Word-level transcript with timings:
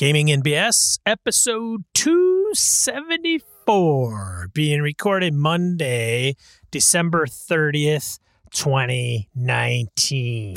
Gaming 0.00 0.30
and 0.30 0.42
BS, 0.42 0.98
episode 1.04 1.84
274, 1.92 4.48
being 4.54 4.80
recorded 4.80 5.34
Monday, 5.34 6.36
December 6.70 7.26
30th, 7.26 8.18
2019. 8.50 10.54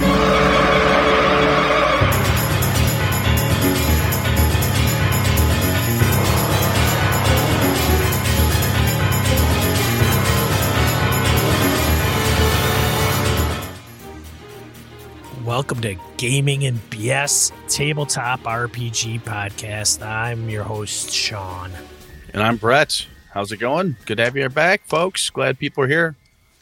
Welcome 15.53 15.81
to 15.81 15.95
Gaming 16.17 16.65
and 16.65 16.79
BS 16.89 17.51
Tabletop 17.69 18.39
RPG 18.41 19.21
Podcast. 19.21 20.03
I'm 20.03 20.49
your 20.49 20.63
host, 20.63 21.11
Sean. 21.13 21.69
And 22.33 22.41
I'm 22.41 22.57
Brett. 22.57 23.05
How's 23.31 23.51
it 23.51 23.57
going? 23.57 23.95
Good 24.07 24.17
to 24.17 24.23
have 24.23 24.35
you 24.35 24.49
back, 24.49 24.83
folks. 24.87 25.29
Glad 25.29 25.59
people 25.59 25.83
are 25.83 25.87
here. 25.87 26.15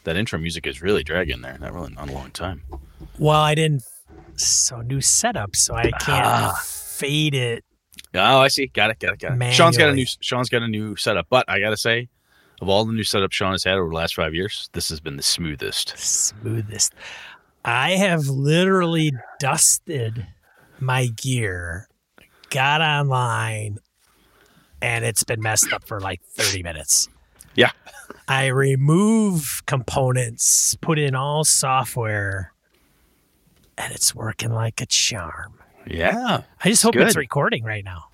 That 0.04 0.18
intro 0.18 0.38
music 0.38 0.66
is 0.66 0.82
really 0.82 1.02
dragging 1.02 1.40
there. 1.40 1.56
Not 1.58 1.72
really 1.72 1.94
not 1.94 2.10
a 2.10 2.12
long 2.12 2.32
time. 2.32 2.64
Well, 3.18 3.40
I 3.40 3.54
didn't. 3.54 3.82
So 4.36 4.82
new 4.82 5.00
setup, 5.00 5.56
so 5.56 5.74
I 5.74 5.84
can't 5.84 6.26
Ah. 6.26 6.62
fade 6.62 7.34
it. 7.34 7.64
Oh, 8.12 8.40
I 8.40 8.48
see. 8.48 8.66
Got 8.66 8.90
it. 8.90 8.98
Got 8.98 9.14
it. 9.14 9.20
Got 9.20 9.40
it. 9.40 9.54
Sean's 9.54 9.78
got 9.78 9.88
a 9.88 9.94
new. 9.94 10.04
Sean's 10.20 10.50
got 10.50 10.60
a 10.62 10.68
new 10.68 10.96
setup. 10.96 11.28
But 11.30 11.46
I 11.48 11.60
gotta 11.60 11.78
say, 11.78 12.10
of 12.60 12.68
all 12.68 12.84
the 12.84 12.92
new 12.92 13.04
setups 13.04 13.32
Sean 13.32 13.52
has 13.52 13.64
had 13.64 13.78
over 13.78 13.88
the 13.88 13.96
last 13.96 14.14
five 14.14 14.34
years, 14.34 14.68
this 14.74 14.90
has 14.90 15.00
been 15.00 15.16
the 15.16 15.22
smoothest. 15.22 15.94
Smoothest. 15.96 16.92
I 17.64 17.92
have 17.92 18.28
literally 18.28 19.12
dusted 19.38 20.26
my 20.80 21.06
gear, 21.06 21.88
got 22.50 22.80
online, 22.80 23.78
and 24.80 25.04
it's 25.04 25.22
been 25.22 25.40
messed 25.40 25.72
up 25.72 25.86
for 25.86 26.00
like 26.00 26.22
30 26.24 26.62
minutes. 26.62 27.08
Yeah. 27.54 27.70
I 28.26 28.46
remove 28.46 29.62
components, 29.66 30.76
put 30.80 30.98
in 30.98 31.14
all 31.14 31.44
software, 31.44 32.52
and 33.78 33.92
it's 33.92 34.14
working 34.14 34.52
like 34.52 34.80
a 34.80 34.86
charm. 34.86 35.54
Yeah. 35.86 36.42
I 36.64 36.68
just 36.68 36.82
hope 36.82 36.96
it's 36.96 37.16
recording 37.16 37.64
right 37.64 37.84
now. 37.84 38.06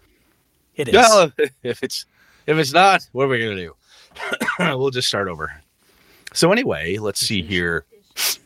It 0.75 0.89
is. 0.89 0.95
Well, 0.95 1.33
if 1.63 1.83
it's 1.83 2.07
if 2.47 2.57
it's 2.57 2.73
not, 2.73 3.07
what 3.13 3.25
are 3.25 3.29
we 3.29 3.39
gonna 3.41 3.57
do? 3.57 3.75
we'll 4.59 4.91
just 4.91 5.09
start 5.09 5.29
over. 5.29 5.53
So 6.33 6.53
anyway, 6.53 6.99
let's 6.99 7.21
see 7.21 7.43
here. 7.43 7.85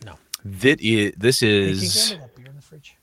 No. 0.05 0.17
That 0.45 0.81
is. 0.81 1.13
This 1.17 1.41
Hey, 1.41 1.47
can 1.49 1.57
you 1.67 1.71
is. 1.73 2.09
grab 2.11 2.21
me 2.21 2.27
that 2.27 2.37
beer 2.37 2.47
in 2.47 2.57
the 2.57 2.63
fridge? 2.63 2.97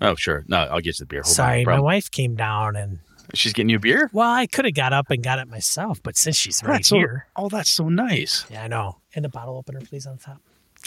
Oh, 0.00 0.14
sure. 0.16 0.44
No, 0.48 0.58
I'll 0.58 0.80
get 0.80 0.98
you 0.98 1.04
the 1.04 1.06
beer. 1.06 1.22
Hold 1.22 1.34
Sorry, 1.34 1.64
my 1.64 1.80
wife 1.80 2.10
came 2.10 2.34
down 2.34 2.76
and 2.76 2.98
She's 3.34 3.52
getting 3.52 3.70
you 3.70 3.76
a 3.76 3.80
beer. 3.80 4.10
well, 4.12 4.30
I 4.30 4.46
could 4.46 4.64
have 4.66 4.74
got 4.74 4.92
up 4.92 5.08
and 5.10 5.22
got 5.22 5.38
it 5.38 5.48
myself, 5.48 6.02
but 6.02 6.16
since 6.16 6.36
she's 6.36 6.62
right 6.62 6.74
That's 6.78 6.88
so- 6.88 6.96
here, 6.96 7.26
Oh, 7.36 7.48
that's 7.48 7.70
so 7.70 7.88
nice. 7.88 8.44
yeah, 8.50 8.64
I 8.64 8.68
know. 8.68 8.98
And 9.14 9.24
the 9.24 9.28
bottle 9.30 9.56
opener, 9.56 9.80
please, 9.80 10.06
on 10.06 10.18
top. 10.18 10.38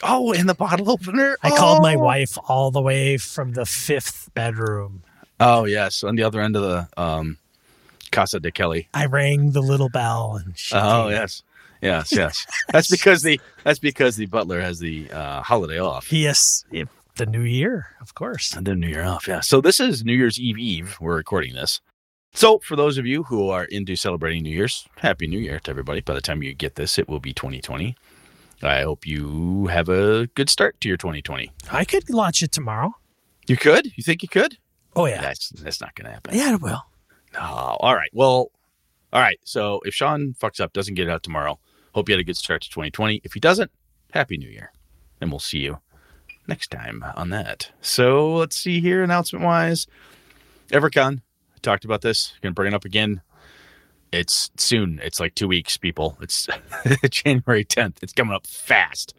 Oh, 0.04 0.34
and 0.34 0.48
the 0.50 0.54
bottle 0.54 0.92
opener. 0.92 1.38
I 1.42 1.50
called 1.52 1.82
my 1.82 1.96
Oh. 1.96 2.00
wife 2.00 2.38
all 2.50 2.70
the 2.72 2.82
way 2.82 3.18
from 3.18 3.54
the 3.54 3.66
fifth 3.66 4.30
bedroom. 4.34 5.02
Oh 5.40 5.64
yes, 5.66 6.04
on 6.04 6.16
the 6.16 6.24
other 6.24 6.42
end 6.42 6.56
of 6.58 6.62
the 6.64 6.88
um, 7.02 7.38
Casa 8.12 8.40
de 8.40 8.52
Kelly. 8.52 8.90
I 8.94 9.06
rang 9.06 9.52
the 9.52 9.62
little 9.62 9.90
bell, 9.90 10.40
and 10.44 10.58
she 10.58 10.76
Oh 10.76 11.08
yes, 11.10 11.42
yes, 11.86 12.12
yes. 12.12 12.46
That's 12.72 12.90
because 12.90 13.22
the 13.22 13.40
that's 13.64 13.80
because 13.80 14.16
the 14.18 14.26
butler 14.26 14.60
has 14.62 14.80
the 14.80 15.10
uh, 15.12 15.42
holiday 15.42 15.80
off. 15.80 16.12
Yes, 16.12 16.64
the 17.16 17.26
new 17.26 17.42
year, 17.42 17.88
of 18.02 18.14
course. 18.14 18.54
And 18.54 18.66
then 18.68 18.80
New 18.80 18.88
Year 18.90 19.04
off, 19.04 19.28
yeah. 19.28 19.40
So 19.40 19.62
this 19.62 19.80
is 19.80 20.04
New 20.04 20.14
Year's 20.14 20.40
Eve 20.40 20.60
Eve. 20.60 20.98
We're 21.00 21.16
recording 21.16 21.54
this. 21.54 21.80
So 22.34 22.60
for 22.60 22.76
those 22.76 22.98
of 22.98 23.06
you 23.06 23.24
who 23.24 23.50
are 23.50 23.64
into 23.64 23.96
celebrating 23.96 24.44
New 24.44 24.50
Year's, 24.54 24.86
Happy 24.98 25.26
New 25.26 25.40
Year 25.40 25.60
to 25.62 25.72
everybody. 25.72 26.02
By 26.02 26.14
the 26.14 26.22
time 26.22 26.44
you 26.44 26.54
get 26.54 26.76
this, 26.76 27.00
it 27.00 27.08
will 27.08 27.22
be 27.22 27.32
2020. 27.34 27.96
I 28.62 28.82
hope 28.82 29.08
you 29.08 29.68
have 29.68 29.88
a 29.90 30.28
good 30.36 30.50
start 30.50 30.80
to 30.82 30.88
your 30.90 30.98
2020. 30.98 31.52
I 31.72 31.86
could 31.86 32.10
launch 32.10 32.44
it 32.44 32.52
tomorrow. 32.52 32.94
You 33.48 33.56
could? 33.58 33.92
You 33.96 34.04
think 34.04 34.22
you 34.22 34.30
could? 34.30 34.58
Oh 34.96 35.06
yeah, 35.06 35.22
That's 35.22 35.50
that's 35.50 35.80
not 35.82 35.94
going 35.96 36.06
to 36.08 36.12
happen. 36.14 36.36
yeah, 36.36 36.54
it 36.56 36.62
will. 36.62 36.84
Oh, 37.40 37.78
all 37.80 37.96
right. 37.96 38.10
Well, 38.14 38.52
all 39.14 39.22
right. 39.22 39.40
So 39.44 39.82
if 39.86 39.94
Sean 39.94 40.36
fucks 40.42 40.60
up, 40.60 40.74
doesn't 40.74 40.96
get 40.96 41.08
it 41.08 41.12
out 41.12 41.24
tomorrow, 41.24 41.60
hope 41.96 42.10
you 42.10 42.14
had 42.14 42.20
a 42.20 42.26
good 42.26 42.36
start 42.36 42.62
to 42.62 42.70
2020. 42.70 43.22
If 43.24 43.34
he 43.34 43.40
doesn't, 43.40 43.72
Happy 44.12 44.38
New 44.38 44.50
Year. 44.50 44.74
And 45.22 45.32
we'll 45.32 45.40
see 45.40 45.60
you 45.60 45.80
next 46.46 46.70
time 46.70 47.04
on 47.16 47.30
that. 47.30 47.72
So 47.80 48.36
let's 48.36 48.58
see 48.58 48.82
here, 48.82 49.02
announcement 49.02 49.46
wise. 49.46 49.88
Evercon, 50.72 51.22
talked 51.62 51.86
about 51.86 52.02
this. 52.02 52.34
Gonna 52.42 52.54
bring 52.54 52.74
it 52.74 52.76
up 52.76 52.84
again. 52.84 53.22
It's 54.12 54.52
soon. 54.58 55.00
It's 55.02 55.22
like 55.22 55.36
two 55.36 55.48
weeks, 55.48 55.78
people. 55.78 56.18
It's 56.22 56.48
January 57.10 57.64
10th. 57.64 58.04
It's 58.04 58.14
coming 58.14 58.36
up 58.36 58.46
fast. 58.46 59.16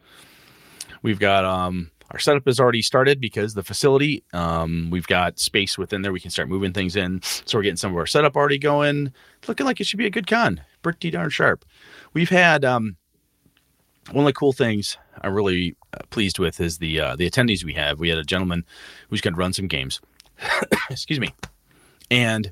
We've 1.01 1.19
got 1.19 1.45
um 1.45 1.89
our 2.11 2.19
setup 2.19 2.45
has 2.45 2.59
already 2.59 2.81
started 2.81 3.19
because 3.19 3.53
the 3.53 3.63
facility, 3.63 4.23
um, 4.31 4.89
we've 4.89 5.07
got 5.07 5.39
space 5.39 5.77
within 5.77 6.01
there. 6.03 6.13
We 6.13 6.21
can 6.21 6.31
start 6.31 6.47
moving 6.47 6.71
things 6.71 6.95
in. 6.95 7.21
So 7.21 7.57
we're 7.57 7.63
getting 7.63 7.75
some 7.77 7.91
of 7.91 7.97
our 7.97 8.05
setup 8.05 8.37
already 8.37 8.57
going. 8.57 9.11
It's 9.39 9.49
looking 9.49 9.65
like 9.65 9.81
it 9.81 9.87
should 9.87 9.97
be 9.97 10.05
a 10.05 10.09
good 10.09 10.25
con. 10.27 10.61
Pretty 10.81 11.11
darn 11.11 11.29
sharp. 11.29 11.65
We've 12.17 12.29
had 12.29 12.65
um, 12.65 12.97
one 14.11 14.25
of 14.25 14.25
the 14.25 14.33
cool 14.33 14.51
things 14.51 14.97
I'm 15.21 15.35
really 15.35 15.75
uh, 15.93 15.99
pleased 16.09 16.39
with 16.39 16.59
is 16.59 16.79
the 16.79 16.99
uh, 16.99 17.15
the 17.15 17.29
attendees 17.29 17.63
we 17.63 17.73
have. 17.73 17.99
We 17.99 18.09
had 18.09 18.17
a 18.17 18.23
gentleman 18.23 18.65
who's 19.11 19.21
going 19.21 19.35
to 19.35 19.39
run 19.39 19.53
some 19.53 19.67
games. 19.67 20.01
Excuse 20.89 21.19
me, 21.19 21.35
and 22.09 22.51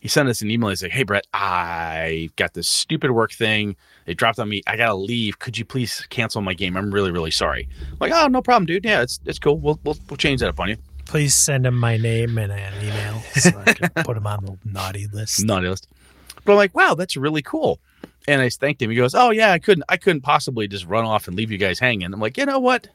he 0.00 0.08
sent 0.08 0.28
us 0.28 0.42
an 0.42 0.50
email. 0.50 0.70
He's 0.70 0.82
like, 0.82 0.90
"Hey 0.90 1.04
Brett, 1.04 1.28
I 1.32 2.30
got 2.34 2.54
this 2.54 2.66
stupid 2.66 3.12
work 3.12 3.30
thing. 3.30 3.76
They 4.06 4.14
dropped 4.14 4.40
on 4.40 4.48
me. 4.48 4.64
I 4.66 4.76
gotta 4.76 4.96
leave. 4.96 5.38
Could 5.38 5.56
you 5.56 5.64
please 5.64 6.04
cancel 6.10 6.42
my 6.42 6.54
game? 6.54 6.76
I'm 6.76 6.90
really 6.90 7.12
really 7.12 7.30
sorry." 7.30 7.68
I'm 7.92 7.98
like, 8.00 8.10
"Oh, 8.12 8.26
no 8.26 8.42
problem, 8.42 8.66
dude. 8.66 8.84
Yeah, 8.84 9.02
it's 9.02 9.20
it's 9.26 9.38
cool. 9.38 9.60
We'll 9.60 9.78
we'll, 9.84 9.96
we'll 10.10 10.16
change 10.16 10.40
that 10.40 10.48
up 10.48 10.58
on 10.58 10.70
you." 10.70 10.76
Please 11.04 11.36
send 11.36 11.66
him 11.66 11.78
my 11.78 11.98
name 11.98 12.36
and 12.36 12.50
an 12.50 12.74
email 12.84 13.20
so 13.36 13.62
I 13.64 13.74
can 13.74 13.90
put 14.04 14.16
him 14.16 14.26
on 14.26 14.44
the 14.44 14.58
naughty 14.64 15.06
list. 15.06 15.44
naughty 15.44 15.68
list. 15.68 15.86
But 16.44 16.54
I'm 16.54 16.58
like, 16.58 16.74
wow, 16.74 16.94
that's 16.94 17.16
really 17.16 17.42
cool. 17.42 17.78
And 18.28 18.40
I 18.42 18.48
thanked 18.50 18.82
him. 18.82 18.90
He 18.90 18.96
goes, 18.96 19.14
oh 19.14 19.30
yeah, 19.30 19.52
I 19.52 19.58
couldn't, 19.58 19.84
I 19.88 19.96
couldn't 19.96 20.20
possibly 20.20 20.68
just 20.68 20.84
run 20.86 21.04
off 21.04 21.26
and 21.28 21.36
leave 21.36 21.50
you 21.50 21.58
guys 21.58 21.78
hanging. 21.78 22.12
I'm 22.12 22.20
like, 22.20 22.36
you 22.36 22.44
know 22.46 22.58
what? 22.58 22.88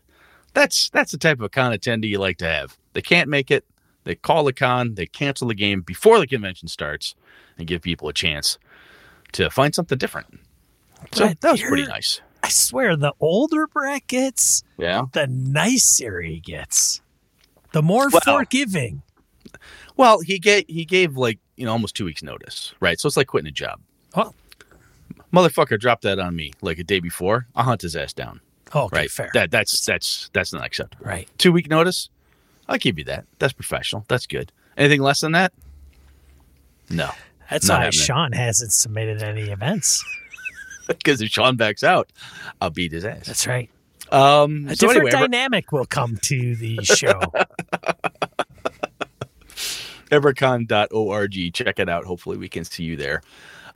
That's 0.53 0.89
that's 0.91 1.11
the 1.11 1.17
type 1.17 1.41
of 1.41 1.51
con 1.51 1.73
attendee 1.73 2.09
you 2.09 2.19
like 2.19 2.38
to 2.38 2.45
have. 2.47 2.77
They 2.94 3.01
can't 3.01 3.27
make 3.29 3.49
it. 3.49 3.66
They 4.03 4.16
call 4.16 4.43
the 4.43 4.53
con. 4.53 4.93
They 4.95 5.05
cancel 5.07 5.47
the 5.47 5.55
game 5.55 5.81
before 5.81 6.19
the 6.19 6.27
convention 6.27 6.67
starts, 6.67 7.16
and 7.57 7.66
give 7.67 7.81
people 7.81 8.07
a 8.09 8.13
chance 8.13 8.59
to 9.31 9.49
find 9.49 9.73
something 9.73 9.97
different. 9.97 10.27
So 11.13 11.27
But 11.29 11.41
that 11.41 11.51
was 11.53 11.61
pretty 11.61 11.85
nice. 11.88 12.22
I 12.43 12.49
swear, 12.49 12.95
the 12.97 13.13
older 13.19 13.66
Brett 13.67 14.05
gets, 14.07 14.63
Yeah. 14.77 15.03
the 15.13 15.27
nicer 15.27 16.19
he 16.22 16.39
gets, 16.41 17.01
the 17.72 17.81
more 17.81 18.09
Well- 18.09 18.22
forgiving. 18.22 19.01
Well, 19.97 20.19
he 20.22 20.38
gave 20.39 20.66
he 20.67 20.85
gave 20.85 21.17
like 21.17 21.39
you 21.55 21.66
know 21.66 21.72
almost 21.72 21.95
two 21.95 22.05
weeks 22.05 22.22
notice, 22.23 22.73
right? 22.79 22.99
So 22.99 23.07
it's 23.07 23.17
like 23.17 23.27
quitting 23.27 23.47
a 23.47 23.51
job. 23.51 23.79
Oh. 24.16 24.33
Motherfucker 25.33 25.79
dropped 25.79 26.03
that 26.03 26.19
on 26.19 26.35
me 26.35 26.53
like 26.61 26.77
a 26.77 26.83
day 26.83 26.99
before. 26.99 27.47
I'll 27.55 27.63
hunt 27.63 27.81
his 27.81 27.95
ass 27.95 28.13
down. 28.13 28.39
Oh, 28.73 28.83
okay, 28.83 28.97
right. 29.01 29.11
fair. 29.11 29.29
That 29.33 29.51
that's 29.51 29.85
that's 29.85 30.29
that's 30.33 30.53
not 30.53 30.66
acceptable. 30.66 31.05
right. 31.05 31.27
Two 31.38 31.51
week 31.51 31.69
notice. 31.69 32.09
I'll 32.67 32.77
give 32.77 32.97
you 32.97 33.03
that. 33.05 33.25
That's 33.39 33.53
professional. 33.53 34.05
That's 34.07 34.25
good. 34.27 34.51
Anything 34.77 35.01
less 35.01 35.22
than 35.22 35.33
that? 35.33 35.53
No. 36.89 37.11
That's 37.49 37.69
why. 37.69 37.89
Sean 37.89 38.31
hasn't 38.31 38.72
submitted 38.72 39.22
any 39.23 39.43
events. 39.49 40.03
Because 40.85 41.22
if 41.22 41.29
Sean 41.29 41.55
backs 41.55 41.81
out, 41.81 42.11
I'll 42.59 42.69
beat 42.69 42.91
his 42.91 43.05
ass. 43.05 43.25
That's 43.25 43.47
right. 43.47 43.69
Um 44.11 44.67
A 44.67 44.75
so 44.75 44.88
different 44.88 45.13
anyway, 45.13 45.27
dynamic 45.27 45.72
will 45.72 45.85
come 45.85 46.17
to 46.23 46.57
the 46.57 46.83
show. 46.83 47.22
evercon.org. 50.11 51.53
Check 51.53 51.79
it 51.79 51.87
out. 51.87 52.03
Hopefully 52.03 52.35
we 52.35 52.49
can 52.49 52.66
see 52.66 52.84
you 52.84 52.97
there. 52.97 53.22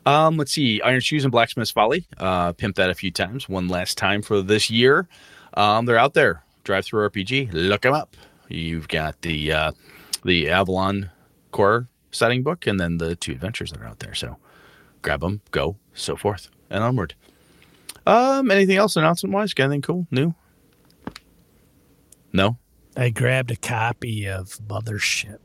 Um, 0.08 0.38
let's 0.38 0.54
see. 0.54 0.82
Iron 0.82 1.02
Shoes 1.02 1.26
and 1.26 1.34
Blacksmith's 1.34 1.70
Folly. 1.72 2.08
Uh, 2.18 2.54
pimped 2.54 2.76
that 2.76 2.90
a 2.90 2.94
few 2.96 3.12
times. 3.12 3.50
One 3.50 3.68
last 3.68 3.98
time 3.98 4.22
for 4.22 4.42
this 4.42 4.70
year. 4.70 5.06
Um, 5.56 5.86
they're 5.86 5.98
out 5.98 6.14
there. 6.14 6.44
DriveThruRPG. 6.64 7.50
Look 7.52 7.82
them 7.82 7.94
up. 7.94 8.16
You've 8.48 8.88
got 8.88 9.22
the 9.22 9.52
uh, 9.52 9.72
the 10.24 10.50
Avalon 10.50 11.10
core 11.52 11.90
setting 12.12 12.42
book 12.42 12.66
and 12.68 12.80
then 12.80 13.00
the 13.00 13.18
two 13.18 13.34
adventures 13.34 13.72
that 13.72 13.82
are 13.82 13.86
out 13.86 14.00
there. 14.00 14.14
So 14.14 14.38
grab 15.02 15.20
them, 15.20 15.42
go, 15.52 15.76
so 15.94 16.16
forth, 16.16 16.50
and 16.70 16.84
onward. 16.84 17.14
Um, 18.06 18.50
anything 18.50 18.78
else 18.78 18.96
announcement 18.96 19.34
wise? 19.34 19.54
Got 19.54 19.66
anything 19.66 19.82
cool, 19.82 20.08
new? 20.10 20.34
No, 22.32 22.58
I 22.96 23.10
grabbed 23.10 23.52
a 23.52 23.58
copy 23.58 24.26
of 24.30 24.58
Mothership. 24.68 25.40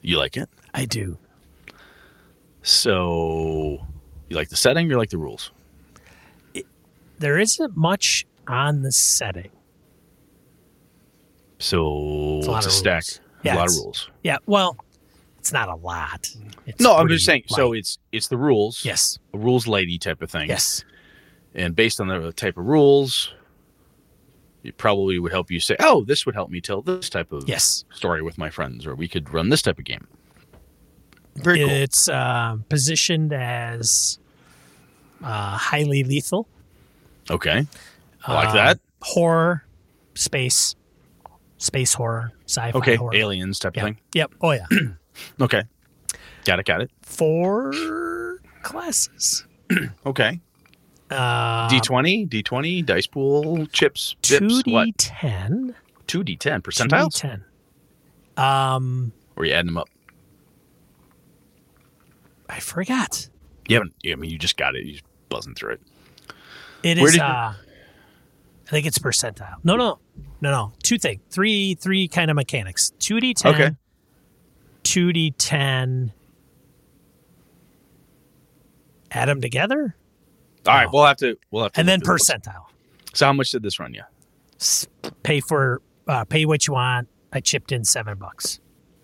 you 0.00 0.16
like 0.18 0.36
it. 0.36 0.48
I 0.72 0.84
do. 0.84 1.18
So 2.68 3.78
you 4.28 4.36
like 4.36 4.50
the 4.50 4.56
setting? 4.56 4.86
Or 4.88 4.90
you 4.90 4.98
like 4.98 5.08
the 5.08 5.16
rules? 5.16 5.52
There 7.18 7.38
isn't 7.38 7.74
much 7.76 8.26
on 8.46 8.82
the 8.82 8.92
setting. 8.92 9.50
So 11.58 12.38
It's 12.38 12.46
a 12.46 12.50
lot 12.50 12.56
it's 12.58 12.66
a 12.66 12.68
of 12.68 12.72
stack. 12.74 13.04
Yeah, 13.42 13.54
a 13.54 13.56
lot 13.56 13.68
of 13.70 13.74
rules. 13.76 14.10
Yeah, 14.22 14.36
well, 14.46 14.76
It's 15.38 15.50
not 15.50 15.70
a 15.70 15.76
lot. 15.76 16.28
It's 16.66 16.78
no, 16.78 16.94
I'm 16.96 17.08
just 17.08 17.24
saying. 17.24 17.44
So 17.48 17.72
it's 17.72 17.98
it's 18.12 18.28
the 18.28 18.36
rules, 18.36 18.84
yes, 18.84 19.18
a 19.32 19.38
rules 19.38 19.66
lady 19.66 19.98
type 19.98 20.20
of 20.20 20.30
thing. 20.30 20.48
yes, 20.50 20.84
And 21.54 21.74
based 21.74 22.00
on 22.02 22.08
the 22.08 22.32
type 22.34 22.58
of 22.58 22.66
rules, 22.66 23.32
it 24.62 24.76
probably 24.76 25.18
would 25.18 25.32
help 25.32 25.50
you 25.50 25.58
say, 25.58 25.74
"Oh, 25.80 26.04
this 26.04 26.26
would 26.26 26.34
help 26.34 26.50
me 26.50 26.60
tell 26.60 26.82
this 26.82 27.08
type 27.08 27.32
of 27.32 27.48
yes. 27.48 27.84
story 27.92 28.20
with 28.20 28.36
my 28.36 28.50
friends, 28.50 28.86
or 28.86 28.94
we 28.94 29.08
could 29.08 29.32
run 29.32 29.48
this 29.48 29.62
type 29.62 29.78
of 29.78 29.84
game." 29.86 30.06
Very 31.42 31.58
cool. 31.60 31.68
It's 31.70 32.08
uh, 32.08 32.56
positioned 32.68 33.32
as 33.32 34.18
uh, 35.22 35.56
highly 35.56 36.04
lethal. 36.04 36.46
Okay, 37.30 37.66
I 38.26 38.34
like 38.34 38.48
Uh, 38.48 38.52
that. 38.54 38.78
Horror, 39.02 39.64
space, 40.14 40.74
space 41.58 41.94
horror, 41.94 42.32
sci-fi 42.46 42.76
Okay, 42.78 42.94
horror. 42.96 43.14
aliens 43.14 43.58
type 43.58 43.76
Yeah. 43.76 43.82
of 43.82 43.86
thing. 43.86 43.98
Yep. 44.14 44.32
Oh 44.40 44.50
yeah. 44.52 44.66
Okay, 45.40 45.62
got 46.44 46.58
it, 46.60 46.66
got 46.66 46.80
it. 46.80 46.90
Four 47.02 48.40
classes. 48.62 49.44
Okay, 50.06 50.40
Uh, 51.10 51.68
D 51.68 51.80
twenty, 51.80 52.24
D 52.24 52.42
twenty, 52.42 52.82
dice 52.82 53.06
pool, 53.06 53.66
chips, 53.66 54.16
two 54.22 54.40
dips, 54.40 54.62
D 54.62 54.72
what? 54.72 54.96
ten. 54.98 55.74
Two 56.06 56.24
D 56.24 56.36
ten 56.36 56.62
percentiles. 56.62 57.14
Ten. 57.20 57.44
Um, 58.36 59.12
Or 59.36 59.44
you 59.44 59.52
adding 59.52 59.66
them 59.66 59.76
up? 59.78 59.88
I 62.48 62.60
forgot. 62.60 63.28
You 63.68 63.76
haven't. 63.76 63.94
I 64.06 64.14
mean, 64.14 64.30
you 64.30 64.38
just 64.38 64.56
got 64.56 64.74
it. 64.74 64.86
You're 64.86 65.00
buzzing 65.28 65.54
through 65.54 65.72
it. 65.74 65.80
It 66.82 66.98
Where 66.98 67.08
is. 67.08 67.16
you- 67.16 67.22
uh, 67.22 67.54
I 67.54 68.70
think 68.70 68.86
it's 68.86 68.98
percentile. 68.98 69.56
No, 69.64 69.76
no, 69.76 69.98
no, 70.40 70.50
no. 70.50 70.72
Two 70.82 70.98
thing. 70.98 71.20
Three, 71.30 71.74
three 71.74 72.06
kind 72.08 72.30
of 72.30 72.34
mechanics. 72.36 72.90
Two 72.98 73.18
D 73.20 73.32
ten. 73.34 73.54
Okay. 73.54 73.70
Two 74.82 75.12
D 75.12 75.30
ten. 75.32 76.12
Add 79.10 79.28
them 79.28 79.40
together, 79.40 79.96
All 80.66 80.74
right, 80.74 80.88
we'll 80.92 81.06
have 81.06 81.16
to. 81.18 81.38
We'll 81.50 81.62
have 81.64 81.72
to. 81.72 81.80
and 81.80 81.88
then 81.88 82.00
look 82.00 82.04
through 82.06 82.18
those. 82.18 82.28
percentile. 82.28 82.66
So 83.14 83.24
how 83.26 83.32
much 83.32 83.50
did 83.52 83.62
this 83.62 83.80
run 83.80 83.94
you? 83.94 84.02
Pay 85.22 85.40
for. 85.40 85.80
Uh, 86.06 86.24
pay 86.24 86.44
what 86.44 86.66
you 86.66 86.74
want. 86.74 87.08
I 87.32 87.40
chipped 87.40 87.72
in 87.72 87.84
seven 87.84 88.18
bucks. 88.18 88.60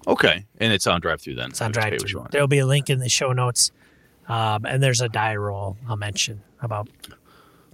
Okay, 0.06 0.45
and 0.59 0.73
it's 0.73 0.87
on 0.87 1.01
drive 1.01 1.21
through 1.21 1.37
then. 1.37 1.51
It's 1.51 1.62
on 1.62 1.73
drive 1.73 1.99
through. 2.01 2.27
There'll 2.31 2.49
be 2.49 2.59
a 2.59 2.67
link 2.67 2.91
in 2.91 2.99
the 2.99 3.09
show 3.09 3.33
notes, 3.33 3.73
um, 4.29 4.67
and 4.67 4.83
there's 4.83 5.01
a 5.01 5.09
die 5.09 5.37
roll 5.37 5.77
I'll 5.89 5.97
mention 5.97 6.43
about. 6.61 6.89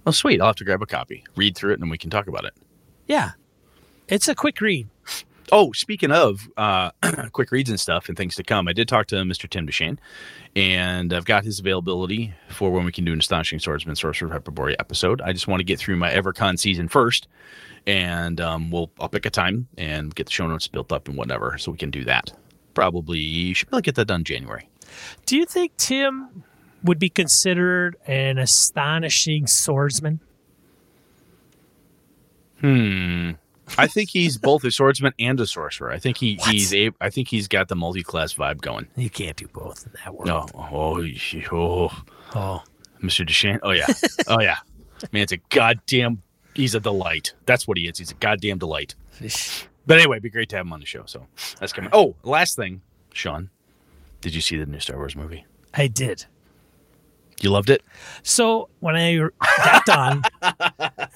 Oh, 0.05 0.11
sweet! 0.11 0.41
I'll 0.41 0.47
have 0.47 0.55
to 0.57 0.63
grab 0.63 0.81
a 0.81 0.85
copy, 0.85 1.23
read 1.35 1.55
through 1.55 1.71
it, 1.71 1.73
and 1.75 1.83
then 1.83 1.89
we 1.89 1.97
can 1.97 2.09
talk 2.09 2.27
about 2.27 2.45
it. 2.45 2.53
Yeah, 3.07 3.31
it's 4.07 4.27
a 4.27 4.35
quick 4.35 4.59
read. 4.61 4.87
Oh, 5.53 5.73
speaking 5.73 6.11
of 6.11 6.49
uh, 6.55 6.91
quick 7.33 7.51
reads 7.51 7.69
and 7.69 7.79
stuff 7.79 8.07
and 8.07 8.17
things 8.17 8.35
to 8.35 8.43
come, 8.43 8.69
I 8.69 8.73
did 8.73 8.87
talk 8.87 9.07
to 9.07 9.15
Mr. 9.15 9.49
Tim 9.49 9.65
Duchesne, 9.65 9.99
and 10.55 11.11
I've 11.11 11.25
got 11.25 11.43
his 11.43 11.59
availability 11.59 12.33
for 12.49 12.71
when 12.71 12.85
we 12.85 12.93
can 12.93 13.03
do 13.03 13.11
an 13.11 13.19
Astonishing 13.19 13.59
Swordsman 13.59 13.97
Sorcerer 13.97 14.29
Hyperborea 14.29 14.75
episode. 14.79 15.19
I 15.19 15.33
just 15.33 15.49
want 15.49 15.59
to 15.59 15.65
get 15.65 15.77
through 15.77 15.97
my 15.97 16.09
EverCon 16.09 16.57
season 16.57 16.87
first, 16.87 17.27
and 17.87 18.39
um, 18.41 18.69
we'll 18.71 18.91
I'll 18.99 19.09
pick 19.09 19.25
a 19.25 19.29
time 19.29 19.67
and 19.77 20.13
get 20.15 20.27
the 20.27 20.31
show 20.31 20.47
notes 20.47 20.67
built 20.67 20.91
up 20.91 21.07
and 21.07 21.17
whatever, 21.17 21.57
so 21.57 21.71
we 21.71 21.77
can 21.77 21.91
do 21.91 22.03
that. 22.05 22.31
Probably 22.73 23.53
should 23.53 23.67
be 23.69 23.71
able 23.73 23.79
to 23.79 23.83
get 23.83 23.95
that 23.95 24.05
done 24.05 24.23
January. 24.23 24.67
Do 25.25 25.37
you 25.37 25.45
think 25.45 25.75
Tim 25.77 26.43
would 26.83 26.99
be 26.99 27.09
considered 27.09 27.95
an 28.07 28.37
astonishing 28.37 29.47
swordsman? 29.47 30.19
Hmm. 32.59 33.31
I 33.77 33.87
think 33.87 34.09
he's 34.13 34.37
both 34.37 34.63
a 34.63 34.71
swordsman 34.71 35.13
and 35.19 35.39
a 35.39 35.47
sorcerer. 35.47 35.91
I 35.91 35.99
think 35.99 36.17
he, 36.17 36.35
What? 36.35 36.49
he's 36.49 36.73
a. 36.73 36.91
I 37.01 37.09
think 37.09 37.27
he's 37.27 37.47
got 37.47 37.67
the 37.67 37.75
multi-class 37.75 38.33
vibe 38.33 38.61
going. 38.61 38.87
You 38.95 39.09
can't 39.09 39.37
do 39.37 39.47
both 39.47 39.85
in 39.85 39.93
that 40.03 40.13
world. 40.13 40.27
No, 40.27 40.45
oh, 40.55 41.01
oh, 41.51 42.03
Oh, 42.33 42.63
Mr. 43.01 43.25
Duchesne. 43.25 43.59
Oh 43.63 43.71
yeah, 43.71 43.87
oh 44.27 44.39
yeah. 44.39 44.57
Man, 45.11 45.23
it's 45.23 45.31
a 45.31 45.37
goddamn. 45.49 46.21
He's 46.53 46.75
a 46.75 46.79
delight. 46.79 47.33
That's 47.45 47.67
what 47.67 47.77
he 47.77 47.87
is. 47.87 47.97
He's 47.97 48.11
a 48.11 48.15
goddamn 48.15 48.57
delight. 48.57 48.95
But 49.87 49.97
anyway, 49.99 50.17
it'd 50.17 50.23
be 50.23 50.29
great 50.29 50.49
to 50.49 50.57
have 50.57 50.65
him 50.65 50.73
on 50.73 50.79
the 50.79 50.85
show. 50.85 51.03
So 51.05 51.25
that's 51.59 51.73
coming. 51.73 51.89
Oh, 51.93 52.15
last 52.23 52.55
thing, 52.55 52.81
Sean, 53.13 53.49
did 54.19 54.35
you 54.35 54.41
see 54.41 54.57
the 54.57 54.65
new 54.65 54.79
Star 54.79 54.97
Wars 54.97 55.15
movie? 55.15 55.45
I 55.73 55.87
did. 55.87 56.25
You 57.41 57.49
loved 57.49 57.69
it. 57.69 57.81
So 58.21 58.69
when 58.81 58.95
I 58.95 59.17
got 59.63 59.85
done, 59.85 60.21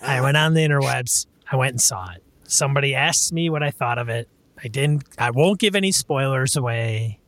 I 0.01 0.21
went 0.21 0.37
on 0.37 0.53
the 0.53 0.61
interwebs. 0.61 1.27
I 1.51 1.55
went 1.55 1.71
and 1.71 1.81
saw 1.81 2.11
it. 2.11 2.23
Somebody 2.45 2.95
asked 2.95 3.31
me 3.31 3.49
what 3.49 3.61
I 3.61 3.71
thought 3.71 3.99
of 3.99 4.09
it. 4.09 4.27
I 4.63 4.67
didn't. 4.67 5.03
I 5.19 5.31
won't 5.31 5.59
give 5.59 5.75
any 5.75 5.91
spoilers 5.91 6.55
away. 6.55 7.19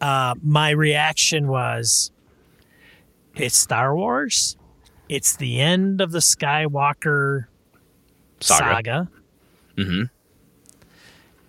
Uh, 0.00 0.34
my 0.42 0.70
reaction 0.70 1.48
was, 1.48 2.12
"It's 3.34 3.56
Star 3.56 3.94
Wars. 3.94 4.56
It's 5.08 5.36
the 5.36 5.60
end 5.60 6.00
of 6.00 6.12
the 6.12 6.18
Skywalker 6.20 7.46
Saga. 8.40 8.64
saga, 8.74 9.08
Mm-hmm. 9.76 10.02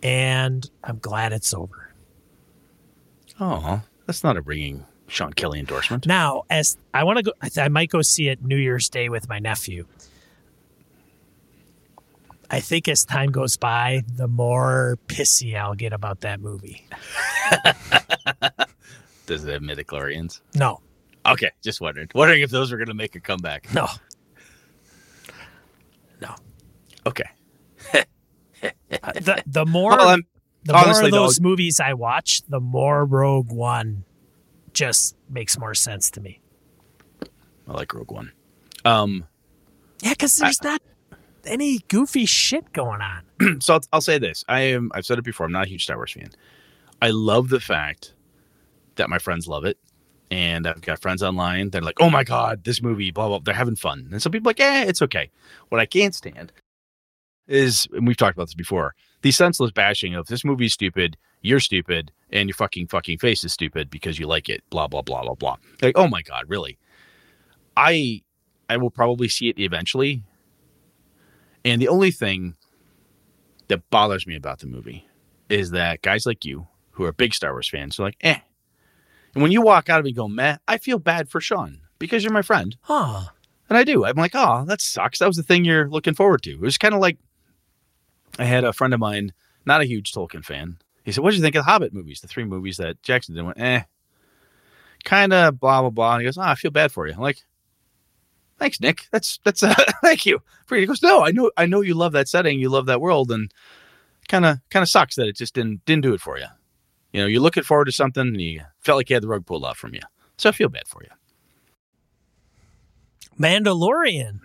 and 0.03 0.69
I'm 0.83 0.99
glad 0.99 1.31
it's 1.33 1.53
over." 1.53 1.93
Oh, 3.39 3.81
that's 4.05 4.23
not 4.23 4.37
a 4.37 4.41
ringing 4.41 4.85
Sean 5.07 5.33
Kelly 5.33 5.59
endorsement. 5.59 6.05
Now, 6.07 6.43
as 6.49 6.77
I 6.93 7.03
want 7.03 7.17
to 7.17 7.23
go, 7.23 7.31
I, 7.41 7.49
th- 7.49 7.65
I 7.65 7.67
might 7.69 7.89
go 7.89 8.01
see 8.01 8.29
it 8.29 8.43
New 8.43 8.55
Year's 8.57 8.89
Day 8.89 9.09
with 9.09 9.27
my 9.29 9.39
nephew. 9.39 9.85
I 12.49 12.59
think 12.59 12.87
as 12.87 13.03
time 13.05 13.31
goes 13.31 13.57
by, 13.57 14.03
the 14.15 14.27
more 14.27 14.97
pissy 15.07 15.55
I'll 15.57 15.73
get 15.75 15.93
about 15.93 16.21
that 16.21 16.39
movie. 16.39 16.85
Does 19.25 19.43
it 19.43 19.51
have 19.51 19.61
midichlorians? 19.63 20.41
No, 20.53 20.79
Okay, 21.33 21.51
just 21.63 21.81
wondering. 21.81 22.07
Wondering 22.13 22.41
if 22.41 22.49
those 22.51 22.71
were 22.71 22.77
going 22.77 22.87
to 22.87 22.93
make 22.93 23.15
a 23.15 23.19
comeback. 23.19 23.73
no, 23.73 23.87
no. 26.21 26.35
Okay. 27.05 27.29
Uh, 27.93 28.03
the 29.13 29.43
the 29.45 29.65
more 29.65 29.91
Well, 29.91 30.07
I'm, 30.09 30.23
the 30.63 30.73
more 30.73 30.83
honestly, 30.83 31.05
of 31.05 31.11
though- 31.11 31.23
those 31.23 31.39
movies 31.41 31.79
I 31.79 31.93
watch, 31.93 32.41
the 32.47 32.59
more 32.59 33.05
Rogue 33.05 33.51
One 33.51 34.03
just 34.73 35.15
makes 35.29 35.57
more 35.57 35.73
sense 35.73 36.09
to 36.11 36.21
me. 36.21 36.39
I 37.67 37.71
like 37.73 37.93
Rogue 37.93 38.11
One. 38.11 38.31
Um, 38.83 39.25
Yeah, 40.01 40.11
because 40.11 40.35
there's 40.37 40.61
not 40.63 40.81
any 41.45 41.79
goofy 41.87 42.25
shit 42.25 42.71
going 42.73 43.01
on. 43.01 43.23
so 43.61 43.75
I'll, 43.75 43.81
I'll 43.93 44.01
say 44.01 44.17
this: 44.17 44.43
I 44.47 44.61
am. 44.61 44.91
I've 44.93 45.05
said 45.05 45.17
it 45.19 45.23
before. 45.25 45.45
I'm 45.45 45.51
not 45.51 45.65
a 45.65 45.69
huge 45.69 45.83
Star 45.83 45.97
Wars 45.97 46.13
fan. 46.13 46.29
I 47.01 47.09
love 47.09 47.49
the 47.49 47.59
fact 47.59 48.13
that 48.95 49.09
my 49.09 49.19
friends 49.19 49.47
love 49.47 49.65
it, 49.65 49.77
and 50.31 50.67
I've 50.67 50.81
got 50.81 51.01
friends 51.01 51.21
online 51.21 51.69
They're 51.69 51.81
like, 51.81 52.01
"Oh 52.01 52.09
my 52.09 52.23
god, 52.23 52.63
this 52.63 52.81
movie!" 52.81 53.11
Blah 53.11 53.27
blah. 53.27 53.39
They're 53.39 53.53
having 53.53 53.75
fun, 53.75 54.09
and 54.11 54.21
some 54.21 54.31
people 54.31 54.49
like, 54.49 54.59
"Eh, 54.59 54.85
it's 54.87 55.01
okay." 55.01 55.29
What 55.69 55.81
I 55.81 55.85
can't 55.85 56.15
stand 56.15 56.51
is, 57.47 57.87
and 57.93 58.07
we've 58.07 58.17
talked 58.17 58.37
about 58.37 58.47
this 58.47 58.55
before, 58.55 58.95
the 59.21 59.31
senseless 59.31 59.71
bashing 59.71 60.15
of 60.15 60.27
this 60.27 60.43
movie's 60.43 60.73
stupid, 60.73 61.17
you're 61.41 61.59
stupid, 61.59 62.11
and 62.31 62.49
your 62.49 62.55
fucking 62.55 62.87
fucking 62.87 63.19
face 63.19 63.43
is 63.43 63.53
stupid 63.53 63.89
because 63.89 64.19
you 64.19 64.27
like 64.27 64.49
it. 64.49 64.63
Blah 64.69 64.87
blah 64.87 65.01
blah 65.01 65.23
blah 65.23 65.35
blah. 65.35 65.57
Like, 65.81 65.97
oh 65.97 66.07
my 66.07 66.21
god, 66.21 66.45
really? 66.47 66.77
I 67.77 68.21
I 68.69 68.77
will 68.77 68.91
probably 68.91 69.29
see 69.29 69.49
it 69.49 69.59
eventually. 69.59 70.23
And 71.63 71.81
the 71.81 71.87
only 71.87 72.11
thing 72.11 72.55
that 73.67 73.89
bothers 73.89 74.27
me 74.27 74.35
about 74.35 74.59
the 74.59 74.67
movie 74.67 75.07
is 75.49 75.71
that 75.71 76.01
guys 76.01 76.25
like 76.25 76.45
you, 76.45 76.67
who 76.91 77.03
are 77.03 77.11
big 77.11 77.33
Star 77.33 77.51
Wars 77.51 77.69
fans, 77.69 77.99
are 77.99 78.03
like, 78.03 78.17
eh. 78.21 78.39
And 79.35 79.43
when 79.43 79.51
you 79.51 79.61
walk 79.61 79.89
out 79.89 79.99
of 79.99 80.05
it 80.05 80.09
and 80.09 80.15
go, 80.15 80.27
meh, 80.27 80.57
I 80.67 80.77
feel 80.77 80.97
bad 80.97 81.29
for 81.29 81.39
Sean 81.39 81.81
because 81.99 82.23
you're 82.23 82.33
my 82.33 82.41
friend. 82.41 82.75
Huh. 82.81 83.25
And 83.69 83.77
I 83.77 83.83
do. 83.83 84.05
I'm 84.05 84.15
like, 84.15 84.33
oh, 84.33 84.65
that 84.65 84.81
sucks. 84.81 85.19
That 85.19 85.27
was 85.27 85.37
the 85.37 85.43
thing 85.43 85.65
you're 85.65 85.89
looking 85.89 86.13
forward 86.13 86.41
to. 86.43 86.51
It 86.51 86.61
was 86.61 86.77
kind 86.77 86.93
of 86.93 87.01
like 87.01 87.17
I 88.39 88.45
had 88.45 88.63
a 88.63 88.73
friend 88.73 88.93
of 88.93 88.99
mine, 88.99 89.33
not 89.65 89.81
a 89.81 89.85
huge 89.85 90.11
Tolkien 90.13 90.43
fan. 90.43 90.77
He 91.03 91.11
said, 91.11 91.23
What 91.23 91.31
did 91.31 91.37
you 91.37 91.43
think 91.43 91.55
of 91.55 91.65
the 91.65 91.71
Hobbit 91.71 91.93
movies? 91.93 92.21
The 92.21 92.27
three 92.27 92.45
movies 92.45 92.77
that 92.77 93.01
Jackson 93.03 93.35
did. 93.35 93.41
I 93.41 93.43
went, 93.43 93.59
eh. 93.59 93.83
Kind 95.03 95.33
of 95.33 95.59
blah, 95.59 95.81
blah, 95.81 95.89
blah. 95.91 96.13
And 96.13 96.21
he 96.21 96.25
goes, 96.25 96.37
Oh, 96.37 96.41
I 96.41 96.55
feel 96.55 96.71
bad 96.71 96.91
for 96.91 97.05
you. 97.05 97.13
I'm 97.13 97.19
like, 97.19 97.43
Thanks, 98.57 98.79
Nick. 98.79 99.07
That's 99.11 99.39
that's 99.43 99.63
uh, 99.63 99.75
thank 100.01 100.25
you. 100.25 100.41
He 100.69 100.85
goes, 100.85 101.03
No, 101.03 101.23
I 101.23 101.31
know 101.31 101.51
I 101.57 101.65
know 101.65 101.81
you 101.81 101.93
love 101.93 102.13
that 102.13 102.27
setting, 102.29 102.59
you 102.59 102.69
love 102.69 102.85
that 102.85 103.01
world, 103.01 103.31
and 103.31 103.51
kinda 104.27 104.61
kinda 104.69 104.85
sucks 104.85 105.15
that 105.15 105.27
it 105.27 105.35
just 105.35 105.53
didn't 105.53 105.83
didn't 105.85 106.03
do 106.03 106.13
it 106.13 106.21
for 106.21 106.37
you. 106.37 106.47
You 107.15 107.21
know, 107.21 107.27
you're 107.27 107.41
looking 107.41 107.63
forward 107.63 107.85
to 107.85 107.91
something 107.93 108.27
and 108.27 108.41
you 108.41 108.61
felt 108.81 108.97
like 108.97 109.09
you 109.09 109.15
had 109.15 109.23
the 109.23 109.27
rug 109.29 109.45
pulled 109.45 109.63
off 109.63 109.77
from 109.77 109.93
you. 109.93 110.01
So 110.37 110.49
I 110.49 110.51
feel 110.51 110.67
bad 110.67 110.85
for 110.87 111.01
you. 111.01 111.09
Mandalorian. 113.39 114.39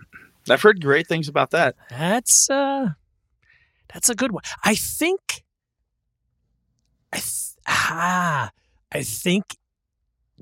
I've 0.49 0.61
heard 0.61 0.81
great 0.81 1.07
things 1.07 1.27
about 1.27 1.51
that. 1.51 1.75
That's 1.89 2.49
uh 2.49 2.89
that's 3.93 4.09
a 4.09 4.15
good 4.15 4.31
one. 4.31 4.43
I 4.63 4.75
think 4.75 5.43
I 7.13 7.17
th- 7.17 7.55
ah 7.67 8.51
I 8.91 9.03
think 9.03 9.57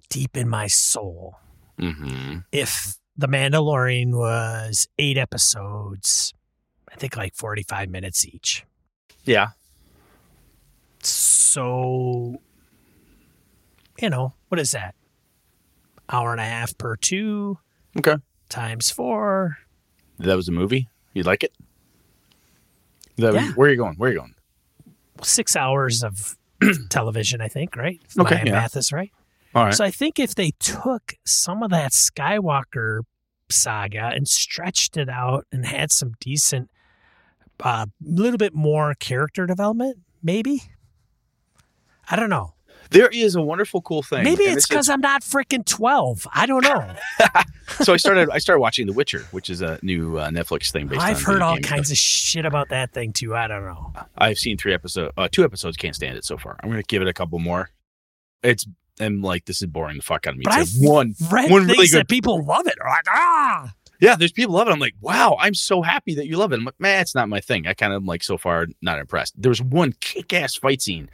deep 0.09 0.37
in 0.37 0.47
my 0.49 0.67
soul 0.67 1.37
Mm-hmm. 1.79 2.39
if 2.51 2.97
The 3.17 3.27
Mandalorian 3.27 4.11
was 4.11 4.87
8 4.99 5.17
episodes, 5.17 6.33
I 6.91 6.95
think 6.95 7.15
like 7.15 7.33
45 7.35 7.89
minutes 7.89 8.25
each. 8.25 8.65
Yeah. 9.23 9.49
So 11.05 12.41
you 14.01 14.09
know, 14.09 14.33
what 14.47 14.59
is 14.59 14.71
that? 14.71 14.95
Hour 16.09 16.31
and 16.31 16.39
a 16.41 16.45
half 16.45 16.77
per 16.77 16.95
two 16.95 17.57
Okay. 17.97 18.15
times 18.47 18.89
four. 18.89 19.57
That 20.19 20.35
was 20.35 20.47
a 20.47 20.51
movie. 20.51 20.89
You 21.13 21.23
like 21.23 21.43
it? 21.43 21.53
that 23.17 23.33
Yeah. 23.33 23.51
where 23.53 23.67
are 23.67 23.71
you 23.71 23.77
going? 23.77 23.95
Where 23.95 24.09
are 24.09 24.13
you 24.13 24.19
going? 24.19 24.35
Six 25.21 25.55
hours 25.57 26.03
of 26.03 26.37
television, 26.89 27.41
I 27.41 27.49
think, 27.49 27.75
right? 27.75 27.99
If 28.05 28.17
Okay, 28.17 28.35
my 28.37 28.43
yeah. 28.45 28.51
math 28.53 28.77
is 28.77 28.93
right. 28.93 29.11
All 29.53 29.65
right. 29.65 29.73
So 29.73 29.83
I 29.83 29.91
think 29.91 30.19
if 30.19 30.35
they 30.35 30.51
took 30.59 31.15
some 31.25 31.61
of 31.63 31.71
that 31.71 31.91
Skywalker 31.91 33.01
saga 33.51 34.11
and 34.15 34.27
stretched 34.27 34.95
it 34.95 35.09
out 35.09 35.45
and 35.51 35.65
had 35.65 35.91
some 35.91 36.13
decent, 36.21 36.69
a 37.59 37.87
little 38.01 38.37
bit 38.37 38.53
more 38.53 38.93
character 38.95 39.45
development, 39.45 39.97
maybe. 40.23 40.61
I 42.09 42.15
don't 42.15 42.29
know. 42.29 42.53
there 42.91 43.07
is 43.09 43.35
a 43.35 43.41
wonderful, 43.41 43.81
cool 43.81 44.01
thing. 44.01 44.23
Maybe 44.23 44.45
and 44.47 44.57
it's 44.57 44.67
because 44.67 44.89
I'm 44.89 45.01
not 45.01 45.21
freaking 45.21 45.63
12. 45.65 46.27
I 46.33 46.45
don't 46.45 46.63
know. 46.63 46.95
so 47.81 47.93
I 47.93 47.97
started. 47.97 48.29
I 48.31 48.39
started 48.39 48.61
watching 48.61 48.87
The 48.87 48.93
Witcher, 48.93 49.27
which 49.31 49.49
is 49.49 49.61
a 49.61 49.79
new 49.83 50.17
uh, 50.17 50.29
Netflix 50.29 50.71
thing 50.71 50.87
based. 50.87 51.01
I've 51.01 51.21
heard 51.21 51.41
all 51.41 51.57
kinds 51.59 51.91
of 51.91 51.97
shit 51.97 52.45
about 52.45 52.69
that 52.69 52.91
thing 52.91 53.13
too. 53.13 53.35
I 53.35 53.47
don't 53.47 53.63
know. 53.63 53.93
I've 54.17 54.39
seen 54.39 54.57
three 54.57 54.73
episodes, 54.73 55.13
uh, 55.17 55.27
two 55.31 55.43
episodes. 55.43 55.77
Can't 55.77 55.95
stand 55.95 56.17
it 56.17 56.25
so 56.25 56.37
far. 56.37 56.57
I'm 56.63 56.69
going 56.69 56.81
to 56.81 56.87
give 56.87 57.01
it 57.01 57.07
a 57.07 57.13
couple 57.13 57.37
more. 57.39 57.69
It's 58.41 58.65
and 58.99 59.21
like 59.21 59.45
this 59.45 59.61
is 59.61 59.67
boring 59.67 59.97
the 59.97 60.03
fuck 60.03 60.27
out 60.27 60.33
of 60.33 60.37
me. 60.39 60.43
But 60.45 60.53
I've 60.55 60.69
one, 60.79 61.15
Read 61.31 61.51
one 61.51 61.67
really 61.67 61.87
good. 61.87 61.99
that 61.99 62.07
people 62.09 62.43
love 62.43 62.67
it. 62.67 62.75
Like, 62.83 63.05
ah, 63.07 63.73
Yeah, 64.01 64.15
there's 64.15 64.31
people 64.31 64.55
love 64.55 64.67
it. 64.67 64.71
I'm 64.71 64.79
like, 64.79 64.95
wow, 64.99 65.37
I'm 65.39 65.53
so 65.53 65.81
happy 65.81 66.15
that 66.15 66.27
you 66.27 66.37
love 66.37 66.51
it. 66.51 66.57
I'm 66.57 66.65
like, 66.65 66.79
man, 66.79 67.01
it's 67.01 67.15
not 67.15 67.29
my 67.29 67.39
thing. 67.39 67.67
I 67.67 67.73
kind 67.73 67.93
of 67.93 68.03
like 68.03 68.23
so 68.23 68.37
far 68.37 68.67
not 68.81 68.99
impressed. 68.99 69.41
There 69.41 69.49
was 69.49 69.61
one 69.61 69.93
kick-ass 70.01 70.55
fight 70.55 70.81
scene, 70.81 71.09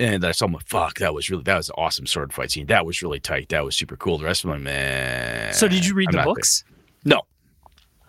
and 0.00 0.24
I 0.24 0.32
saw 0.32 0.46
I'm 0.46 0.52
like, 0.52 0.66
fuck, 0.66 0.98
that 0.98 1.14
was 1.14 1.30
really 1.30 1.42
that 1.44 1.56
was 1.56 1.68
an 1.68 1.74
awesome 1.76 2.06
sword 2.06 2.32
fight 2.32 2.50
scene. 2.50 2.66
That 2.66 2.86
was 2.86 3.02
really 3.02 3.20
tight. 3.20 3.48
That 3.48 3.64
was 3.64 3.76
super 3.76 3.96
cool. 3.96 4.18
The 4.18 4.24
rest 4.24 4.44
of 4.44 4.50
them, 4.50 4.64
man. 4.64 5.52
so 5.52 5.68
did 5.68 5.84
you 5.86 5.94
read 5.94 6.08
I'm 6.08 6.12
the 6.12 6.16
there. 6.18 6.24
books? 6.24 6.64
No. 7.04 7.22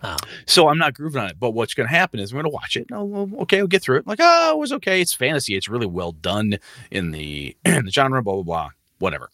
Oh. 0.02 0.16
So 0.46 0.68
I'm 0.68 0.78
not 0.78 0.94
grooving 0.94 1.20
on 1.20 1.28
it. 1.28 1.38
But 1.38 1.50
what's 1.50 1.74
going 1.74 1.88
to 1.88 1.94
happen 1.94 2.20
is 2.20 2.32
I'm 2.32 2.36
going 2.36 2.44
to 2.44 2.50
watch 2.50 2.76
it. 2.76 2.86
Okay, 2.90 3.58
I'll 3.58 3.66
get 3.66 3.82
through 3.82 3.96
it. 3.96 4.04
I'm 4.06 4.10
Like, 4.10 4.20
oh, 4.22 4.52
it 4.52 4.58
was 4.58 4.72
okay. 4.72 5.00
It's 5.00 5.12
fantasy. 5.12 5.56
It's 5.56 5.68
really 5.68 5.86
well 5.86 6.12
done 6.12 6.58
in 6.90 7.10
the 7.10 7.56
in 7.64 7.84
the 7.84 7.90
genre. 7.90 8.22
Blah 8.22 8.34
blah 8.34 8.42
blah. 8.42 8.70
Whatever. 8.98 9.30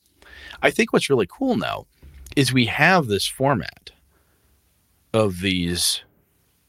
I 0.62 0.70
think 0.70 0.92
what's 0.92 1.10
really 1.10 1.28
cool 1.28 1.56
now 1.56 1.86
is 2.36 2.52
we 2.52 2.66
have 2.66 3.06
this 3.06 3.26
format 3.26 3.90
of 5.12 5.40
these 5.40 6.02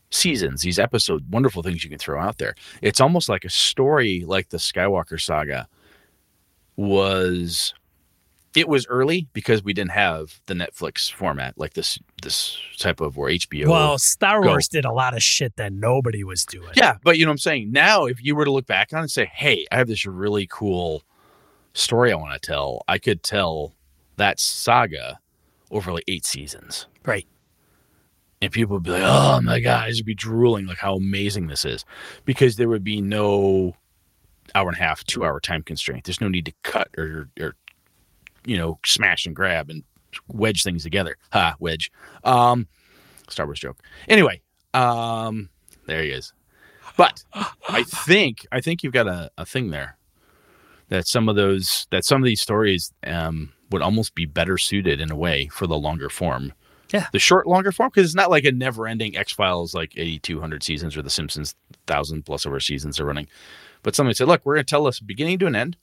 seasons, 0.09 0.61
these 0.61 0.79
episode, 0.79 1.31
wonderful 1.31 1.63
things 1.63 1.83
you 1.83 1.89
can 1.89 1.99
throw 1.99 2.19
out 2.19 2.37
there. 2.37 2.55
It's 2.81 3.01
almost 3.01 3.29
like 3.29 3.43
a 3.43 3.49
story, 3.49 4.23
like 4.25 4.49
the 4.49 4.57
Skywalker 4.57 5.19
saga 5.19 5.67
was. 6.77 7.73
It 8.55 8.67
was 8.67 8.87
early 8.87 9.27
because 9.33 9.63
we 9.63 9.73
didn't 9.73 9.91
have 9.91 10.39
the 10.47 10.55
Netflix 10.55 11.11
format 11.11 11.55
like 11.57 11.73
this 11.73 11.99
this 12.23 12.57
type 12.79 13.01
of 13.01 13.15
where 13.15 13.29
HBO. 13.29 13.67
Well, 13.67 13.99
Star 13.99 14.41
Go. 14.41 14.47
Wars 14.47 14.67
did 14.67 14.83
a 14.83 14.91
lot 14.91 15.13
of 15.13 15.21
shit 15.21 15.55
that 15.57 15.73
nobody 15.73 16.23
was 16.23 16.43
doing. 16.43 16.71
Yeah, 16.73 16.95
but 17.03 17.19
you 17.19 17.25
know 17.25 17.29
what 17.29 17.33
I'm 17.33 17.39
saying? 17.39 17.71
Now, 17.71 18.05
if 18.05 18.23
you 18.23 18.35
were 18.35 18.45
to 18.45 18.51
look 18.51 18.65
back 18.65 18.93
on 18.93 18.99
it 18.99 19.01
and 19.03 19.11
say, 19.11 19.29
hey, 19.31 19.67
I 19.71 19.77
have 19.77 19.87
this 19.87 20.05
really 20.07 20.47
cool 20.49 21.03
story 21.73 22.11
I 22.11 22.15
want 22.15 22.41
to 22.41 22.45
tell, 22.47 22.83
I 22.87 22.97
could 22.97 23.21
tell 23.21 23.75
that 24.15 24.39
saga 24.39 25.19
over 25.69 25.93
like 25.93 26.05
eight 26.07 26.25
seasons. 26.25 26.87
Right. 27.05 27.27
And 28.41 28.51
people 28.51 28.75
would 28.75 28.83
be 28.83 28.91
like, 28.91 29.03
oh 29.03 29.41
my 29.41 29.59
God, 29.59 29.89
this 29.89 29.97
would 29.97 30.05
be 30.05 30.15
drooling, 30.15 30.67
like 30.67 30.77
how 30.77 30.95
amazing 30.95 31.47
this 31.47 31.65
is. 31.65 31.85
Because 32.25 32.55
there 32.55 32.69
would 32.69 32.83
be 32.83 33.01
no 33.01 33.75
hour 34.55 34.67
and 34.69 34.77
a 34.77 34.81
half, 34.81 35.03
two 35.05 35.25
hour 35.25 35.39
time 35.39 35.63
constraint. 35.63 36.05
There's 36.05 36.21
no 36.21 36.27
need 36.27 36.45
to 36.45 36.53
cut 36.63 36.89
or, 36.97 37.29
or 37.39 37.55
you 38.45 38.57
know, 38.57 38.79
smash 38.85 39.25
and 39.25 39.35
grab 39.35 39.69
and 39.69 39.83
wedge 40.27 40.63
things 40.63 40.83
together. 40.83 41.17
Ha, 41.33 41.55
wedge. 41.59 41.91
Um, 42.23 42.67
Star 43.29 43.45
Wars 43.45 43.59
joke. 43.59 43.77
Anyway, 44.07 44.41
um, 44.73 45.49
there 45.85 46.01
he 46.03 46.09
is. 46.09 46.33
But 46.95 47.23
I 47.69 47.83
think 47.83 48.47
I 48.51 48.61
think 48.61 48.83
you've 48.83 48.93
got 48.93 49.07
a, 49.07 49.29
a 49.37 49.45
thing 49.45 49.69
there 49.69 49.97
that 50.89 51.07
some 51.07 51.29
of 51.29 51.35
those 51.35 51.87
that 51.91 52.05
some 52.05 52.21
of 52.21 52.25
these 52.25 52.41
stories 52.41 52.91
um, 53.05 53.51
would 53.71 53.81
almost 53.81 54.15
be 54.15 54.25
better 54.25 54.57
suited 54.57 55.01
in 55.01 55.11
a 55.11 55.15
way 55.15 55.47
for 55.47 55.67
the 55.67 55.77
longer 55.77 56.09
form. 56.09 56.53
Yeah. 56.93 57.07
the 57.11 57.19
short 57.19 57.47
longer 57.47 57.73
form 57.73 57.89
because 57.93 58.05
it's 58.05 58.15
not 58.15 58.29
like 58.29 58.45
a 58.45 58.51
never 58.53 58.87
ending 58.87 59.17
X 59.17 59.33
Files 59.33 59.73
like 59.73 59.91
eighty 59.97 60.19
two 60.19 60.39
hundred 60.39 60.63
seasons 60.63 60.95
or 60.95 61.01
The 61.01 61.09
Simpsons 61.09 61.53
thousand 61.85 62.23
plus 62.25 62.45
over 62.45 62.61
seasons 62.61 62.97
are 62.99 63.05
running. 63.05 63.27
But 63.87 63.95
somebody 63.95 64.15
said, 64.15 64.27
look, 64.27 64.41
we're 64.43 64.55
going 64.55 64.65
to 64.65 64.69
tell 64.69 64.85
us 64.85 64.99
beginning 64.99 65.39
to 65.39 65.45
an 65.45 65.55
end, 65.55 65.77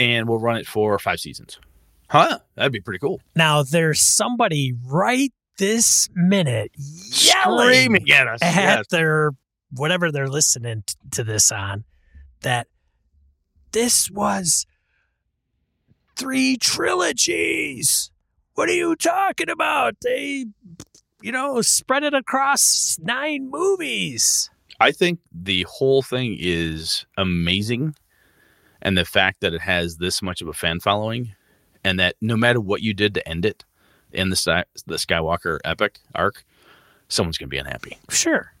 and 0.00 0.28
we'll 0.28 0.40
run 0.40 0.56
it 0.56 0.66
for 0.66 0.98
five 0.98 1.20
seasons. 1.20 1.60
Huh? 2.10 2.40
That'd 2.56 2.72
be 2.72 2.80
pretty 2.80 2.98
cool. 2.98 3.20
Now 3.36 3.62
there's 3.62 4.00
somebody 4.00 4.74
right 4.84 5.32
this 5.58 6.08
minute 6.12 6.72
yelling 6.76 7.68
Screaming 7.68 8.10
at 8.10 8.26
us. 8.26 8.42
at 8.42 8.54
Yes. 8.78 8.86
their 8.90 9.30
whatever 9.70 10.10
they're 10.10 10.28
listening 10.28 10.82
t- 10.84 10.94
to 11.12 11.22
this 11.22 11.52
on 11.52 11.84
that 12.40 12.66
this 13.70 14.10
was 14.10 14.66
three 16.16 16.56
trilogies. 16.56 18.10
What 18.54 18.68
are 18.68 18.74
you 18.74 18.96
talking 18.96 19.50
about? 19.50 19.94
They, 20.02 20.46
you 21.22 21.30
know, 21.30 21.62
spread 21.62 22.02
it 22.02 22.12
across 22.12 22.98
nine 23.00 23.50
movies. 23.52 24.50
I 24.80 24.92
think 24.92 25.20
the 25.32 25.64
whole 25.68 26.02
thing 26.02 26.36
is 26.38 27.06
amazing. 27.16 27.94
And 28.82 28.96
the 28.96 29.04
fact 29.04 29.40
that 29.40 29.54
it 29.54 29.62
has 29.62 29.96
this 29.96 30.22
much 30.22 30.42
of 30.42 30.48
a 30.48 30.52
fan 30.52 30.80
following, 30.80 31.34
and 31.82 31.98
that 31.98 32.14
no 32.20 32.36
matter 32.36 32.60
what 32.60 32.82
you 32.82 32.92
did 32.94 33.14
to 33.14 33.28
end 33.28 33.44
it 33.46 33.64
in 34.12 34.28
the, 34.28 34.64
the 34.86 34.96
Skywalker 34.96 35.58
epic 35.64 35.98
arc, 36.14 36.44
someone's 37.08 37.38
going 37.38 37.48
to 37.48 37.50
be 37.54 37.58
unhappy 37.58 37.98
Sure. 38.10 38.52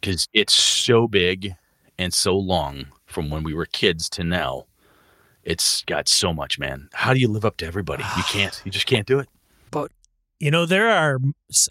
because 0.00 0.28
it's 0.32 0.52
so 0.52 1.06
big 1.06 1.54
and 1.98 2.12
so 2.12 2.36
long 2.36 2.86
from 3.06 3.30
when 3.30 3.42
we 3.44 3.54
were 3.54 3.66
kids 3.66 4.08
to 4.10 4.24
now. 4.24 4.64
It's 5.44 5.82
got 5.84 6.08
so 6.08 6.32
much, 6.32 6.58
man. 6.58 6.88
How 6.92 7.12
do 7.14 7.20
you 7.20 7.28
live 7.28 7.44
up 7.44 7.56
to 7.58 7.66
everybody? 7.66 8.04
You 8.16 8.22
can't. 8.28 8.60
You 8.64 8.70
just 8.70 8.86
can't 8.86 9.06
do 9.06 9.18
it. 9.20 9.28
But 9.70 9.90
you 10.38 10.50
know, 10.50 10.66
there 10.66 10.90
are, 10.90 11.18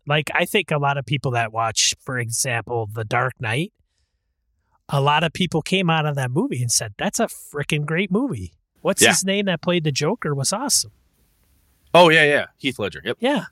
like, 0.07 0.29
I 0.33 0.45
think 0.45 0.71
a 0.71 0.77
lot 0.77 0.97
of 0.97 1.05
people 1.05 1.31
that 1.31 1.51
watch, 1.51 1.93
for 1.99 2.17
example, 2.17 2.87
The 2.91 3.03
Dark 3.03 3.33
Knight, 3.41 3.73
a 4.91 5.01
lot 5.01 5.23
of 5.23 5.33
people 5.33 5.61
came 5.61 5.89
out 5.89 6.05
of 6.05 6.15
that 6.15 6.29
movie 6.31 6.61
and 6.61 6.71
said, 6.71 6.93
that's 6.97 7.19
a 7.19 7.27
freaking 7.27 7.85
great 7.85 8.11
movie. 8.11 8.53
What's 8.81 9.01
Yeah. 9.01 9.09
his 9.09 9.23
name 9.23 9.45
that 9.45 9.61
played 9.61 9.83
the 9.83 9.91
Joker 9.91 10.35
was 10.35 10.51
awesome. 10.51 10.91
Oh 11.93 12.09
yeah, 12.09 12.23
yeah. 12.23 12.45
Heath 12.57 12.79
Ledger. 12.79 13.01
Yep. 13.03 13.17
Yeah. 13.19 13.45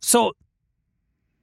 So 0.00 0.32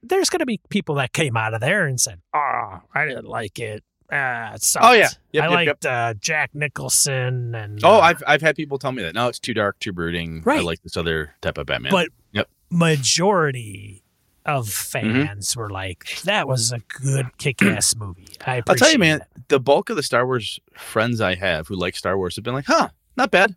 there's 0.02 0.30
going 0.30 0.40
to 0.40 0.46
be 0.46 0.60
people 0.68 0.94
that 0.96 1.12
came 1.12 1.36
out 1.36 1.54
of 1.54 1.60
there 1.60 1.86
and 1.86 2.00
said, 2.00 2.20
oh, 2.34 2.80
I 2.94 3.04
didn't 3.04 3.26
like 3.26 3.58
it. 3.58 3.82
Ah, 4.10 4.54
it 4.54 4.62
sucked. 4.62 4.86
Oh, 4.86 4.92
yeah. 4.92 5.08
Yep, 5.32 5.44
I 5.44 5.46
yep, 5.48 5.66
liked 5.66 5.86
Uh, 5.86 6.14
Jack 6.14 6.50
Nicholson 6.54 7.54
and 7.54 7.78
Oh, 7.84 7.96
uh, 7.96 8.00
I've 8.00 8.22
I've 8.26 8.40
had 8.40 8.56
people 8.56 8.78
tell 8.78 8.92
me 8.92 9.02
that. 9.02 9.14
No, 9.14 9.28
it's 9.28 9.38
too 9.38 9.52
dark, 9.54 9.78
too 9.80 9.92
brooding. 9.92 10.42
I 10.46 10.60
like 10.60 10.82
this 10.82 10.96
other 10.96 11.34
type 11.42 11.58
of 11.58 11.66
Batman. 11.66 11.90
But 11.92 12.08
Yep. 12.32 12.48
majority 12.70 14.02
of 14.48 14.66
Mm-hmm. 14.68 15.22
fans 15.26 15.56
were 15.56 15.70
like, 15.70 16.20
that 16.24 16.48
was 16.48 16.72
a 16.72 16.78
good 17.00 17.26
kick-ass 17.38 17.94
movie. 17.98 18.26
I 18.46 18.62
I'll 18.66 18.74
tell 18.74 18.90
you, 18.90 18.98
man, 18.98 19.20
it. 19.20 19.48
the 19.48 19.60
bulk 19.60 19.90
of 19.90 19.96
the 19.96 20.02
Star 20.02 20.26
Wars 20.26 20.58
friends 20.76 21.20
I 21.20 21.34
have 21.34 21.68
who 21.68 21.76
like 21.76 21.94
Star 21.96 22.16
Wars 22.16 22.34
have 22.36 22.44
been 22.44 22.54
like, 22.54 22.66
huh, 22.66 22.88
not 23.16 23.30
bad. 23.30 23.54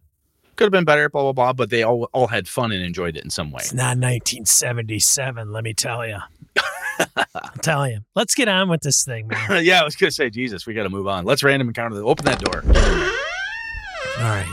Could 0.58 0.66
have 0.66 0.72
been 0.72 0.84
better, 0.86 1.10
blah, 1.10 1.22
blah, 1.24 1.32
blah. 1.32 1.54
But 1.54 1.70
they 1.70 1.82
all, 1.84 2.10
all 2.14 2.28
had 2.28 2.48
fun 2.48 2.72
and 2.72 2.84
enjoyed 2.84 3.16
it 3.16 3.24
in 3.24 3.30
some 3.30 3.52
way. 3.52 3.62
It's 3.62 3.74
not 3.74 3.98
1977, 3.98 5.52
let 5.52 5.64
me 5.64 5.74
tell 5.74 6.06
you. 6.06 6.18
I'm 7.00 7.60
telling 7.62 7.94
you. 7.94 8.00
Let's 8.16 8.36
get 8.36 8.48
on 8.48 8.70
with 8.70 8.82
this 8.82 9.04
thing, 9.06 9.28
man. 9.28 9.64
yeah, 9.66 9.82
I 9.82 9.84
was 9.86 9.96
going 9.96 10.10
to 10.10 10.16
say, 10.16 10.30
Jesus, 10.30 10.68
we 10.68 10.74
got 10.74 10.84
to 10.84 10.90
move 10.90 11.08
on. 11.08 11.26
Let's 11.26 11.42
random 11.44 11.70
encounter. 11.70 11.96
The, 11.96 12.04
open 12.04 12.26
that 12.26 12.40
door. 12.40 12.64
All 14.20 14.30
right. 14.30 14.52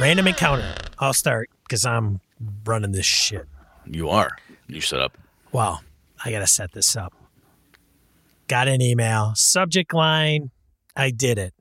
Random 0.00 0.26
encounter. 0.26 0.74
I'll 0.98 1.14
start 1.14 1.48
because 1.62 1.84
I'm 1.86 2.20
running 2.64 2.92
this 2.92 3.06
shit. 3.06 3.46
You 3.86 4.08
are. 4.10 4.30
You 4.66 4.80
set 4.80 5.00
up. 5.00 5.16
Wow, 5.52 5.80
I 6.24 6.30
got 6.30 6.40
to 6.40 6.46
set 6.46 6.72
this 6.72 6.94
up. 6.94 7.14
Got 8.48 8.68
an 8.68 8.82
email, 8.82 9.32
subject 9.34 9.94
line, 9.94 10.50
I 10.94 11.10
did 11.10 11.38
it. 11.38 11.54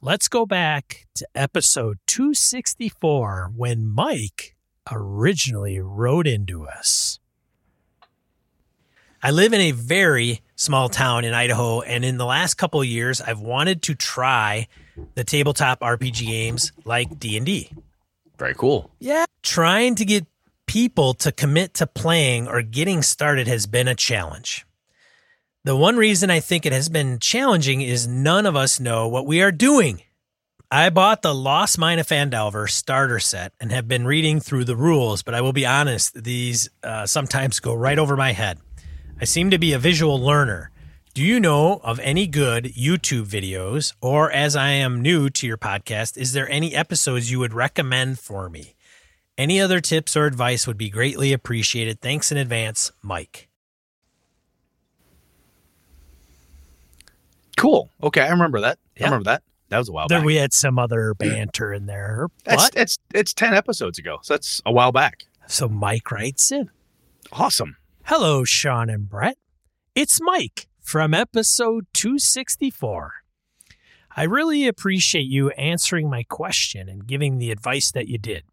Let's 0.00 0.28
go 0.28 0.46
back 0.46 1.06
to 1.14 1.26
episode 1.34 1.98
264 2.08 3.52
when 3.54 3.86
Mike 3.86 4.56
originally 4.90 5.78
wrote 5.78 6.26
into 6.26 6.66
us. 6.66 7.20
I 9.22 9.30
live 9.30 9.52
in 9.52 9.60
a 9.60 9.70
very 9.70 10.40
small 10.56 10.88
town 10.88 11.24
in 11.24 11.32
Idaho, 11.32 11.80
and 11.80 12.04
in 12.04 12.18
the 12.18 12.26
last 12.26 12.54
couple 12.54 12.80
of 12.80 12.86
years, 12.86 13.20
I've 13.20 13.38
wanted 13.38 13.82
to 13.82 13.94
try 13.94 14.66
the 15.14 15.22
tabletop 15.22 15.78
RPG 15.80 16.26
games 16.26 16.72
like 16.84 17.20
D&D. 17.20 17.70
Very 18.36 18.54
cool. 18.54 18.90
Yeah. 18.98 19.26
Trying 19.42 19.94
to 19.96 20.04
get 20.04 20.26
people 20.72 21.12
to 21.12 21.30
commit 21.30 21.74
to 21.74 21.86
playing 21.86 22.48
or 22.48 22.62
getting 22.62 23.02
started 23.02 23.46
has 23.46 23.66
been 23.66 23.86
a 23.86 23.94
challenge. 23.94 24.64
The 25.64 25.76
one 25.76 25.98
reason 25.98 26.30
I 26.30 26.40
think 26.40 26.64
it 26.64 26.72
has 26.72 26.88
been 26.88 27.18
challenging 27.18 27.82
is 27.82 28.08
none 28.08 28.46
of 28.46 28.56
us 28.56 28.80
know 28.80 29.06
what 29.06 29.26
we 29.26 29.42
are 29.42 29.52
doing. 29.52 30.00
I 30.70 30.88
bought 30.88 31.20
the 31.20 31.34
Lost 31.34 31.76
Mine 31.76 31.98
of 31.98 32.06
Phandelver 32.06 32.70
starter 32.70 33.18
set 33.18 33.52
and 33.60 33.70
have 33.70 33.86
been 33.86 34.06
reading 34.06 34.40
through 34.40 34.64
the 34.64 34.74
rules, 34.74 35.22
but 35.22 35.34
I 35.34 35.42
will 35.42 35.52
be 35.52 35.66
honest, 35.66 36.24
these 36.24 36.70
uh, 36.82 37.04
sometimes 37.04 37.60
go 37.60 37.74
right 37.74 37.98
over 37.98 38.16
my 38.16 38.32
head. 38.32 38.58
I 39.20 39.26
seem 39.26 39.50
to 39.50 39.58
be 39.58 39.74
a 39.74 39.78
visual 39.78 40.18
learner. 40.18 40.70
Do 41.12 41.22
you 41.22 41.38
know 41.38 41.82
of 41.84 42.00
any 42.00 42.26
good 42.26 42.64
YouTube 42.64 43.26
videos, 43.26 43.92
or 44.00 44.32
as 44.32 44.56
I 44.56 44.70
am 44.70 45.02
new 45.02 45.28
to 45.28 45.46
your 45.46 45.58
podcast, 45.58 46.16
is 46.16 46.32
there 46.32 46.48
any 46.48 46.74
episodes 46.74 47.30
you 47.30 47.40
would 47.40 47.52
recommend 47.52 48.18
for 48.18 48.48
me? 48.48 48.74
Any 49.38 49.60
other 49.60 49.80
tips 49.80 50.16
or 50.16 50.26
advice 50.26 50.66
would 50.66 50.76
be 50.76 50.90
greatly 50.90 51.32
appreciated. 51.32 52.00
Thanks 52.00 52.30
in 52.30 52.38
advance, 52.38 52.92
Mike. 53.02 53.48
Cool. 57.56 57.90
Okay, 58.02 58.20
I 58.22 58.28
remember 58.30 58.60
that. 58.60 58.78
Yeah. 58.96 59.04
I 59.04 59.06
remember 59.08 59.24
that. 59.24 59.42
That 59.68 59.78
was 59.78 59.88
a 59.88 59.92
while 59.92 60.06
There 60.08 60.18
back. 60.18 60.26
we 60.26 60.36
had 60.36 60.52
some 60.52 60.78
other 60.78 61.14
banter 61.14 61.72
in 61.72 61.86
there. 61.86 62.28
That's 62.44 62.70
But 62.70 62.80
it's 62.80 62.98
it's 63.14 63.32
ten 63.32 63.54
episodes 63.54 63.98
ago, 63.98 64.18
so 64.22 64.34
that's 64.34 64.60
a 64.66 64.72
while 64.72 64.92
back. 64.92 65.24
so 65.46 65.66
Mike 65.68 66.10
writes 66.10 66.52
in. 66.52 66.70
Awesome. 67.32 67.76
Hello, 68.04 68.44
Sean 68.44 68.90
and 68.90 69.08
Brett. 69.08 69.38
It's 69.94 70.18
Mike 70.20 70.66
from 70.80 71.14
episode 71.14 71.86
264. 71.94 73.12
I 74.14 74.24
really 74.24 74.66
appreciate 74.66 75.22
you 75.26 75.50
answering 75.50 76.10
my 76.10 76.22
question 76.24 76.88
and 76.90 77.06
giving 77.06 77.38
the 77.38 77.50
advice 77.50 77.90
that 77.92 78.08
you 78.08 78.18
did. 78.18 78.44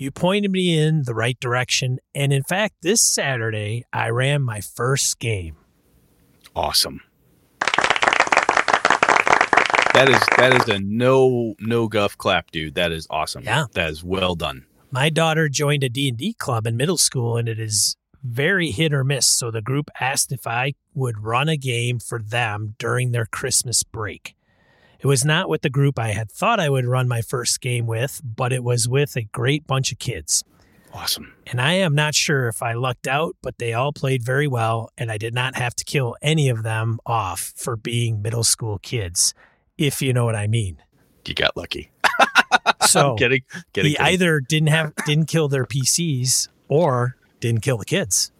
You 0.00 0.10
pointed 0.10 0.50
me 0.50 0.78
in 0.78 1.02
the 1.02 1.14
right 1.14 1.38
direction, 1.38 1.98
and 2.14 2.32
in 2.32 2.42
fact, 2.42 2.76
this 2.80 3.02
Saturday 3.02 3.84
I 3.92 4.08
ran 4.08 4.40
my 4.40 4.62
first 4.62 5.18
game. 5.18 5.56
Awesome. 6.56 7.02
That 9.92 10.08
is 10.08 10.20
that 10.38 10.54
is 10.54 10.74
a 10.74 10.78
no 10.78 11.54
no 11.60 11.86
guff 11.86 12.16
clap, 12.16 12.50
dude. 12.50 12.76
That 12.76 12.92
is 12.92 13.06
awesome. 13.10 13.44
Yeah. 13.44 13.66
That 13.74 13.90
is 13.90 14.02
well 14.02 14.34
done. 14.34 14.64
My 14.90 15.10
daughter 15.10 15.50
joined 15.50 15.84
a 15.84 15.90
D&D 15.90 16.32
club 16.38 16.66
in 16.66 16.78
middle 16.78 16.96
school 16.96 17.36
and 17.36 17.46
it 17.46 17.60
is 17.60 17.94
very 18.24 18.70
hit 18.70 18.94
or 18.94 19.04
miss, 19.04 19.26
so 19.26 19.50
the 19.50 19.60
group 19.60 19.90
asked 20.00 20.32
if 20.32 20.46
I 20.46 20.72
would 20.94 21.18
run 21.18 21.50
a 21.50 21.58
game 21.58 21.98
for 21.98 22.18
them 22.22 22.74
during 22.78 23.12
their 23.12 23.26
Christmas 23.26 23.82
break. 23.82 24.34
It 25.00 25.06
was 25.06 25.24
not 25.24 25.48
with 25.48 25.62
the 25.62 25.70
group 25.70 25.98
I 25.98 26.08
had 26.08 26.30
thought 26.30 26.60
I 26.60 26.68
would 26.68 26.86
run 26.86 27.08
my 27.08 27.22
first 27.22 27.60
game 27.60 27.86
with, 27.86 28.20
but 28.22 28.52
it 28.52 28.62
was 28.62 28.86
with 28.88 29.16
a 29.16 29.22
great 29.22 29.66
bunch 29.66 29.92
of 29.92 29.98
kids. 29.98 30.44
Awesome. 30.92 31.34
And 31.46 31.60
I 31.60 31.74
am 31.74 31.94
not 31.94 32.14
sure 32.14 32.48
if 32.48 32.62
I 32.62 32.72
lucked 32.74 33.06
out, 33.06 33.36
but 33.42 33.58
they 33.58 33.72
all 33.72 33.92
played 33.92 34.22
very 34.22 34.46
well, 34.46 34.90
and 34.98 35.10
I 35.10 35.16
did 35.18 35.32
not 35.32 35.54
have 35.56 35.74
to 35.76 35.84
kill 35.84 36.16
any 36.20 36.48
of 36.48 36.62
them 36.64 36.98
off 37.06 37.52
for 37.56 37.76
being 37.76 38.20
middle 38.20 38.44
school 38.44 38.78
kids, 38.78 39.32
if 39.78 40.02
you 40.02 40.12
know 40.12 40.24
what 40.24 40.34
I 40.34 40.46
mean. 40.48 40.78
You 41.24 41.34
got 41.34 41.56
lucky. 41.56 41.90
So 42.86 43.10
I'm 43.12 43.16
kidding. 43.16 43.42
Kidding. 43.72 43.90
he 43.90 43.96
kidding. 43.96 44.12
either 44.14 44.40
didn't 44.40 44.68
have 44.70 44.92
didn't 45.06 45.26
kill 45.26 45.48
their 45.48 45.64
PCs 45.64 46.48
or 46.68 47.16
didn't 47.38 47.60
kill 47.60 47.78
the 47.78 47.84
kids. 47.84 48.32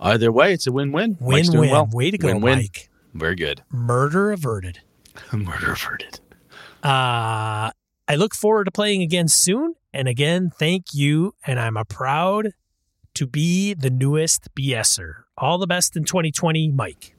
Either 0.00 0.30
way, 0.32 0.52
it's 0.52 0.66
a 0.66 0.72
win-win. 0.72 1.16
Mike's 1.20 1.48
Win 1.48 1.52
doing 1.52 1.60
win. 1.60 1.70
well. 1.70 1.88
Way 1.92 2.10
to 2.10 2.18
go, 2.18 2.28
Win-win. 2.28 2.58
Mike. 2.58 2.88
Very 3.14 3.36
good. 3.36 3.62
Murder 3.70 4.32
averted. 4.32 4.80
Murder 5.32 5.72
averted. 5.72 6.20
Uh 6.82 7.70
I 8.10 8.14
look 8.16 8.34
forward 8.34 8.64
to 8.64 8.70
playing 8.70 9.02
again 9.02 9.28
soon. 9.28 9.74
And 9.92 10.08
again, 10.08 10.50
thank 10.50 10.94
you. 10.94 11.34
And 11.46 11.60
I'm 11.60 11.76
a 11.76 11.84
proud 11.84 12.52
to 13.14 13.26
be 13.26 13.74
the 13.74 13.90
newest 13.90 14.48
BSer. 14.54 15.24
All 15.36 15.58
the 15.58 15.66
best 15.66 15.94
in 15.96 16.04
2020, 16.04 16.70
Mike. 16.70 17.14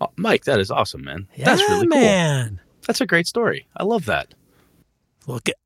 Oh, 0.00 0.08
Mike, 0.16 0.44
that 0.44 0.60
is 0.60 0.70
awesome, 0.70 1.02
man. 1.02 1.28
Yeah, 1.34 1.46
That's 1.46 1.62
really 1.62 1.86
cool. 1.88 1.98
man. 1.98 2.60
That's 2.86 3.00
a 3.00 3.06
great 3.06 3.26
story. 3.26 3.66
I 3.76 3.84
love 3.84 4.04
that. 4.04 4.34
Look 5.26 5.48
at 5.48 5.56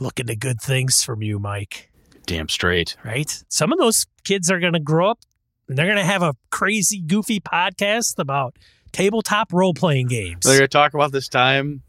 look 0.00 0.20
at 0.20 0.26
the 0.26 0.36
good 0.36 0.60
things 0.60 1.02
from 1.02 1.22
you, 1.22 1.38
Mike. 1.38 1.90
Damn 2.26 2.48
straight. 2.48 2.96
Right? 3.04 3.42
Some 3.48 3.72
of 3.72 3.78
those 3.78 4.06
kids 4.24 4.50
are 4.50 4.60
gonna 4.60 4.80
grow 4.80 5.10
up 5.10 5.20
and 5.68 5.78
they're 5.78 5.86
gonna 5.86 6.04
have 6.04 6.22
a 6.22 6.34
crazy, 6.50 7.00
goofy 7.00 7.40
podcast 7.40 8.18
about 8.18 8.56
tabletop 8.96 9.52
role 9.52 9.74
playing 9.74 10.06
games. 10.06 10.44
They're 10.44 10.58
gonna 10.58 10.68
talk 10.68 10.94
about 10.94 11.12
this 11.12 11.28
time 11.28 11.82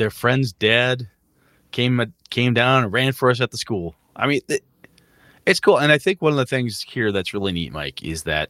their 0.00 0.10
friend's 0.10 0.54
dad 0.54 1.08
came 1.72 2.14
came 2.30 2.54
down 2.54 2.84
and 2.84 2.92
ran 2.92 3.12
for 3.12 3.30
us 3.30 3.40
at 3.42 3.50
the 3.50 3.58
school. 3.58 3.94
I 4.16 4.26
mean, 4.26 4.40
it, 4.48 4.64
it's 5.44 5.60
cool, 5.60 5.78
and 5.78 5.92
I 5.92 5.98
think 5.98 6.22
one 6.22 6.32
of 6.32 6.38
the 6.38 6.46
things 6.46 6.80
here 6.80 7.12
that's 7.12 7.34
really 7.34 7.52
neat, 7.52 7.70
Mike, 7.70 8.02
is 8.02 8.22
that 8.22 8.48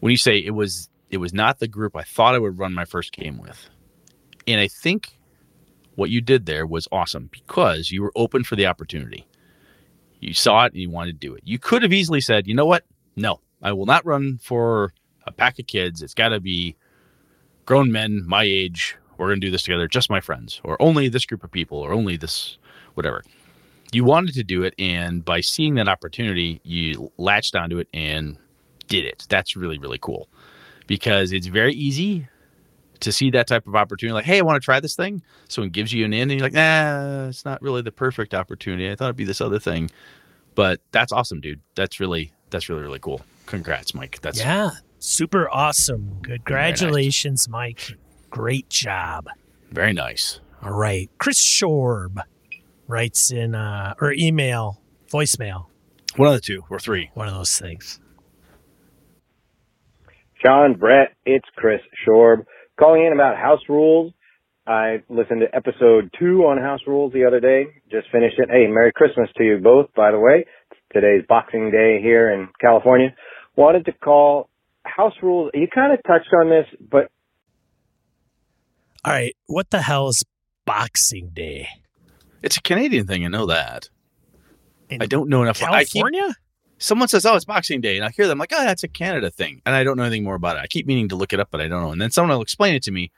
when 0.00 0.10
you 0.10 0.16
say 0.16 0.38
it 0.38 0.50
was 0.50 0.88
it 1.10 1.18
was 1.18 1.32
not 1.32 1.60
the 1.60 1.68
group 1.68 1.96
I 1.96 2.02
thought 2.02 2.34
I 2.34 2.40
would 2.40 2.58
run 2.58 2.74
my 2.74 2.84
first 2.84 3.12
game 3.12 3.38
with, 3.38 3.70
and 4.48 4.60
I 4.60 4.66
think 4.66 5.16
what 5.94 6.10
you 6.10 6.20
did 6.20 6.46
there 6.46 6.66
was 6.66 6.88
awesome 6.90 7.28
because 7.30 7.92
you 7.92 8.02
were 8.02 8.12
open 8.16 8.42
for 8.42 8.56
the 8.56 8.66
opportunity. 8.66 9.28
You 10.18 10.34
saw 10.34 10.64
it 10.64 10.72
and 10.72 10.82
you 10.82 10.90
wanted 10.90 11.20
to 11.20 11.26
do 11.26 11.34
it. 11.34 11.42
You 11.44 11.60
could 11.60 11.82
have 11.82 11.92
easily 11.92 12.20
said, 12.20 12.48
you 12.48 12.54
know 12.54 12.66
what? 12.66 12.84
No, 13.14 13.40
I 13.60 13.72
will 13.72 13.86
not 13.86 14.04
run 14.04 14.38
for 14.42 14.92
a 15.26 15.32
pack 15.32 15.58
of 15.58 15.66
kids. 15.66 16.02
It's 16.02 16.14
got 16.14 16.30
to 16.30 16.40
be 16.40 16.76
grown 17.66 17.92
men 17.92 18.24
my 18.26 18.44
age. 18.44 18.96
We're 19.18 19.28
going 19.28 19.40
to 19.40 19.46
do 19.46 19.50
this 19.50 19.62
together, 19.62 19.86
just 19.86 20.10
my 20.10 20.20
friends, 20.20 20.60
or 20.64 20.80
only 20.80 21.08
this 21.08 21.26
group 21.26 21.44
of 21.44 21.50
people, 21.50 21.78
or 21.78 21.92
only 21.92 22.16
this, 22.16 22.58
whatever. 22.94 23.22
You 23.92 24.04
wanted 24.04 24.34
to 24.34 24.42
do 24.42 24.62
it, 24.62 24.74
and 24.78 25.24
by 25.24 25.42
seeing 25.42 25.74
that 25.74 25.86
opportunity, 25.86 26.60
you 26.64 27.12
latched 27.18 27.54
onto 27.54 27.78
it 27.78 27.88
and 27.92 28.38
did 28.88 29.04
it. 29.04 29.26
That's 29.28 29.54
really, 29.54 29.78
really 29.78 29.98
cool 29.98 30.28
because 30.86 31.32
it's 31.32 31.46
very 31.46 31.74
easy 31.74 32.26
to 33.00 33.12
see 33.12 33.30
that 33.30 33.46
type 33.46 33.66
of 33.66 33.76
opportunity. 33.76 34.14
Like, 34.14 34.24
hey, 34.24 34.38
I 34.38 34.42
want 34.42 34.60
to 34.60 34.64
try 34.64 34.80
this 34.80 34.96
thing. 34.96 35.22
Someone 35.48 35.70
gives 35.70 35.92
you 35.92 36.04
an 36.04 36.12
in, 36.12 36.30
and 36.30 36.40
you're 36.40 36.46
like, 36.46 36.54
nah, 36.54 37.28
it's 37.28 37.44
not 37.44 37.60
really 37.60 37.82
the 37.82 37.92
perfect 37.92 38.32
opportunity. 38.34 38.90
I 38.90 38.96
thought 38.96 39.06
it'd 39.06 39.16
be 39.16 39.24
this 39.24 39.40
other 39.40 39.58
thing. 39.58 39.90
But 40.54 40.80
that's 40.90 41.12
awesome, 41.12 41.40
dude. 41.40 41.60
That's 41.74 42.00
really, 42.00 42.32
that's 42.50 42.68
really, 42.68 42.82
really 42.82 42.98
cool. 42.98 43.22
Congrats, 43.46 43.94
Mike. 43.94 44.20
That's 44.22 44.38
yeah, 44.38 44.70
super 45.02 45.48
awesome. 45.50 46.20
Congratulations, 46.22 47.48
Mike. 47.48 47.96
Great 48.30 48.68
job. 48.70 49.26
very 49.70 49.92
nice. 49.92 50.40
All 50.62 50.72
right. 50.72 51.10
Chris 51.18 51.40
Shorb 51.44 52.18
writes 52.86 53.30
in 53.32 53.54
uh, 53.54 53.94
or 54.00 54.12
email, 54.12 54.80
voicemail, 55.12 55.66
One 56.16 56.28
of 56.28 56.34
the 56.34 56.40
two 56.40 56.62
or 56.70 56.78
three. 56.78 57.10
one 57.14 57.26
of 57.28 57.34
those 57.34 57.58
things. 57.58 58.00
Sean, 60.44 60.74
Brett, 60.74 61.14
it's 61.24 61.48
Chris 61.56 61.80
Shorb 62.06 62.44
calling 62.78 63.04
in 63.06 63.12
about 63.12 63.36
house 63.36 63.60
rules. 63.68 64.12
I 64.66 65.02
listened 65.08 65.40
to 65.40 65.54
episode 65.56 66.10
two 66.18 66.42
on 66.44 66.58
house 66.58 66.80
rules 66.86 67.12
the 67.12 67.24
other 67.24 67.40
day. 67.40 67.66
Just 67.90 68.08
finished 68.10 68.36
it. 68.38 68.48
Hey, 68.50 68.66
Merry 68.68 68.92
Christmas 68.92 69.28
to 69.36 69.44
you 69.44 69.58
both, 69.58 69.92
by 69.94 70.10
the 70.12 70.18
way. 70.18 70.46
Today's 70.92 71.24
Boxing 71.28 71.70
Day 71.70 72.00
here 72.00 72.30
in 72.32 72.48
California. 72.60 73.14
Wanted 73.56 73.84
to 73.86 73.92
call 73.92 74.48
house 74.84 75.14
rules. 75.22 75.50
You 75.54 75.68
kind 75.68 75.92
of 75.92 76.00
touched 76.06 76.32
on 76.34 76.50
this, 76.50 76.66
but 76.80 77.10
All 79.04 79.12
right. 79.12 79.34
What 79.46 79.70
the 79.70 79.82
hell 79.82 80.08
is 80.08 80.24
Boxing 80.64 81.30
Day? 81.32 81.68
It's 82.42 82.56
a 82.56 82.62
Canadian 82.62 83.06
thing. 83.06 83.24
I 83.24 83.28
know 83.28 83.46
that. 83.46 83.88
In 84.90 85.02
I 85.02 85.06
don't 85.06 85.28
know 85.28 85.42
enough. 85.42 85.62
I 85.62 85.84
keep, 85.84 86.02
California? 86.02 86.34
someone 86.78 87.08
says, 87.08 87.24
"Oh, 87.24 87.34
it's 87.34 87.44
Boxing 87.44 87.80
Day," 87.80 87.96
and 87.96 88.04
I 88.04 88.10
hear 88.10 88.26
them 88.26 88.38
like, 88.38 88.52
"Oh, 88.52 88.64
that's 88.64 88.82
a 88.82 88.88
Canada 88.88 89.30
thing," 89.30 89.62
and 89.64 89.74
I 89.74 89.84
don't 89.84 89.96
know 89.96 90.02
anything 90.02 90.24
more 90.24 90.34
about 90.34 90.56
it. 90.56 90.60
I 90.60 90.66
keep 90.66 90.86
meaning 90.86 91.08
to 91.08 91.16
look 91.16 91.32
it 91.32 91.40
up, 91.40 91.48
but 91.50 91.60
I 91.60 91.68
don't 91.68 91.82
know. 91.82 91.92
And 91.92 92.00
then 92.00 92.10
someone 92.10 92.36
will 92.36 92.42
explain 92.42 92.74
it 92.74 92.82
to 92.84 92.90
me. 92.90 93.10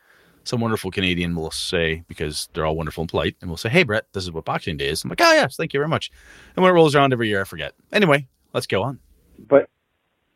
Some 0.45 0.61
wonderful 0.61 0.91
Canadian 0.91 1.35
will 1.35 1.51
say, 1.51 2.05
because 2.07 2.51
they're 2.53 2.67
all 2.67 2.77
wonderful 2.77 3.01
and 3.03 3.09
polite, 3.09 3.35
and 3.41 3.49
will 3.49 3.57
say, 3.57 3.71
"Hey, 3.71 3.83
Brett, 3.83 4.05
this 4.13 4.25
is 4.25 4.31
what 4.31 4.45
Boxing 4.45 4.77
Day 4.77 4.89
is." 4.89 5.03
I'm 5.03 5.11
like, 5.11 5.21
"Oh, 5.23 5.33
yes, 5.33 5.57
thank 5.57 5.73
you 5.73 5.81
very 5.81 5.89
much." 5.89 6.11
And 6.55 6.63
when 6.63 6.71
it 6.71 6.75
rolls 6.75 6.95
around 6.95 7.13
every 7.15 7.29
year, 7.29 7.41
I 7.41 7.45
forget. 7.45 7.75
Anyway, 7.93 8.29
let's 8.53 8.67
go 8.67 8.83
on. 8.83 9.01
but 9.49 9.69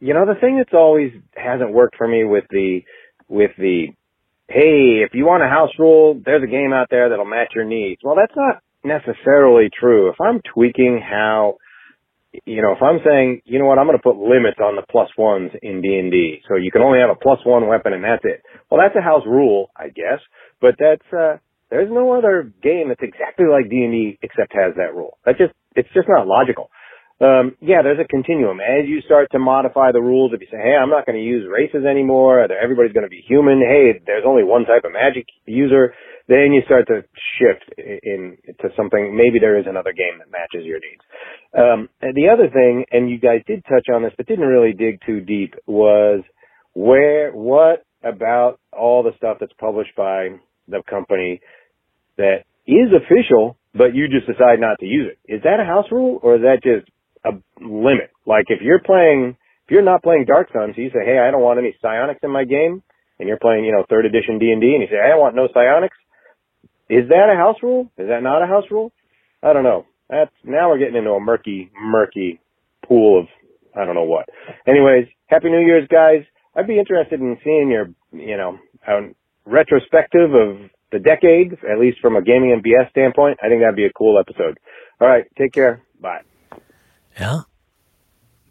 you 0.00 0.14
know 0.14 0.26
the 0.26 0.38
thing 0.40 0.58
that's 0.58 0.74
always 0.74 1.12
hasn't 1.34 1.72
worked 1.72 1.96
for 1.96 2.06
me 2.06 2.24
with 2.24 2.44
the 2.50 2.80
with 3.28 3.50
the 3.58 3.88
hey 4.48 5.02
if 5.04 5.10
you 5.12 5.24
want 5.24 5.42
a 5.42 5.48
house 5.48 5.70
rule 5.78 6.20
there's 6.24 6.42
a 6.42 6.50
game 6.50 6.72
out 6.72 6.88
there 6.90 7.08
that'll 7.08 7.24
match 7.24 7.52
your 7.54 7.64
needs. 7.64 8.00
Well 8.02 8.16
that's 8.16 8.36
not 8.36 8.62
necessarily 8.84 9.70
true. 9.72 10.10
If 10.10 10.20
i'm 10.20 10.40
tweaking 10.54 11.02
how 11.02 11.56
you 12.44 12.62
know 12.62 12.72
if 12.72 12.82
i'm 12.82 13.00
saying 13.04 13.42
you 13.44 13.58
know 13.58 13.66
what 13.66 13.78
i'm 13.78 13.86
going 13.86 13.98
to 13.98 14.02
put 14.02 14.16
limits 14.16 14.58
on 14.62 14.76
the 14.76 14.84
plus 14.88 15.08
ones 15.16 15.50
in 15.62 15.80
d&d 15.80 16.42
so 16.46 16.56
you 16.56 16.70
can 16.70 16.82
only 16.82 17.00
have 17.00 17.10
a 17.10 17.18
plus 17.18 17.40
one 17.44 17.66
weapon 17.66 17.92
and 17.92 18.04
that's 18.04 18.24
it. 18.24 18.42
Well 18.70 18.80
that's 18.80 18.96
a 18.96 19.02
house 19.02 19.26
rule 19.26 19.70
i 19.76 19.88
guess 19.88 20.20
but 20.60 20.76
that's 20.78 21.06
uh 21.12 21.38
there's 21.70 21.90
no 21.90 22.12
other 22.16 22.50
game 22.62 22.88
that's 22.88 23.02
exactly 23.02 23.46
like 23.50 23.68
d&d 23.68 24.18
except 24.22 24.54
has 24.54 24.74
that 24.76 24.94
rule. 24.94 25.18
That 25.26 25.36
just 25.38 25.52
it's 25.74 25.88
just 25.92 26.08
not 26.08 26.26
logical 26.26 26.70
um, 27.20 27.56
yeah, 27.60 27.82
there's 27.82 27.98
a 27.98 28.06
continuum. 28.06 28.60
As 28.60 28.86
you 28.86 29.00
start 29.02 29.28
to 29.32 29.38
modify 29.38 29.90
the 29.90 30.00
rules, 30.00 30.32
if 30.32 30.40
you 30.40 30.46
say, 30.50 30.62
hey, 30.62 30.78
I'm 30.78 30.90
not 30.90 31.04
going 31.04 31.18
to 31.18 31.24
use 31.24 31.48
races 31.50 31.84
anymore, 31.84 32.46
everybody's 32.46 32.92
going 32.92 33.06
to 33.06 33.10
be 33.10 33.24
human, 33.26 33.58
hey, 33.58 34.00
there's 34.06 34.22
only 34.24 34.44
one 34.44 34.64
type 34.64 34.84
of 34.84 34.92
magic 34.92 35.26
user, 35.44 35.94
then 36.28 36.52
you 36.52 36.62
start 36.64 36.86
to 36.86 37.02
shift 37.34 37.74
in, 37.76 38.38
in 38.46 38.54
to 38.60 38.68
something, 38.76 39.16
maybe 39.16 39.40
there 39.40 39.58
is 39.58 39.66
another 39.66 39.92
game 39.92 40.18
that 40.18 40.30
matches 40.30 40.64
your 40.64 40.78
needs. 40.78 41.02
Um, 41.56 41.88
the 42.00 42.28
other 42.30 42.48
thing, 42.54 42.84
and 42.92 43.10
you 43.10 43.18
guys 43.18 43.42
did 43.46 43.64
touch 43.64 43.88
on 43.92 44.02
this, 44.02 44.12
but 44.16 44.26
didn't 44.26 44.46
really 44.46 44.72
dig 44.72 45.00
too 45.04 45.20
deep, 45.20 45.54
was 45.66 46.22
where, 46.74 47.32
what 47.32 47.84
about 48.04 48.60
all 48.72 49.02
the 49.02 49.16
stuff 49.16 49.38
that's 49.40 49.52
published 49.58 49.96
by 49.96 50.38
the 50.68 50.82
company 50.88 51.40
that 52.16 52.44
is 52.66 52.92
official, 52.94 53.56
but 53.74 53.94
you 53.94 54.06
just 54.08 54.26
decide 54.26 54.60
not 54.60 54.78
to 54.80 54.86
use 54.86 55.10
it. 55.10 55.32
Is 55.32 55.42
that 55.42 55.58
a 55.60 55.64
house 55.64 55.86
rule 55.90 56.20
or 56.22 56.36
is 56.36 56.42
that 56.42 56.62
just 56.62 56.88
a 57.24 57.30
limit? 57.60 58.10
Like 58.26 58.46
if 58.48 58.60
you're 58.62 58.80
playing, 58.80 59.36
if 59.66 59.70
you're 59.70 59.82
not 59.82 60.02
playing 60.02 60.24
Dark 60.26 60.48
Suns, 60.52 60.74
you 60.76 60.90
say, 60.90 61.04
hey, 61.04 61.18
I 61.18 61.30
don't 61.30 61.42
want 61.42 61.58
any 61.58 61.74
psionics 61.80 62.20
in 62.22 62.30
my 62.30 62.44
game, 62.44 62.82
and 63.18 63.28
you're 63.28 63.38
playing, 63.38 63.64
you 63.64 63.72
know, 63.72 63.84
third 63.88 64.06
edition 64.06 64.38
D&D, 64.38 64.54
and 64.54 64.82
you 64.82 64.88
say, 64.90 64.96
I 64.96 65.16
want 65.16 65.34
no 65.34 65.48
psionics. 65.52 65.96
Is 66.88 67.08
that 67.08 67.30
a 67.32 67.36
house 67.36 67.56
rule? 67.62 67.90
Is 67.98 68.08
that 68.08 68.22
not 68.22 68.42
a 68.42 68.46
house 68.46 68.64
rule? 68.70 68.92
I 69.42 69.52
don't 69.52 69.64
know. 69.64 69.84
That's, 70.08 70.32
now 70.42 70.70
we're 70.70 70.78
getting 70.78 70.96
into 70.96 71.10
a 71.10 71.20
murky, 71.20 71.70
murky 71.78 72.40
pool 72.86 73.20
of, 73.20 73.26
I 73.76 73.84
don't 73.84 73.94
know 73.94 74.04
what. 74.04 74.26
Anyways, 74.66 75.06
Happy 75.26 75.50
New 75.50 75.60
Year's, 75.60 75.86
guys. 75.88 76.24
I'd 76.56 76.66
be 76.66 76.78
interested 76.78 77.20
in 77.20 77.36
seeing 77.44 77.70
your, 77.70 77.88
you 78.12 78.36
know, 78.36 78.58
retrospective 79.44 80.32
of 80.32 80.70
the 80.90 80.98
decade, 80.98 81.52
at 81.70 81.78
least 81.78 81.98
from 82.00 82.16
a 82.16 82.22
gaming 82.22 82.52
and 82.52 82.64
BS 82.64 82.90
standpoint. 82.90 83.38
I 83.42 83.48
think 83.48 83.60
that'd 83.60 83.76
be 83.76 83.84
a 83.84 83.92
cool 83.92 84.18
episode. 84.18 84.58
All 85.00 85.08
right, 85.08 85.24
take 85.36 85.52
care. 85.52 85.82
Bye. 86.00 86.22
Yeah. 87.18 87.40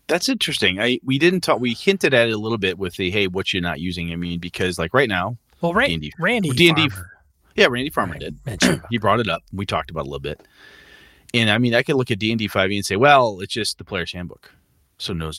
That's 0.08 0.30
interesting. 0.30 0.80
I 0.80 1.00
we 1.04 1.18
didn't 1.20 1.42
talk. 1.42 1.60
We 1.60 1.74
hinted 1.74 2.14
at 2.14 2.30
it 2.30 2.32
a 2.34 2.38
little 2.38 2.58
bit 2.58 2.78
with 2.78 2.96
the 2.96 3.12
hey, 3.12 3.28
what 3.28 3.52
you're 3.54 3.62
not 3.62 3.80
using. 3.82 4.12
I 4.12 4.16
mean, 4.16 4.40
because 4.40 4.80
like 4.80 4.94
right 4.94 5.10
now, 5.10 5.38
Well, 5.62 5.74
Ra- 5.74 5.86
D&D. 5.88 6.14
Randy 6.20 6.50
D&D 6.52 6.90
yeah, 7.56 7.68
Randy 7.70 7.90
Farmer 7.90 8.18
did. 8.18 8.38
mentioned 8.46 8.84
he 8.90 8.98
brought 9.00 9.20
it 9.20 9.28
up. 9.28 9.42
We 9.52 9.66
talked 9.66 9.90
about 9.92 10.02
it 10.02 10.08
a 10.08 10.10
little 10.10 10.20
bit. 10.22 10.48
And 11.34 11.50
I 11.50 11.58
mean, 11.58 11.74
I 11.76 11.84
could 11.84 11.96
look 11.96 12.10
at 12.12 12.20
D 12.20 12.32
and 12.32 12.40
D 12.40 12.48
five 12.48 12.72
E 12.72 12.78
and 12.78 12.86
say, 12.86 12.96
well, 12.96 13.40
it's 13.42 13.54
just 13.54 13.78
the 13.80 13.84
player's 13.84 14.14
handbook. 14.14 14.52
So 14.98 15.12
no 15.14 15.32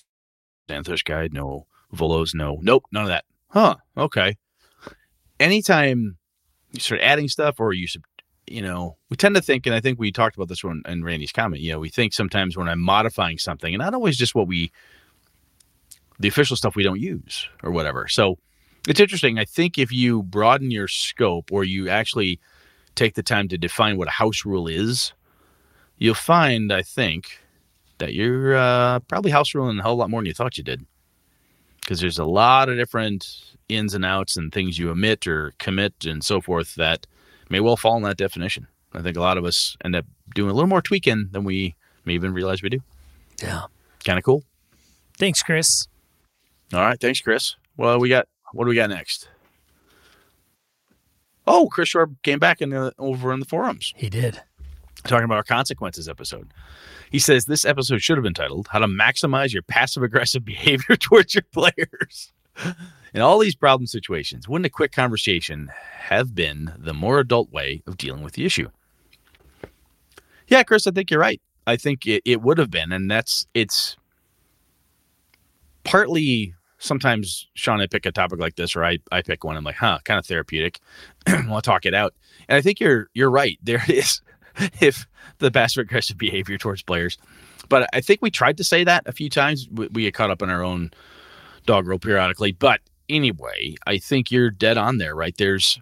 Xanathar's 0.68 1.02
guide, 1.02 1.32
no 1.32 1.66
Volos, 1.94 2.34
no, 2.34 2.58
nope, 2.60 2.84
none 2.92 3.04
of 3.04 3.08
that. 3.08 3.24
Huh? 3.48 3.76
Okay. 3.96 4.36
Anytime 5.40 6.18
you 6.72 6.80
start 6.80 7.00
adding 7.00 7.28
stuff, 7.28 7.58
or 7.60 7.72
you, 7.72 7.86
sub- 7.86 8.02
you 8.50 8.62
know, 8.62 8.96
we 9.10 9.16
tend 9.16 9.34
to 9.34 9.42
think, 9.42 9.66
and 9.66 9.74
I 9.74 9.80
think 9.80 9.98
we 9.98 10.12
talked 10.12 10.36
about 10.36 10.48
this 10.48 10.64
one 10.64 10.82
in 10.86 11.04
Randy's 11.04 11.32
comment. 11.32 11.62
You 11.62 11.72
know, 11.72 11.78
we 11.78 11.88
think 11.88 12.12
sometimes 12.12 12.56
when 12.56 12.68
I'm 12.68 12.80
modifying 12.80 13.38
something, 13.38 13.74
and 13.74 13.82
not 13.82 13.94
always 13.94 14.16
just 14.16 14.34
what 14.34 14.46
we, 14.46 14.72
the 16.18 16.28
official 16.28 16.56
stuff 16.56 16.76
we 16.76 16.82
don't 16.82 17.00
use 17.00 17.48
or 17.62 17.70
whatever. 17.70 18.08
So 18.08 18.38
it's 18.88 19.00
interesting. 19.00 19.38
I 19.38 19.44
think 19.44 19.78
if 19.78 19.92
you 19.92 20.22
broaden 20.22 20.70
your 20.70 20.88
scope, 20.88 21.52
or 21.52 21.64
you 21.64 21.88
actually 21.88 22.40
take 22.94 23.14
the 23.14 23.22
time 23.22 23.48
to 23.48 23.58
define 23.58 23.96
what 23.96 24.08
a 24.08 24.12
house 24.12 24.44
rule 24.44 24.66
is, 24.66 25.12
you'll 25.98 26.14
find, 26.14 26.72
I 26.72 26.82
think, 26.82 27.40
that 27.98 28.14
you're 28.14 28.56
uh, 28.56 29.00
probably 29.00 29.30
house 29.30 29.54
ruling 29.54 29.78
a 29.78 29.82
whole 29.82 29.96
lot 29.96 30.10
more 30.10 30.20
than 30.20 30.26
you 30.26 30.34
thought 30.34 30.58
you 30.58 30.64
did. 30.64 30.84
Because 31.80 32.00
there's 32.00 32.18
a 32.18 32.24
lot 32.24 32.68
of 32.68 32.76
different 32.76 33.54
ins 33.68 33.94
and 33.94 34.04
outs 34.04 34.36
and 34.36 34.52
things 34.52 34.78
you 34.78 34.90
omit 34.90 35.26
or 35.26 35.52
commit 35.58 36.04
and 36.04 36.22
so 36.24 36.40
forth 36.40 36.74
that 36.74 37.06
may 37.48 37.60
well 37.60 37.76
fall 37.76 37.96
in 37.96 38.02
that 38.04 38.16
definition. 38.16 38.66
I 38.92 39.02
think 39.02 39.16
a 39.16 39.20
lot 39.20 39.38
of 39.38 39.44
us 39.44 39.76
end 39.84 39.94
up 39.96 40.06
doing 40.34 40.50
a 40.50 40.54
little 40.54 40.68
more 40.68 40.82
tweaking 40.82 41.28
than 41.32 41.44
we 41.44 41.74
may 42.04 42.14
even 42.14 42.32
realize 42.32 42.62
we 42.62 42.68
do. 42.70 42.80
Yeah. 43.42 43.64
Kind 44.04 44.18
of 44.18 44.24
cool. 44.24 44.44
Thanks, 45.18 45.42
Chris. 45.42 45.86
All 46.72 46.80
right. 46.80 47.00
Thanks, 47.00 47.20
Chris. 47.20 47.56
Well, 47.76 47.98
we 47.98 48.08
got, 48.08 48.28
what 48.52 48.64
do 48.64 48.68
we 48.70 48.74
got 48.76 48.90
next? 48.90 49.28
Oh, 51.46 51.68
Chris 51.68 51.90
Shorb 51.90 52.16
came 52.22 52.38
back 52.38 52.60
in 52.60 52.70
the, 52.70 52.92
over 52.98 53.32
in 53.32 53.40
the 53.40 53.46
forums. 53.46 53.92
He 53.96 54.10
did. 54.10 54.40
talking 55.04 55.24
about 55.24 55.36
our 55.36 55.44
consequences 55.44 56.08
episode. 56.08 56.52
He 57.10 57.18
says 57.18 57.46
this 57.46 57.64
episode 57.64 58.02
should 58.02 58.18
have 58.18 58.24
been 58.24 58.34
titled 58.34 58.68
How 58.70 58.80
to 58.80 58.86
Maximize 58.86 59.52
Your 59.52 59.62
Passive 59.62 60.02
Aggressive 60.02 60.44
Behavior 60.46 60.96
Towards 60.96 61.34
Your 61.34 61.44
Players. 61.52 62.32
In 63.14 63.20
all 63.20 63.38
these 63.38 63.54
problem 63.54 63.86
situations, 63.86 64.48
wouldn't 64.48 64.66
a 64.66 64.70
quick 64.70 64.92
conversation 64.92 65.70
have 66.00 66.34
been 66.34 66.72
the 66.76 66.94
more 66.94 67.18
adult 67.18 67.50
way 67.52 67.82
of 67.86 67.96
dealing 67.96 68.22
with 68.22 68.34
the 68.34 68.44
issue? 68.44 68.68
Yeah, 70.48 70.62
Chris, 70.62 70.86
I 70.86 70.90
think 70.90 71.10
you're 71.10 71.20
right. 71.20 71.40
I 71.66 71.76
think 71.76 72.06
it, 72.06 72.22
it 72.24 72.42
would 72.42 72.58
have 72.58 72.70
been. 72.70 72.92
And 72.92 73.10
that's, 73.10 73.46
it's 73.54 73.96
partly 75.84 76.54
sometimes 76.78 77.48
Sean 77.54 77.80
I 77.80 77.86
pick 77.86 78.06
a 78.06 78.12
topic 78.12 78.38
like 78.38 78.56
this, 78.56 78.74
or 78.76 78.84
I, 78.84 78.98
I 79.12 79.22
pick 79.22 79.44
one. 79.44 79.56
I'm 79.56 79.64
like, 79.64 79.76
huh, 79.76 79.98
kind 80.04 80.18
of 80.18 80.26
therapeutic. 80.26 80.80
we'll 81.46 81.60
talk 81.60 81.84
it 81.86 81.94
out. 81.94 82.14
And 82.48 82.56
I 82.56 82.60
think 82.62 82.80
you're, 82.80 83.08
you're 83.14 83.30
right. 83.30 83.58
There 83.62 83.82
is 83.88 84.22
if 84.80 85.06
the 85.38 85.50
passive 85.50 85.82
aggressive 85.82 86.18
behavior 86.18 86.58
towards 86.58 86.82
players. 86.82 87.18
But 87.68 87.88
I 87.92 88.00
think 88.00 88.20
we 88.22 88.30
tried 88.30 88.56
to 88.56 88.64
say 88.64 88.84
that 88.84 89.06
a 89.06 89.12
few 89.12 89.28
times. 89.28 89.68
We, 89.70 89.88
we 89.88 90.02
get 90.04 90.14
caught 90.14 90.30
up 90.30 90.42
in 90.42 90.50
our 90.50 90.62
own 90.62 90.90
dog 91.66 91.86
roll 91.86 91.98
periodically. 91.98 92.52
But 92.52 92.80
anyway, 93.08 93.74
I 93.86 93.98
think 93.98 94.30
you're 94.30 94.50
dead 94.50 94.78
on 94.78 94.98
there, 94.98 95.14
right? 95.14 95.36
There's 95.36 95.80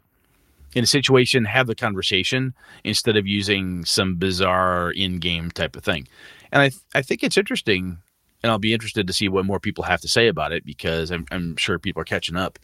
in 0.77 0.85
a 0.85 0.87
situation, 0.87 1.47
have 1.47 1.67
the 1.67 1.75
conversation 1.75 2.53
instead 2.85 3.17
of 3.17 3.27
using 3.27 3.83
some 3.87 4.17
bizarre 4.17 4.91
in-game 4.91 5.51
type 5.51 5.75
of 5.75 5.83
thing. 5.83 6.07
And 6.53 6.61
I, 6.61 6.71
I 6.95 7.01
think 7.01 7.23
it's 7.23 7.39
interesting, 7.39 7.97
and 8.43 8.53
I'll 8.53 8.59
be 8.59 8.75
interested 8.75 9.07
to 9.07 9.13
see 9.15 9.29
what 9.29 9.47
more 9.47 9.59
people 9.59 9.85
have 9.85 10.03
to 10.03 10.09
say 10.09 10.29
about 10.29 10.53
it 10.53 10.67
because 10.67 11.11
I'm, 11.11 11.25
I'm 11.31 11.57
sure 11.57 11.79
people 11.79 12.03
are 12.03 12.05
catching 12.05 12.37
up 12.37 12.59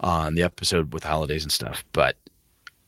on 0.00 0.34
the 0.34 0.42
episode 0.42 0.94
with 0.94 1.04
holidays 1.04 1.42
and 1.42 1.52
stuff. 1.52 1.84
But 1.92 2.16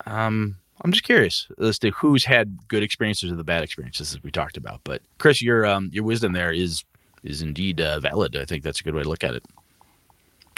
um, 0.07 0.57
I'm 0.83 0.93
just 0.93 1.05
curious 1.05 1.47
as 1.61 1.79
to 1.81 1.90
who's 1.90 2.25
had 2.25 2.66
good 2.69 2.83
experiences 2.83 3.31
or 3.31 3.37
the 3.37 3.45
bad 3.45 3.62
experiences 3.62 4.14
as 4.14 4.23
we 4.23 4.31
talked 4.31 4.57
about. 4.57 4.81
But 4.85 5.03
Chris, 5.19 5.43
your 5.43 5.66
um, 5.66 5.90
your 5.93 6.05
wisdom 6.05 6.33
there 6.33 6.53
is 6.53 6.85
is 7.23 7.43
indeed 7.43 7.83
uh, 7.83 8.01
valid. 8.01 8.35
I 8.35 8.47
think 8.47 8.64
that's 8.64 8.81
a 8.81 8.83
good 8.83 8.95
way 8.95 9.03
to 9.03 9.09
look 9.09 9.25
at 9.25 9.35
it. 9.35 9.45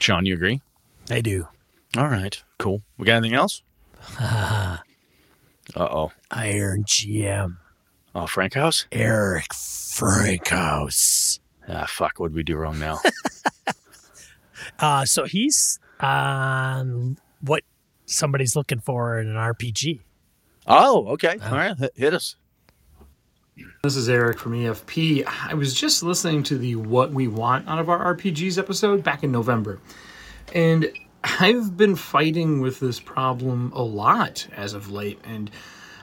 Sean, 0.02 0.26
you 0.26 0.34
agree? 0.34 0.60
I 1.10 1.20
do. 1.20 1.46
All 1.96 2.08
right, 2.08 2.42
cool. 2.58 2.82
We 2.98 3.06
got 3.06 3.16
anything 3.16 3.36
else? 3.36 3.62
Uh 5.76 5.88
oh. 5.88 6.12
Iron 6.32 6.82
GM 6.82 7.56
Oh, 8.16 8.26
Frankhouse? 8.26 8.86
Eric 8.90 9.54
Frankhouse. 9.54 11.38
Ah, 11.68 11.86
fuck. 11.88 12.18
What 12.18 12.28
did 12.28 12.34
we 12.34 12.42
do 12.42 12.56
wrong 12.56 12.78
now? 12.78 12.98
Uh, 14.78 15.04
so 15.04 15.24
he's 15.24 15.78
on 16.00 17.16
what 17.40 17.62
somebody's 18.06 18.56
looking 18.56 18.80
for 18.80 19.20
in 19.20 19.28
an 19.28 19.36
RPG. 19.36 20.00
oh, 20.66 21.06
okay. 21.08 21.36
All 21.44 21.52
right. 21.56 21.76
Hit 21.94 22.14
us. 22.14 22.34
This 23.56 23.96
is 23.96 24.08
Eric 24.08 24.38
from 24.38 24.52
EFP. 24.52 25.26
I 25.26 25.52
was 25.52 25.74
just 25.74 26.02
listening 26.02 26.42
to 26.44 26.56
the 26.56 26.76
What 26.76 27.12
We 27.12 27.28
Want 27.28 27.68
Out 27.68 27.78
of 27.78 27.90
Our 27.90 28.14
RPGs 28.14 28.56
episode 28.56 29.04
back 29.04 29.22
in 29.22 29.30
November. 29.30 29.78
And 30.54 30.90
I've 31.22 31.76
been 31.76 31.96
fighting 31.96 32.62
with 32.62 32.80
this 32.80 32.98
problem 32.98 33.70
a 33.74 33.82
lot 33.82 34.48
as 34.56 34.72
of 34.72 34.90
late. 34.90 35.20
And 35.24 35.50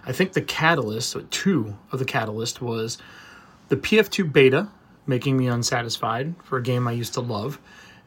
I 0.05 0.12
think 0.12 0.33
the 0.33 0.43
catalyst, 0.43 1.17
two 1.31 1.75
of 1.91 1.97
the 1.97 2.05
catalyst, 2.05 2.62
was 2.62 2.99
the 3.69 3.77
PF2 3.77 4.31
beta 4.31 4.69
making 5.07 5.38
me 5.38 5.47
unsatisfied 5.47 6.35
for 6.43 6.59
a 6.59 6.63
game 6.63 6.88
I 6.88 6.91
used 6.91 7.15
to 7.15 7.21
love, 7.21 7.59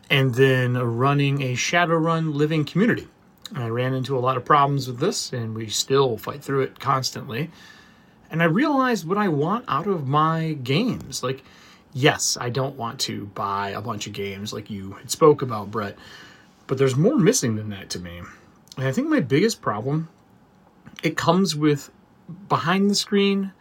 and 0.09 0.35
then 0.37 0.75
running 0.75 1.43
a 1.43 1.55
Shadowrun 1.55 2.33
living 2.33 2.65
community. 2.65 3.09
I 3.57 3.67
ran 3.69 3.93
into 3.93 4.17
a 4.17 4.21
lot 4.21 4.37
of 4.37 4.45
problems 4.45 4.87
with 4.87 5.01
this, 5.01 5.33
and 5.33 5.53
we 5.57 5.67
still 5.69 6.17
fight 6.17 6.45
through 6.45 6.61
it 6.61 6.79
constantly 6.79 7.51
and 8.33 8.43
I 8.43 8.47
realized 8.47 9.07
what 9.07 9.19
I 9.19 9.29
want 9.29 9.67
out 9.69 9.87
of 9.87 10.09
my 10.09 10.55
games. 10.63 11.23
Like, 11.23 11.45
yes, 11.93 12.39
I 12.41 12.49
don't 12.49 12.77
want 12.77 12.99
to 13.01 13.27
buy 13.27 13.71
a 13.71 13.83
bunch 13.83 14.07
of 14.07 14.15
games 14.15 14.53
like 14.53 14.71
you 14.71 14.97
spoke 15.07 15.43
about, 15.43 15.71
Brett, 15.71 15.97
but 16.67 16.79
there's 16.79 16.97
more 16.97 17.17
missing 17.17 17.57
than 17.57 17.69
that 17.71 17.91
to 17.91 18.01
me. 18.01 18.23
And 18.79 18.87
I 18.87 18.93
think 18.93 19.09
my 19.09 19.21
biggest 19.21 19.61
problem 19.61 20.09
it 21.03 21.17
comes 21.17 21.55
with 21.55 21.91
behind 22.49 22.89
the 22.89 22.95
screen 22.95 23.53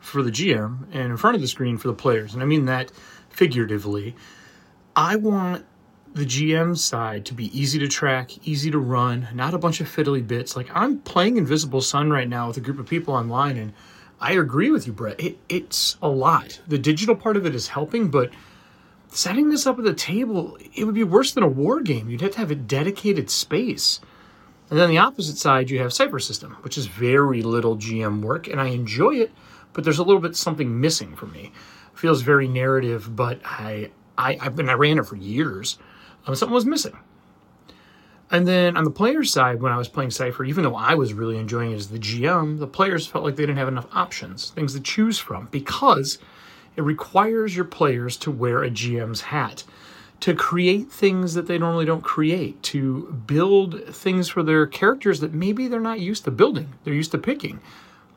for 0.00 0.22
the 0.22 0.30
GM 0.30 0.86
and 0.92 1.10
in 1.10 1.16
front 1.16 1.36
of 1.36 1.42
the 1.42 1.48
screen 1.48 1.78
for 1.78 1.88
the 1.88 1.94
players. 1.94 2.34
And 2.34 2.42
I 2.42 2.46
mean 2.46 2.64
that 2.64 2.90
figuratively. 3.28 4.16
I 4.96 5.16
want 5.16 5.64
the 6.14 6.24
GM 6.24 6.76
side 6.76 7.26
to 7.26 7.34
be 7.34 7.56
easy 7.58 7.78
to 7.78 7.86
track, 7.86 8.46
easy 8.46 8.70
to 8.70 8.78
run, 8.78 9.28
not 9.34 9.52
a 9.52 9.58
bunch 9.58 9.80
of 9.80 9.88
fiddly 9.88 10.26
bits. 10.26 10.56
Like 10.56 10.68
I'm 10.74 10.98
playing 11.00 11.36
Invisible 11.36 11.82
Sun 11.82 12.10
right 12.10 12.28
now 12.28 12.48
with 12.48 12.56
a 12.56 12.60
group 12.60 12.78
of 12.78 12.86
people 12.86 13.14
online 13.14 13.58
and 13.58 13.72
I 14.20 14.32
agree 14.32 14.70
with 14.70 14.86
you, 14.86 14.92
Brett. 14.92 15.20
It, 15.20 15.38
it's 15.48 15.96
a 16.00 16.08
lot. 16.08 16.60
The 16.66 16.78
digital 16.78 17.14
part 17.14 17.36
of 17.36 17.44
it 17.44 17.54
is 17.54 17.68
helping, 17.68 18.10
but 18.10 18.30
setting 19.08 19.50
this 19.50 19.66
up 19.66 19.78
at 19.78 19.84
the 19.84 19.94
table, 19.94 20.56
it 20.74 20.84
would 20.84 20.94
be 20.94 21.04
worse 21.04 21.32
than 21.32 21.44
a 21.44 21.48
war 21.48 21.80
game. 21.80 22.08
You'd 22.08 22.22
have 22.22 22.32
to 22.32 22.38
have 22.38 22.50
a 22.50 22.54
dedicated 22.54 23.30
space. 23.30 24.00
And 24.70 24.78
then 24.78 24.90
the 24.90 24.98
opposite 24.98 25.36
side, 25.36 25.70
you 25.70 25.78
have 25.80 25.92
Cypher 25.92 26.18
System, 26.18 26.56
which 26.62 26.76
is 26.78 26.86
very 26.86 27.42
little 27.42 27.76
GM 27.76 28.22
work, 28.22 28.48
and 28.48 28.60
I 28.60 28.68
enjoy 28.68 29.16
it, 29.16 29.32
but 29.72 29.84
there's 29.84 29.98
a 29.98 30.02
little 30.02 30.20
bit 30.20 30.34
something 30.34 30.80
missing 30.80 31.14
for 31.14 31.26
me. 31.26 31.52
It 31.92 31.98
feels 31.98 32.22
very 32.22 32.48
narrative, 32.48 33.14
but 33.14 33.40
I, 33.44 33.90
I, 34.18 34.38
I've 34.40 34.56
been, 34.56 34.68
I 34.68 34.74
ran 34.74 34.98
it 34.98 35.06
for 35.06 35.16
years. 35.16 35.78
Um, 36.26 36.34
something 36.34 36.54
was 36.54 36.66
missing. 36.66 36.96
And 38.30 38.46
then 38.46 38.76
on 38.76 38.84
the 38.84 38.90
players' 38.90 39.32
side, 39.32 39.62
when 39.62 39.72
I 39.72 39.78
was 39.78 39.88
playing 39.88 40.10
Cypher, 40.10 40.44
even 40.44 40.64
though 40.64 40.74
I 40.74 40.94
was 40.94 41.12
really 41.14 41.38
enjoying 41.38 41.70
it 41.70 41.76
as 41.76 41.88
the 41.88 41.98
GM, 41.98 42.58
the 42.58 42.66
players 42.66 43.06
felt 43.06 43.24
like 43.24 43.36
they 43.36 43.44
didn't 43.44 43.58
have 43.58 43.68
enough 43.68 43.86
options, 43.92 44.50
things 44.50 44.74
to 44.74 44.80
choose 44.80 45.18
from, 45.18 45.46
because 45.52 46.18
it 46.74 46.82
requires 46.82 47.54
your 47.54 47.64
players 47.64 48.16
to 48.18 48.30
wear 48.30 48.62
a 48.64 48.70
GM's 48.70 49.20
hat. 49.22 49.64
to 50.20 50.34
create 50.34 50.90
things 50.90 51.34
that 51.34 51.46
they 51.46 51.58
normally 51.58 51.84
don't 51.84 52.02
create, 52.02 52.62
to 52.62 53.12
build 53.26 53.84
things 53.94 54.28
for 54.28 54.42
their 54.42 54.66
characters 54.66 55.20
that 55.20 55.34
maybe 55.34 55.68
they're 55.68 55.80
not 55.80 56.00
used 56.00 56.24
to 56.24 56.30
building, 56.30 56.72
they're 56.84 56.94
used 56.94 57.10
to 57.10 57.18
picking. 57.18 57.60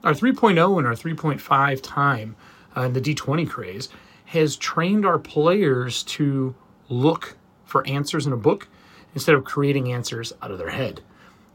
Our 0.04 0.14
3.0 0.14 0.78
and 0.78 0.88
our 0.88 0.94
3.5 0.94 1.82
time 1.84 2.36
uh, 2.78 2.82
in 2.84 2.94
the 2.94 3.02
D20 3.02 3.50
craze 3.50 3.90
has 4.26 4.56
trained 4.56 5.06
our 5.06 5.20
players 5.20 6.04
to 6.04 6.56
look 6.88 7.36
for 7.66 7.86
answers 7.86 8.26
in 8.26 8.32
a 8.34 8.38
book 8.38 8.68
instead 9.20 9.36
of 9.36 9.44
creating 9.44 9.92
answers 9.92 10.32
out 10.42 10.50
of 10.50 10.58
their 10.58 10.70
head. 10.70 11.02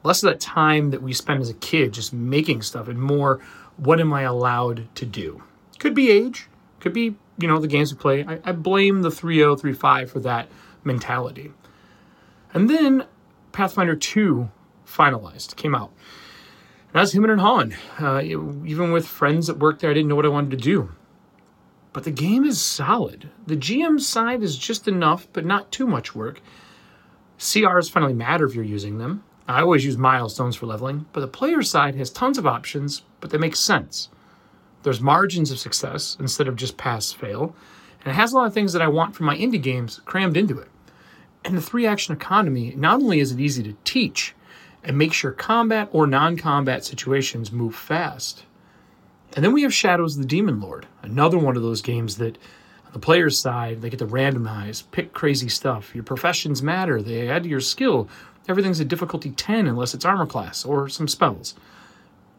Less 0.03 0.23
of 0.23 0.29
that 0.29 0.39
time 0.39 0.91
that 0.91 1.03
we 1.03 1.15
spend 1.15 1.41
as 1.41 1.49
a 1.49 1.55
kid 1.55 1.95
just 1.95 2.13
making 2.13 2.61
stuff 2.61 2.89
and 2.89 3.01
more 3.01 3.41
what 3.79 4.01
am 4.01 4.13
I 4.13 4.23
allowed 4.23 4.87
to 4.97 5.07
do? 5.07 5.43
Could 5.79 5.95
be 5.95 6.11
age, 6.11 6.47
could 6.79 6.93
be, 6.93 7.17
you 7.39 7.49
know, 7.49 7.59
the 7.59 7.67
games 7.67 7.91
we 7.91 7.99
play. 7.99 8.23
I, 8.23 8.39
I 8.45 8.53
blame 8.53 9.01
the 9.01 9.11
3035 9.11 10.11
for 10.11 10.21
that 10.21 10.49
mentality. 10.85 11.53
And 12.53 12.69
then 12.69 13.07
Pathfinder 13.53 13.97
2 13.97 14.51
finalized, 14.87 15.57
came 15.57 15.75
out. 15.75 15.91
And 16.91 16.99
I 16.99 17.01
was 17.01 17.15
and 17.15 17.41
hawing. 17.41 17.75
Uh, 17.99 18.21
even 18.21 18.93
with 18.93 19.09
friends 19.09 19.47
that 19.47 19.59
worked 19.59 19.81
there, 19.81 19.91
I 19.91 19.95
didn't 19.95 20.09
know 20.09 20.17
what 20.17 20.27
I 20.27 20.29
wanted 20.29 20.51
to 20.51 20.57
do. 20.59 20.91
But 21.95 22.05
the 22.05 22.11
game 22.11 22.45
is 22.45 22.61
solid. 22.61 23.31
The 23.47 23.57
GM 23.57 24.01
side 24.01 24.43
is 24.43 24.59
just 24.59 24.87
enough, 24.87 25.27
but 25.33 25.47
not 25.47 25.73
too 25.73 25.87
much 25.87 26.15
work. 26.15 26.43
CRs 27.39 27.91
finally 27.91 28.15
matter 28.15 28.47
if 28.47 28.55
you're 28.55 28.65
using 28.65 28.99
them. 28.99 29.25
I 29.47 29.61
always 29.61 29.85
use 29.85 29.99
milestones 29.99 30.57
for 30.57 30.67
leveling, 30.67 31.07
but 31.13 31.21
the 31.21 31.29
player 31.29 31.63
side 31.63 31.95
has 31.97 32.11
tons 32.11 32.39
of 32.39 32.47
options, 32.47 33.03
but 33.21 33.31
they 33.31 33.39
make 33.39 33.57
sense. 33.57 34.09
There's 34.83 35.01
margins 35.01 35.51
of 35.51 35.59
success 35.59 36.17
instead 36.19 36.49
of 36.49 36.57
just 36.57 36.77
pass 36.77 37.13
fail, 37.13 37.55
and 38.01 38.13
it 38.13 38.17
has 38.17 38.33
a 38.33 38.37
lot 38.37 38.47
of 38.47 38.55
things 38.55 38.73
that 38.73 38.83
I 38.83 38.89
want 38.89 39.15
from 39.15 39.27
my 39.27 39.37
indie 39.37 39.63
games 39.63 40.01
crammed 40.05 40.37
into 40.37 40.59
it. 40.59 40.69
And 41.45 41.57
the 41.57 41.63
three 41.63 41.87
action 41.87 42.15
economy, 42.15 42.75
not 42.77 43.01
only 43.01 43.21
is 43.21 43.33
it 43.33 43.41
easy 43.41 43.63
to 43.65 43.77
teach 43.85 44.35
and 44.83 44.97
make 44.97 45.13
sure 45.13 45.33
combat 45.33 45.89
or 45.93 46.07
non 46.07 46.37
combat 46.37 46.85
situations 46.85 47.53
move 47.53 47.75
fast. 47.75 48.45
And 49.35 49.45
then 49.45 49.53
we 49.53 49.63
have 49.63 49.75
Shadows 49.75 50.17
of 50.17 50.23
the 50.23 50.29
Demon 50.29 50.61
Lord, 50.61 50.87
another 51.03 51.39
one 51.39 51.57
of 51.57 51.63
those 51.63 51.83
games 51.83 52.17
that 52.19 52.39
the 52.95 52.99
player's 52.99 53.39
side, 53.39 53.83
they 53.83 53.91
get 53.91 53.99
to 53.99 54.07
randomize, 54.07 54.83
pick 54.91 55.13
crazy 55.13 55.49
stuff. 55.49 55.95
Your 55.95 56.05
professions 56.05 56.63
matter, 56.63 57.03
they 57.03 57.29
add 57.29 57.43
to 57.43 57.49
your 57.49 57.61
skill 57.61 58.09
everything's 58.49 58.81
a 58.81 58.85
difficulty 58.85 59.31
10 59.31 59.67
unless 59.67 59.95
it's 59.95 60.05
armor 60.05 60.27
class 60.27 60.65
or 60.65 60.89
some 60.89 61.09
spells. 61.09 61.55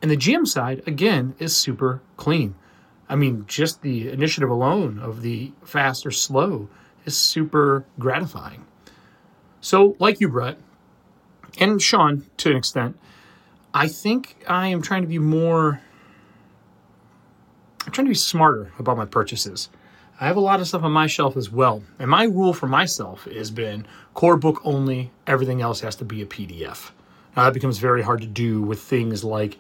And 0.02 0.12
the 0.12 0.18
GM 0.18 0.48
side, 0.48 0.84
again, 0.86 1.36
is 1.40 1.56
super 1.56 2.02
clean. 2.18 2.56
I 3.08 3.16
mean, 3.16 3.46
just 3.48 3.82
the 3.82 4.10
initiative 4.10 4.50
alone 4.50 5.00
of 5.00 5.22
the 5.22 5.52
fast 5.64 6.06
or 6.06 6.12
slow 6.12 6.70
is 7.06 7.16
super 7.16 7.86
gratifying. 8.00 8.66
So, 9.62 9.96
like 10.00 10.20
you, 10.20 10.30
Brett, 10.30 10.58
and 11.60 11.82
Sean 11.82 12.26
to 12.38 12.52
an 12.52 12.58
extent, 12.58 13.00
I 13.74 13.88
think 13.88 14.44
I 14.48 14.68
am 14.68 14.82
trying 14.82 15.02
to 15.02 15.08
be 15.08 15.20
more. 15.20 15.82
I'm 17.86 17.92
trying 17.92 18.06
to 18.06 18.10
be 18.12 18.16
smarter 18.16 18.72
about 18.80 18.98
my 18.98 19.06
purchases. 19.06 19.70
I 20.20 20.28
have 20.28 20.38
a 20.38 20.42
lot 20.42 20.62
of 20.62 20.68
stuff 20.68 20.84
on 20.84 20.94
my 20.94 21.08
shelf 21.08 21.36
as 21.36 21.52
well. 21.52 21.84
And 22.00 22.10
my 22.10 22.24
rule 22.24 22.54
for 22.54 22.68
myself 22.68 23.26
has 23.26 23.52
been 23.52 23.86
core 24.14 24.38
book 24.38 24.62
only, 24.64 25.12
everything 25.28 25.62
else 25.62 25.82
has 25.82 25.96
to 25.98 26.06
be 26.06 26.22
a 26.22 26.26
PDF. 26.26 26.92
Now 27.36 27.44
that 27.44 27.54
becomes 27.54 27.80
very 27.80 28.02
hard 28.02 28.22
to 28.22 28.28
do 28.28 28.62
with 28.62 28.82
things 28.82 29.24
like 29.24 29.60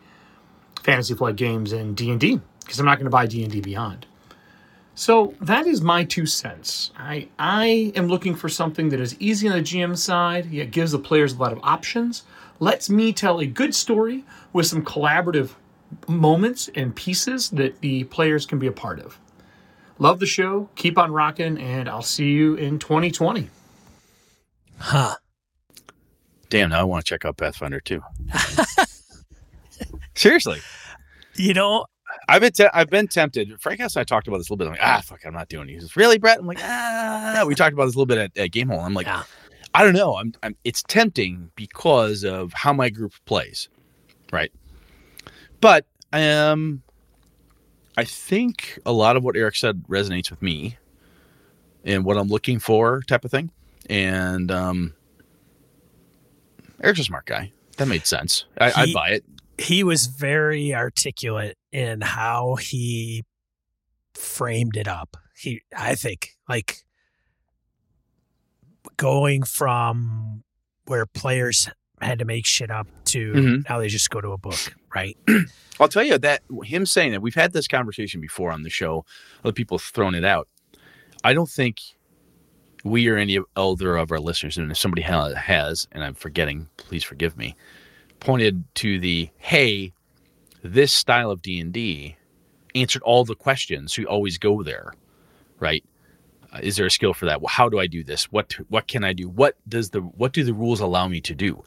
Fantasy 0.81 1.13
Flight 1.13 1.35
games 1.35 1.73
and 1.73 1.95
D&D 1.95 2.39
because 2.61 2.79
I'm 2.79 2.85
not 2.85 2.97
going 2.97 3.05
to 3.05 3.11
buy 3.11 3.25
D&D 3.25 3.59
Beyond. 3.61 4.05
So 4.97 5.33
that 5.41 5.67
is 5.67 5.81
my 5.81 6.05
two 6.05 6.25
cents. 6.25 6.91
I 6.97 7.27
I 7.37 7.91
am 7.95 8.07
looking 8.07 8.33
for 8.33 8.47
something 8.47 8.87
that 8.89 9.01
is 9.01 9.19
easy 9.19 9.49
on 9.49 9.57
the 9.57 9.61
GM 9.61 9.97
side, 9.97 10.45
yet 10.45 10.71
gives 10.71 10.93
the 10.93 10.99
players 10.99 11.33
a 11.33 11.37
lot 11.37 11.51
of 11.51 11.59
options, 11.63 12.23
lets 12.61 12.89
me 12.89 13.11
tell 13.11 13.41
a 13.41 13.45
good 13.45 13.75
story 13.75 14.23
with 14.53 14.67
some 14.67 14.85
collaborative 14.85 15.51
moments 16.07 16.69
and 16.75 16.95
pieces 16.95 17.49
that 17.49 17.81
the 17.81 18.05
players 18.05 18.45
can 18.45 18.57
be 18.57 18.67
a 18.67 18.71
part 18.71 18.99
of. 18.99 19.19
Love 19.97 20.19
the 20.19 20.25
show. 20.25 20.69
Keep 20.75 20.97
on 20.97 21.11
rocking, 21.11 21.57
and 21.57 21.87
I'll 21.87 22.01
see 22.01 22.29
you 22.31 22.55
in 22.55 22.79
2020. 22.79 23.49
Huh. 24.77 25.15
Damn, 26.49 26.69
now 26.69 26.81
I 26.81 26.83
want 26.83 27.05
to 27.05 27.09
check 27.09 27.25
out 27.25 27.37
Pathfinder 27.37 27.79
too. 27.79 28.01
Seriously, 30.15 30.59
You 31.35 31.53
know, 31.53 31.85
I've 32.29 32.41
been 32.41 32.51
te- 32.51 32.69
I've 32.73 32.89
been 32.89 33.07
tempted. 33.07 33.59
Frankhouse 33.59 33.95
and 33.95 34.01
I 34.01 34.03
talked 34.03 34.27
about 34.27 34.37
this 34.37 34.49
a 34.49 34.53
little 34.53 34.57
bit. 34.57 34.67
I'm 34.67 34.71
like, 34.73 34.81
ah, 34.83 35.01
fuck, 35.03 35.25
I'm 35.25 35.33
not 35.33 35.49
doing 35.49 35.69
it. 35.69 35.73
He 35.73 35.79
says, 35.79 35.95
really, 35.95 36.17
Brett? 36.17 36.39
I'm 36.39 36.45
like, 36.45 36.59
ah. 36.61 37.43
We 37.47 37.55
talked 37.55 37.73
about 37.73 37.85
this 37.85 37.95
a 37.95 37.97
little 37.97 38.05
bit 38.05 38.17
at, 38.17 38.37
at 38.37 38.51
Gamehole. 38.51 38.83
I'm 38.83 38.93
like, 38.93 39.07
Yeah. 39.07 39.23
I 39.73 39.83
don't 39.83 39.93
know. 39.93 40.15
I'm, 40.15 40.33
I'm. 40.41 40.55
It's 40.63 40.81
tempting 40.83 41.51
because 41.55 42.23
of 42.23 42.53
how 42.53 42.71
my 42.71 42.89
group 42.89 43.11
plays, 43.25 43.67
right? 44.31 44.51
But 45.59 45.85
I 46.13 46.29
um, 46.29 46.81
I 47.97 48.03
think 48.03 48.79
a 48.85 48.91
lot 48.91 49.15
of 49.15 49.23
what 49.23 49.35
Eric 49.37 49.55
said 49.55 49.83
resonates 49.87 50.29
with 50.29 50.41
me 50.41 50.77
and 51.83 52.03
what 52.03 52.17
I'm 52.17 52.27
looking 52.27 52.59
for, 52.59 53.01
type 53.03 53.23
of 53.25 53.31
thing. 53.31 53.51
And 53.89 54.51
um, 54.51 54.93
Eric's 56.83 56.99
a 56.99 57.03
smart 57.03 57.25
guy. 57.25 57.51
That 57.77 57.87
made 57.87 58.05
sense. 58.05 58.45
I, 58.59 58.71
I'd 58.75 58.93
buy 58.93 59.09
it. 59.09 59.25
he 59.57 59.83
was 59.83 60.07
very 60.07 60.73
articulate 60.73 61.57
in 61.71 62.01
how 62.01 62.55
he 62.55 63.23
framed 64.13 64.77
it 64.77 64.87
up. 64.87 65.17
He, 65.37 65.61
I 65.77 65.95
think, 65.95 66.31
like 66.47 66.83
going 68.97 69.43
from 69.43 70.43
where 70.85 71.05
players 71.05 71.69
had 72.01 72.19
to 72.19 72.25
make 72.25 72.45
shit 72.45 72.69
up 72.71 72.87
to 73.05 73.33
Mhm. 73.33 73.69
now 73.69 73.79
they 73.79 73.87
just 73.87 74.09
go 74.09 74.19
to 74.21 74.31
a 74.31 74.37
book, 74.37 74.75
right? 74.93 75.17
I'll 75.79 75.87
tell 75.87 76.03
you 76.03 76.17
that 76.17 76.41
him 76.63 76.85
saying 76.85 77.11
that 77.11 77.21
we've 77.21 77.35
had 77.35 77.53
this 77.53 77.67
conversation 77.67 78.21
before 78.21 78.51
on 78.51 78.63
the 78.63 78.69
show. 78.69 79.05
Other 79.43 79.53
people 79.53 79.77
have 79.77 79.85
thrown 79.85 80.15
it 80.15 80.23
out. 80.25 80.47
I 81.23 81.33
don't 81.33 81.49
think 81.49 81.77
we 82.83 83.07
or 83.07 83.17
any 83.17 83.39
elder 83.57 83.97
of 83.97 84.11
our 84.11 84.19
listeners, 84.19 84.57
and 84.57 84.71
if 84.71 84.77
somebody 84.77 85.01
ha- 85.01 85.33
has, 85.33 85.87
and 85.91 86.03
I'm 86.03 86.13
forgetting, 86.13 86.69
please 86.77 87.03
forgive 87.03 87.35
me, 87.37 87.55
pointed 88.19 88.63
to 88.75 88.99
the 88.99 89.29
hey, 89.37 89.93
this 90.63 90.93
style 90.93 91.31
of 91.31 91.41
D 91.41 91.59
and 91.59 91.73
D 91.73 92.15
answered 92.75 93.01
all 93.03 93.25
the 93.25 93.35
questions. 93.35 93.93
So 93.93 94.01
you 94.03 94.07
always 94.07 94.37
go 94.37 94.61
there, 94.63 94.93
right? 95.59 95.83
Is 96.61 96.77
there 96.77 96.85
a 96.85 96.91
skill 96.91 97.13
for 97.13 97.25
that? 97.25 97.39
How 97.47 97.69
do 97.69 97.79
I 97.79 97.87
do 97.87 98.03
this? 98.03 98.31
What 98.31 98.53
what 98.69 98.87
can 98.87 99.03
I 99.03 99.13
do? 99.13 99.29
What 99.29 99.57
does 99.67 99.89
the 99.89 100.01
what 100.01 100.33
do 100.33 100.43
the 100.43 100.53
rules 100.53 100.79
allow 100.79 101.07
me 101.07 101.21
to 101.21 101.35
do? 101.35 101.63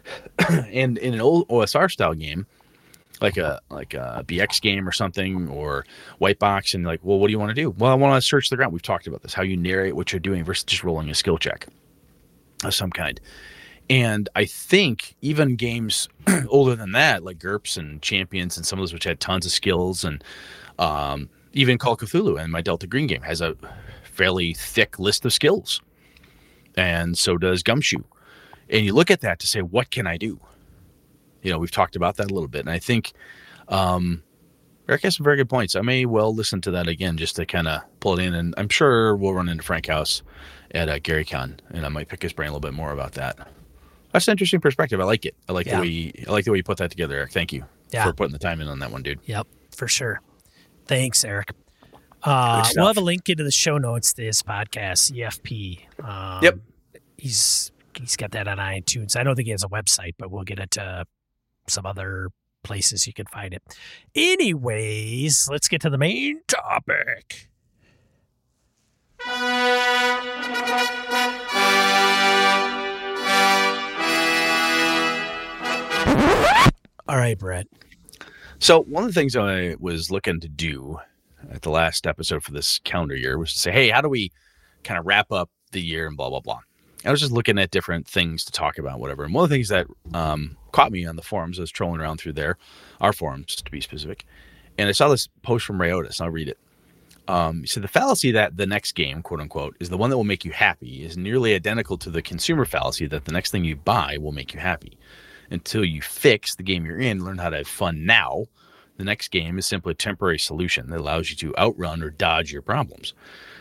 and 0.48 0.98
in 0.98 1.14
an 1.14 1.20
old 1.20 1.48
OSR 1.48 1.90
style 1.90 2.14
game, 2.14 2.46
like 3.20 3.36
a 3.36 3.60
like 3.70 3.94
a 3.94 4.24
BX 4.26 4.60
game 4.60 4.86
or 4.86 4.92
something 4.92 5.48
or 5.48 5.86
white 6.18 6.38
box 6.38 6.74
and 6.74 6.84
like, 6.84 7.00
well, 7.02 7.18
what 7.18 7.28
do 7.28 7.32
you 7.32 7.38
want 7.38 7.50
to 7.50 7.54
do? 7.54 7.70
Well, 7.70 7.90
I 7.90 7.94
want 7.94 8.20
to 8.20 8.26
search 8.26 8.50
the 8.50 8.56
ground. 8.56 8.72
We've 8.72 8.82
talked 8.82 9.06
about 9.06 9.22
this, 9.22 9.32
how 9.32 9.42
you 9.42 9.56
narrate 9.56 9.96
what 9.96 10.12
you're 10.12 10.20
doing 10.20 10.44
versus 10.44 10.64
just 10.64 10.84
rolling 10.84 11.08
a 11.08 11.14
skill 11.14 11.38
check 11.38 11.66
of 12.64 12.74
some 12.74 12.90
kind. 12.90 13.20
And 13.88 14.28
I 14.34 14.44
think 14.44 15.16
even 15.20 15.56
games 15.56 16.08
older 16.48 16.74
than 16.74 16.92
that, 16.92 17.24
like 17.24 17.38
GURPS 17.38 17.76
and 17.76 18.00
Champions 18.00 18.56
and 18.56 18.64
some 18.64 18.78
of 18.78 18.82
those 18.82 18.92
which 18.92 19.04
had 19.04 19.20
tons 19.20 19.44
of 19.44 19.52
skills 19.52 20.04
and 20.04 20.22
um, 20.78 21.28
even 21.52 21.78
Call 21.78 21.96
Cthulhu 21.96 22.40
and 22.40 22.50
my 22.50 22.60
Delta 22.60 22.86
Green 22.86 23.06
game 23.06 23.22
has 23.22 23.40
a 23.40 23.56
fairly 24.22 24.54
thick 24.54 25.00
list 25.00 25.24
of 25.24 25.32
skills. 25.32 25.80
And 26.76 27.18
so 27.18 27.36
does 27.36 27.64
Gumshoe. 27.64 28.04
And 28.70 28.86
you 28.86 28.94
look 28.94 29.10
at 29.10 29.20
that 29.22 29.40
to 29.40 29.46
say, 29.48 29.62
what 29.62 29.90
can 29.90 30.06
I 30.06 30.16
do? 30.16 30.38
You 31.42 31.50
know, 31.50 31.58
we've 31.58 31.72
talked 31.72 31.96
about 31.96 32.16
that 32.18 32.30
a 32.30 32.34
little 32.34 32.48
bit. 32.48 32.60
And 32.60 32.70
I 32.70 32.78
think 32.78 33.12
um, 33.68 34.22
Eric 34.88 35.02
has 35.02 35.16
some 35.16 35.24
very 35.24 35.36
good 35.36 35.48
points. 35.48 35.74
I 35.74 35.80
may 35.80 36.06
well 36.06 36.32
listen 36.32 36.60
to 36.60 36.70
that 36.70 36.86
again 36.86 37.16
just 37.16 37.34
to 37.36 37.44
kind 37.46 37.66
of 37.66 37.82
pull 37.98 38.16
it 38.18 38.22
in. 38.24 38.32
And 38.32 38.54
I'm 38.56 38.68
sure 38.68 39.16
we'll 39.16 39.34
run 39.34 39.48
into 39.48 39.64
Frankhouse 39.64 40.22
at 40.70 40.88
uh, 40.88 41.00
GaryCon, 41.00 41.58
and 41.72 41.84
I 41.84 41.88
might 41.88 42.08
pick 42.08 42.22
his 42.22 42.32
brain 42.32 42.48
a 42.48 42.52
little 42.52 42.60
bit 42.60 42.74
more 42.74 42.92
about 42.92 43.12
that. 43.14 43.48
That's 44.12 44.28
an 44.28 44.32
interesting 44.32 44.60
perspective. 44.60 45.00
I 45.00 45.04
like 45.04 45.26
it. 45.26 45.34
I 45.48 45.52
like 45.52 45.66
Yeah. 45.66 45.76
the 45.76 45.82
way 45.82 45.88
you, 45.88 46.12
I 46.28 46.30
like 46.30 46.44
the 46.44 46.52
way 46.52 46.58
you 46.58 46.62
put 46.64 46.78
that 46.78 46.90
together, 46.92 47.16
Eric. 47.16 47.32
Thank 47.32 47.52
you 47.52 47.64
Yeah. 47.92 48.04
for 48.06 48.12
putting 48.12 48.32
the 48.32 48.38
time 48.38 48.60
in 48.60 48.68
on 48.68 48.78
that 48.78 48.92
one, 48.92 49.02
dude. 49.02 49.18
Yep, 49.24 49.48
for 49.76 49.88
sure. 49.88 50.20
Thanks, 50.86 51.24
Eric. 51.24 51.50
Uh, 52.24 52.64
we'll 52.76 52.86
have 52.86 52.96
a 52.96 53.00
link 53.00 53.28
into 53.28 53.42
the 53.44 53.50
show 53.50 53.78
notes 53.78 54.12
to 54.14 54.22
his 54.22 54.42
podcast, 54.42 55.12
EFP. 55.12 55.80
Um, 56.04 56.40
Yep. 56.42 56.58
He's 57.18 57.70
he's 57.96 58.16
got 58.16 58.30
that 58.32 58.48
on 58.48 58.58
iTunes. 58.58 59.16
I 59.16 59.22
don't 59.22 59.36
think 59.36 59.46
he 59.46 59.52
has 59.52 59.62
a 59.64 59.68
website, 59.68 60.14
but 60.18 60.30
we'll 60.30 60.44
get 60.44 60.58
it 60.58 60.72
to 60.72 61.04
some 61.68 61.86
other 61.86 62.30
places 62.64 63.06
you 63.06 63.12
can 63.12 63.26
find 63.26 63.54
it. 63.54 63.62
Anyways, 64.14 65.48
let's 65.50 65.68
get 65.68 65.80
to 65.82 65.90
the 65.90 65.98
main 65.98 66.40
topic. 66.48 67.48
All 77.08 77.16
right, 77.18 77.38
Brett. 77.38 77.66
So 78.58 78.82
one 78.82 79.02
of 79.02 79.08
the 79.12 79.20
things 79.20 79.36
I 79.36 79.74
was 79.80 80.10
looking 80.10 80.40
to 80.40 80.48
do 80.48 80.98
at 81.50 81.62
the 81.62 81.70
last 81.70 82.06
episode 82.06 82.42
for 82.42 82.52
this 82.52 82.78
calendar 82.80 83.16
year 83.16 83.38
was 83.38 83.52
to 83.52 83.58
say, 83.58 83.72
hey, 83.72 83.90
how 83.90 84.00
do 84.00 84.08
we 84.08 84.30
kind 84.82 84.98
of 84.98 85.06
wrap 85.06 85.32
up 85.32 85.50
the 85.72 85.80
year 85.80 86.06
and 86.06 86.16
blah 86.16 86.30
blah 86.30 86.40
blah. 86.40 86.60
I 87.04 87.10
was 87.10 87.20
just 87.20 87.32
looking 87.32 87.58
at 87.58 87.72
different 87.72 88.06
things 88.06 88.44
to 88.44 88.52
talk 88.52 88.78
about, 88.78 89.00
whatever. 89.00 89.24
And 89.24 89.34
one 89.34 89.42
of 89.42 89.50
the 89.50 89.56
things 89.56 89.68
that 89.70 89.88
um, 90.14 90.56
caught 90.70 90.92
me 90.92 91.04
on 91.04 91.16
the 91.16 91.22
forums, 91.22 91.58
I 91.58 91.62
was 91.62 91.72
trolling 91.72 92.00
around 92.00 92.18
through 92.18 92.34
there, 92.34 92.58
our 93.00 93.12
forums 93.12 93.56
to 93.56 93.70
be 93.70 93.80
specific, 93.80 94.24
and 94.78 94.88
I 94.88 94.92
saw 94.92 95.08
this 95.08 95.28
post 95.42 95.64
from 95.64 95.80
Ray 95.80 95.90
Otis. 95.90 96.20
I'll 96.20 96.30
read 96.30 96.48
it. 96.48 96.58
Um, 97.28 97.66
so 97.66 97.80
the 97.80 97.88
fallacy 97.88 98.32
that 98.32 98.56
the 98.56 98.66
next 98.66 98.92
game, 98.92 99.22
quote 99.22 99.40
unquote, 99.40 99.76
is 99.80 99.88
the 99.88 99.96
one 99.96 100.10
that 100.10 100.16
will 100.16 100.24
make 100.24 100.44
you 100.44 100.52
happy 100.52 101.04
is 101.04 101.16
nearly 101.16 101.54
identical 101.54 101.96
to 101.98 102.10
the 102.10 102.22
consumer 102.22 102.64
fallacy 102.64 103.06
that 103.06 103.24
the 103.24 103.32
next 103.32 103.50
thing 103.50 103.64
you 103.64 103.76
buy 103.76 104.18
will 104.18 104.32
make 104.32 104.54
you 104.54 104.60
happy. 104.60 104.98
Until 105.50 105.84
you 105.84 106.00
fix 106.02 106.54
the 106.54 106.62
game 106.62 106.84
you're 106.86 106.98
in, 106.98 107.24
learn 107.24 107.38
how 107.38 107.50
to 107.50 107.58
have 107.58 107.68
fun 107.68 108.06
now. 108.06 108.46
The 109.02 109.06
next 109.06 109.32
game 109.32 109.58
is 109.58 109.66
simply 109.66 109.90
a 109.90 109.94
temporary 109.96 110.38
solution 110.38 110.88
that 110.90 111.00
allows 111.00 111.28
you 111.28 111.34
to 111.38 111.56
outrun 111.58 112.04
or 112.04 112.10
dodge 112.10 112.52
your 112.52 112.62
problems. 112.62 113.14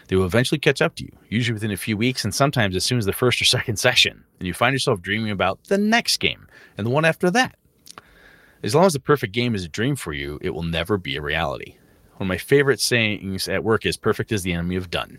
They 0.08 0.15
will 0.15 0.27
eventually 0.27 0.60
catch 0.60 0.84
up 0.84 0.93
to 0.97 1.04
you, 1.04 1.12
usually 1.30 1.56
within 1.56 1.71
a 1.71 1.77
few 1.77 1.97
weeks, 1.97 2.23
and 2.23 2.32
sometimes 2.32 2.75
as 2.75 2.86
soon 2.86 2.99
as 2.99 3.08
the 3.08 3.12
first 3.12 3.41
or 3.41 3.45
second 3.58 3.77
session. 3.77 4.23
And 4.38 4.47
you 4.47 4.54
find 4.54 4.71
yourself 4.71 5.01
dreaming 5.01 5.32
about 5.32 5.63
the 5.63 5.80
next 5.80 6.17
game 6.17 6.47
and 6.77 6.86
the 6.86 6.91
one 6.91 7.06
after 7.06 7.32
that. 7.32 7.56
As 8.62 8.75
long 8.75 8.86
as 8.86 8.93
the 8.93 8.99
perfect 8.99 9.34
game 9.34 9.56
is 9.56 9.65
a 9.65 9.67
dream 9.67 9.95
for 9.95 10.13
you, 10.13 10.38
it 10.43 10.51
will 10.51 10.62
never 10.62 10.99
be 10.99 11.15
a 11.15 11.23
reality. 11.23 11.75
One 12.17 12.25
of 12.25 12.27
my 12.27 12.38
favorite 12.38 12.80
sayings 12.80 13.47
at 13.47 13.63
work 13.63 13.84
is 13.84 13.97
perfect 13.97 14.32
is 14.32 14.43
the 14.43 14.54
enemy 14.54 14.75
of 14.75 14.91
done. 14.91 15.17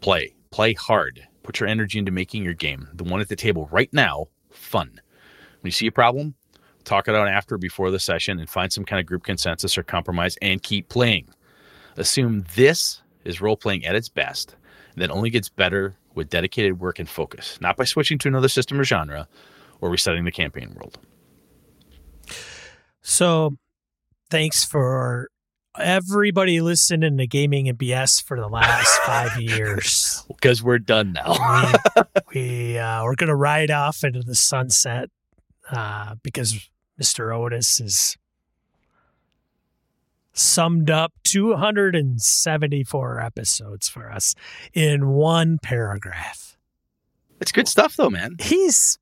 Play, 0.00 0.36
play 0.52 0.74
hard. 0.74 1.26
Put 1.42 1.58
your 1.58 1.68
energy 1.68 1.98
into 1.98 2.12
making 2.12 2.44
your 2.44 2.54
game, 2.54 2.86
the 2.94 3.02
one 3.02 3.20
at 3.20 3.28
the 3.28 3.34
table 3.34 3.68
right 3.72 3.92
now, 3.92 4.28
fun. 4.52 5.00
When 5.62 5.68
you 5.68 5.72
see 5.72 5.88
a 5.88 5.92
problem, 5.92 6.36
talk 6.82 7.08
it 7.08 7.14
out 7.14 7.28
after 7.28 7.58
before 7.58 7.90
the 7.90 7.98
session 7.98 8.38
and 8.38 8.48
find 8.48 8.72
some 8.72 8.84
kind 8.84 9.00
of 9.00 9.06
group 9.06 9.24
consensus 9.24 9.76
or 9.78 9.82
compromise 9.82 10.36
and 10.42 10.62
keep 10.62 10.88
playing. 10.88 11.28
Assume 11.96 12.44
this 12.54 13.02
is 13.24 13.40
role 13.40 13.56
playing 13.56 13.84
at 13.84 13.94
its 13.94 14.08
best, 14.08 14.56
and 14.94 15.02
that 15.02 15.10
only 15.10 15.30
gets 15.30 15.48
better 15.48 15.94
with 16.14 16.28
dedicated 16.28 16.80
work 16.80 16.98
and 16.98 17.08
focus, 17.08 17.58
not 17.60 17.76
by 17.76 17.84
switching 17.84 18.18
to 18.18 18.28
another 18.28 18.48
system 18.48 18.78
or 18.78 18.84
genre 18.84 19.28
or 19.80 19.90
resetting 19.90 20.24
the 20.24 20.32
campaign 20.32 20.74
world. 20.74 20.98
So, 23.02 23.56
thanks 24.30 24.64
for 24.64 25.28
everybody 25.78 26.60
listening 26.60 27.16
to 27.18 27.26
Gaming 27.26 27.68
and 27.68 27.78
BS 27.78 28.22
for 28.22 28.38
the 28.38 28.48
last 28.48 29.00
five 29.06 29.40
years. 29.40 30.24
Because 30.28 30.62
we're 30.62 30.78
done 30.78 31.12
now. 31.12 31.72
we 31.96 32.02
we 32.34 32.78
uh, 32.78 33.02
we're 33.04 33.14
gonna 33.14 33.36
ride 33.36 33.70
off 33.70 34.04
into 34.04 34.20
the 34.20 34.34
sunset 34.34 35.10
uh, 35.70 36.14
because 36.22 36.68
Mr. 37.00 37.34
Otis 37.34 37.80
is 37.80 38.16
summed 40.32 40.90
up 40.90 41.12
274 41.24 43.20
episodes 43.20 43.88
for 43.88 44.10
us 44.10 44.34
in 44.72 45.08
one 45.08 45.58
paragraph. 45.62 46.56
It's 47.40 47.52
good 47.52 47.68
stuff, 47.68 47.96
though, 47.96 48.10
man. 48.10 48.36
He's, 48.40 48.98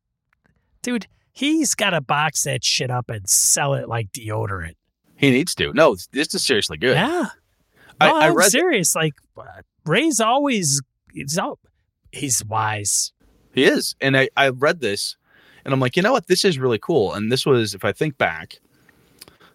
dude, 0.83 1.07
he's 1.33 1.75
got 1.75 1.91
to 1.91 2.01
box 2.01 2.45
that 2.45 2.65
shit 2.65 2.91
up 2.91 3.11
and 3.11 3.29
sell 3.29 3.75
it 3.75 3.89
like 3.89 4.11
deodorant. 4.13 4.75
He 5.17 5.31
needs 5.31 5.55
to. 5.57 5.73
No, 5.75 5.97
this 6.13 6.35
is 6.35 6.43
seriously 6.43 6.79
good. 6.79 6.97
Yeah. 6.97 7.27
No, 8.01 8.17
I 8.17 8.27
I'm 8.29 8.35
read 8.35 8.51
serious. 8.51 8.95
Like, 8.97 9.13
Ray's 9.85 10.21
always, 10.21 10.81
he's, 11.13 11.39
al- 11.39 11.59
he's 12.11 12.43
wise. 12.45 13.13
he 13.53 13.65
is, 13.65 13.95
and 14.01 14.17
I 14.17 14.31
I 14.37 14.49
read 14.49 14.81
this, 14.81 15.17
and 15.65 15.75
I'm 15.75 15.81
like, 15.81 15.97
you 15.97 16.03
know 16.03 16.13
what? 16.13 16.27
This 16.27 16.45
is 16.45 16.59
really 16.59 16.79
cool. 16.79 17.15
And 17.15 17.31
this 17.31 17.47
was, 17.47 17.75
if 17.75 17.85
I 17.85 17.93
think 17.93 18.19
back 18.19 18.61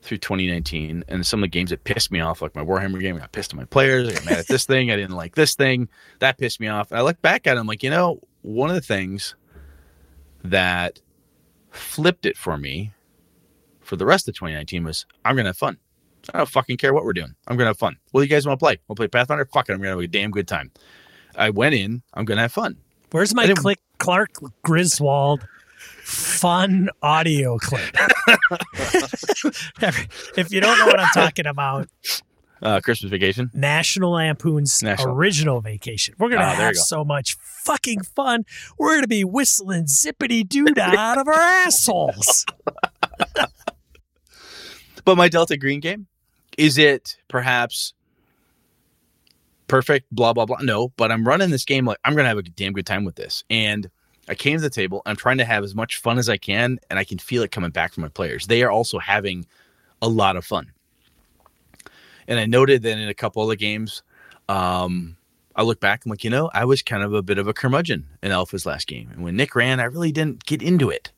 through 0.02 0.18
2019, 0.20 1.04
and 1.08 1.26
some 1.26 1.39
of 1.39 1.44
the 1.44 1.48
games 1.50 1.72
that 1.72 1.84
pissed 1.84 2.12
me 2.12 2.20
off, 2.20 2.41
like 2.41 2.56
my 2.56 2.63
Warhammer 2.63 3.00
game, 3.00 3.15
I 3.15 3.20
got 3.20 3.32
pissed 3.32 3.54
at 3.54 3.58
my 3.58 3.65
players. 3.65 4.08
I 4.08 4.13
got 4.13 4.26
mad 4.26 4.38
at 4.39 4.48
this 4.48 4.65
thing. 4.65 4.91
I 4.91 4.96
didn't 4.96 5.15
like 5.15 5.36
this 5.36 5.56
thing. 5.56 5.89
That 6.20 6.38
pissed 6.38 6.60
me 6.60 6.68
off. 6.68 6.91
And 6.91 7.00
I 7.00 7.04
look 7.04 7.22
back 7.22 7.48
at 7.48 7.58
it, 7.58 7.60
I'm 7.60 7.68
like, 7.68 7.82
you 7.82 7.89
know, 7.89 8.20
one 8.41 8.70
of 8.70 8.76
the 8.76 8.82
things 8.82 9.36
that 10.44 11.02
flipped 11.72 12.26
it 12.26 12.38
for 12.38 12.58
me 12.58 12.91
for 13.82 13.96
the 13.96 14.06
rest 14.06 14.28
of 14.28 14.36
2019 14.36 14.84
was 14.84 15.06
I'm 15.24 15.36
gonna 15.36 15.50
have 15.50 15.58
fun. 15.58 15.78
I 16.34 16.39
don't 16.39 16.50
fucking 16.50 16.78
care 16.78 16.94
what 16.94 17.04
we're 17.04 17.13
doing. 17.13 17.36
I'm 17.48 17.58
gonna 17.58 17.70
have 17.70 17.78
fun. 17.78 17.98
What 18.12 18.22
do 18.22 18.26
you 18.26 18.30
guys 18.30 18.46
want 18.46 18.60
to 18.60 18.63
play? 18.63 18.76
To 18.76 18.96
play 18.96 19.08
Pathfinder? 19.08 19.46
Fuck 19.46 19.70
it. 19.70 19.74
I'm 19.74 19.80
gonna 19.80 19.89
have 19.89 20.00
a 20.00 20.08
damn 20.08 20.32
good 20.32 20.48
time. 20.48 20.72
I 21.36 21.50
went 21.50 21.76
in. 21.76 22.02
I'm 22.13 22.26
gonna 22.26 22.41
have 22.41 22.52
fun. 22.52 22.78
Where's 23.12 23.34
my 23.34 23.48
Click 23.54 23.80
Clark 23.98 24.32
Griswold 24.63 25.48
fun 26.06 26.89
audio 27.02 27.58
clip? 27.58 27.82
if 30.38 30.48
you 30.52 30.62
don't 30.62 30.78
know 30.78 30.86
what 30.86 31.00
I'm 31.00 31.10
talking 31.13 31.48
about, 31.48 31.88
Uh, 32.62 32.80
Christmas 32.80 33.10
vacation. 33.12 33.50
National 33.54 34.12
Lampoon's 34.13 34.82
National. 34.82 35.13
original 35.15 35.62
vacation. 35.62 36.15
We're 36.18 36.30
gonna 36.30 36.50
you 36.52 36.56
have 36.56 36.74
go. 36.76 36.80
so 36.82 37.04
much 37.04 37.36
fucking 37.39 38.02
fun. 38.04 38.46
We're 38.78 38.96
gonna 38.96 39.08
be 39.08 39.24
whistling 39.24 39.86
zippity 39.86 40.48
doo 40.48 40.68
out 40.80 41.18
of 41.18 41.28
our 41.28 41.34
assholes. 41.34 42.46
But 45.04 45.18
my 45.18 45.28
Delta 45.30 45.56
Green 45.56 45.82
game, 45.82 46.08
is 46.58 46.80
it 46.80 47.18
perhaps 47.28 47.94
perfect? 49.68 50.08
Blah 50.12 50.34
blah 50.34 50.46
blah. 50.48 50.58
No, 50.62 50.89
but 50.98 51.12
I'm 51.12 51.28
running 51.28 51.52
this 51.52 51.63
game 51.65 51.86
like 51.86 52.00
I'm 52.04 52.15
gonna 52.15 52.28
have 52.28 52.39
a 52.39 52.44
damn 52.44 52.74
good 52.74 52.88
time 52.88 53.06
with 53.06 53.15
this. 53.15 53.44
And 53.50 53.89
I 54.28 54.36
came 54.36 54.58
to 54.58 54.62
the 54.62 54.70
table. 54.70 55.02
I'm 55.06 55.16
trying 55.16 55.38
to 55.38 55.46
have 55.46 55.64
as 55.64 55.76
much 55.76 55.98
fun 55.98 56.18
as 56.18 56.30
I 56.30 56.38
can, 56.38 56.80
and 56.90 56.98
I 56.98 57.04
can 57.04 57.18
feel 57.18 57.44
it 57.44 57.52
coming 57.52 57.70
back 57.72 57.94
from 57.94 58.02
my 58.02 58.10
players. 58.10 58.48
They 58.48 58.64
are 58.64 58.72
also 58.72 59.00
having 59.00 59.46
a 60.02 60.08
lot 60.10 60.36
of 60.36 60.46
fun. 60.46 60.72
And 62.28 62.40
I 62.40 62.46
noted 62.46 62.82
that 62.84 62.98
in 62.98 63.08
a 63.08 63.14
couple 63.14 63.44
of 63.44 63.50
the 63.50 63.56
games, 63.56 64.02
um, 64.50 65.16
I 65.56 65.62
look 65.64 65.80
back. 65.80 66.06
I'm 66.06 66.10
like, 66.10 66.24
you 66.24 66.30
know, 66.30 66.50
I 66.54 66.66
was 66.66 66.82
kind 66.82 67.04
of 67.04 67.14
a 67.14 67.22
bit 67.22 67.38
of 67.38 67.48
a 67.48 67.54
curmudgeon 67.54 68.08
in 68.24 68.32
Alpha's 68.32 68.66
last 68.66 68.88
game, 68.88 69.10
and 69.12 69.24
when 69.24 69.36
Nick 69.36 69.56
ran, 69.56 69.80
I 69.80 69.86
really 69.86 70.12
didn't 70.12 70.46
get 70.46 70.62
into 70.62 70.90
it. 70.90 71.12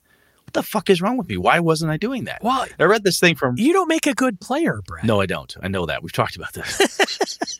What 0.44 0.54
the 0.54 0.64
fuck 0.64 0.90
is 0.90 1.02
wrong 1.02 1.18
with 1.18 1.28
me? 1.28 1.36
Why 1.36 1.60
wasn't 1.60 1.92
I 1.92 1.98
doing 1.98 2.24
that? 2.26 2.42
Well, 2.42 2.66
I 2.80 2.84
read 2.86 3.04
this 3.04 3.20
thing 3.20 3.36
from 3.36 3.58
you 3.58 3.74
don't 3.74 3.90
make 3.90 4.08
a 4.08 4.14
good 4.14 4.40
player, 4.40 4.82
Brett. 4.86 5.04
no, 5.04 5.20
I 5.20 5.26
don't. 5.26 5.54
I 5.62 5.68
know 5.68 5.86
that. 5.86 6.04
We've 6.04 6.14
talked 6.14 6.38
about 6.38 6.54
this. 6.54 7.60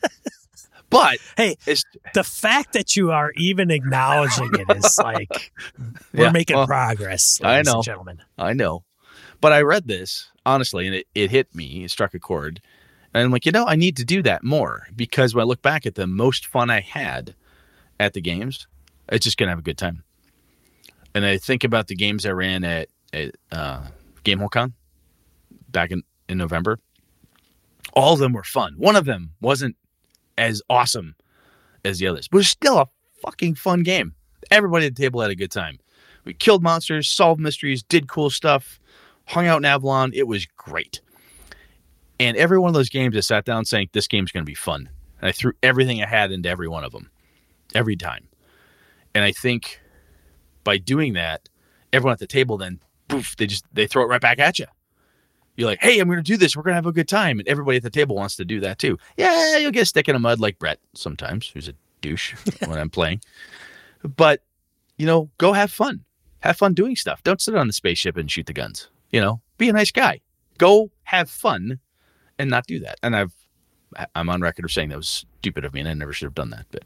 but 0.90 1.18
Hey, 1.36 1.56
it's 1.66 1.84
the 2.14 2.24
fact 2.24 2.72
that 2.72 2.96
you 2.96 3.10
are 3.10 3.32
even 3.36 3.70
acknowledging 3.70 4.50
it 4.54 4.70
is 4.76 4.98
like 5.02 5.52
we're 6.14 6.24
Yeah, 6.24 6.30
making 6.30 6.56
well, 6.56 6.66
progress, 6.66 7.40
I 7.42 7.62
know. 7.62 7.82
gentlemen. 7.82 8.22
I 8.36 8.52
know. 8.52 8.84
But 9.40 9.52
I 9.52 9.62
read 9.62 9.86
this 9.86 10.30
honestly 10.46 10.86
and 10.86 10.96
it, 10.96 11.06
it 11.14 11.30
hit 11.30 11.54
me, 11.54 11.84
it 11.84 11.90
struck 11.90 12.14
a 12.14 12.18
chord. 12.18 12.60
And 13.14 13.24
I'm 13.24 13.30
like, 13.30 13.46
you 13.46 13.52
know, 13.52 13.66
I 13.66 13.76
need 13.76 13.96
to 13.96 14.04
do 14.04 14.22
that 14.22 14.44
more 14.44 14.86
because 14.94 15.34
when 15.34 15.42
I 15.42 15.46
look 15.46 15.62
back 15.62 15.86
at 15.86 15.94
the 15.94 16.06
most 16.06 16.46
fun 16.46 16.70
I 16.70 16.80
had 16.80 17.34
at 17.98 18.12
the 18.12 18.20
games, 18.20 18.66
it's 19.10 19.24
just 19.24 19.36
gonna 19.38 19.50
have 19.50 19.58
a 19.58 19.62
good 19.62 19.78
time. 19.78 20.04
And 21.14 21.24
I 21.24 21.38
think 21.38 21.64
about 21.64 21.86
the 21.88 21.96
games 21.96 22.26
I 22.26 22.30
ran 22.30 22.64
at, 22.64 22.88
at 23.12 23.34
uh, 23.50 23.86
GameHoleCon 24.24 24.72
back 25.68 25.90
in, 25.90 26.02
in 26.28 26.38
November. 26.38 26.78
All 27.94 28.12
of 28.12 28.18
them 28.20 28.34
were 28.34 28.44
fun. 28.44 28.74
One 28.76 28.94
of 28.94 29.06
them 29.06 29.32
wasn't 29.40 29.76
as 30.38 30.62
awesome 30.70 31.14
as 31.84 31.98
the 31.98 32.06
others, 32.06 32.28
but 32.28 32.38
it's 32.38 32.48
still 32.48 32.78
a 32.78 32.86
fucking 33.22 33.54
fun 33.54 33.82
game. 33.82 34.14
Everybody 34.50 34.86
at 34.86 34.96
the 34.96 35.02
table 35.02 35.20
had 35.20 35.30
a 35.30 35.34
good 35.34 35.50
time. 35.50 35.78
We 36.24 36.34
killed 36.34 36.62
monsters, 36.62 37.10
solved 37.10 37.40
mysteries, 37.40 37.82
did 37.82 38.08
cool 38.08 38.30
stuff, 38.30 38.80
hung 39.26 39.46
out 39.46 39.58
in 39.58 39.64
Avalon. 39.64 40.12
It 40.14 40.26
was 40.26 40.46
great. 40.56 41.00
And 42.20 42.36
every 42.36 42.58
one 42.58 42.68
of 42.68 42.74
those 42.74 42.88
games, 42.88 43.16
I 43.16 43.20
sat 43.20 43.44
down 43.44 43.64
saying, 43.64 43.90
This 43.92 44.08
game's 44.08 44.32
going 44.32 44.44
to 44.44 44.50
be 44.50 44.54
fun. 44.54 44.88
And 45.20 45.28
I 45.28 45.32
threw 45.32 45.52
everything 45.62 46.02
I 46.02 46.06
had 46.06 46.32
into 46.32 46.48
every 46.48 46.68
one 46.68 46.84
of 46.84 46.92
them, 46.92 47.10
every 47.74 47.96
time. 47.96 48.28
And 49.14 49.24
I 49.24 49.32
think 49.32 49.80
by 50.64 50.78
doing 50.78 51.14
that, 51.14 51.48
everyone 51.92 52.12
at 52.12 52.18
the 52.18 52.26
table 52.26 52.58
then, 52.58 52.80
poof, 53.08 53.36
they 53.36 53.46
just 53.46 53.64
they 53.72 53.86
throw 53.86 54.02
it 54.02 54.06
right 54.06 54.20
back 54.20 54.38
at 54.38 54.58
you. 54.58 54.66
You're 55.58 55.66
like, 55.66 55.80
hey, 55.82 55.98
I'm 55.98 56.06
going 56.06 56.18
to 56.18 56.22
do 56.22 56.36
this. 56.36 56.56
We're 56.56 56.62
going 56.62 56.70
to 56.70 56.76
have 56.76 56.86
a 56.86 56.92
good 56.92 57.08
time. 57.08 57.40
And 57.40 57.48
everybody 57.48 57.78
at 57.78 57.82
the 57.82 57.90
table 57.90 58.14
wants 58.14 58.36
to 58.36 58.44
do 58.44 58.60
that 58.60 58.78
too. 58.78 58.96
Yeah, 59.16 59.56
you'll 59.58 59.72
get 59.72 59.82
a 59.82 59.86
stick 59.86 60.08
in 60.08 60.12
the 60.14 60.20
mud 60.20 60.38
like 60.38 60.56
Brett 60.60 60.78
sometimes, 60.94 61.48
who's 61.48 61.66
a 61.66 61.74
douche 62.00 62.34
when 62.66 62.78
I'm 62.78 62.88
playing. 62.90 63.20
But, 64.16 64.42
you 64.98 65.04
know, 65.06 65.28
go 65.38 65.52
have 65.52 65.72
fun. 65.72 66.04
Have 66.40 66.56
fun 66.56 66.74
doing 66.74 66.94
stuff. 66.94 67.24
Don't 67.24 67.40
sit 67.40 67.56
on 67.56 67.66
the 67.66 67.72
spaceship 67.72 68.16
and 68.16 68.30
shoot 68.30 68.46
the 68.46 68.52
guns. 68.52 68.88
You 69.10 69.20
know, 69.20 69.40
be 69.58 69.68
a 69.68 69.72
nice 69.72 69.90
guy. 69.90 70.20
Go 70.58 70.92
have 71.02 71.28
fun 71.28 71.80
and 72.38 72.48
not 72.48 72.68
do 72.68 72.78
that. 72.78 72.98
And 73.02 73.16
I've, 73.16 73.34
I'm 74.14 74.30
on 74.30 74.40
record 74.40 74.64
of 74.64 74.70
saying 74.70 74.90
that 74.90 74.96
was 74.96 75.26
stupid 75.40 75.64
of 75.64 75.74
me 75.74 75.80
and 75.80 75.88
I 75.88 75.94
never 75.94 76.12
should 76.12 76.26
have 76.26 76.36
done 76.36 76.50
that. 76.50 76.66
But 76.70 76.84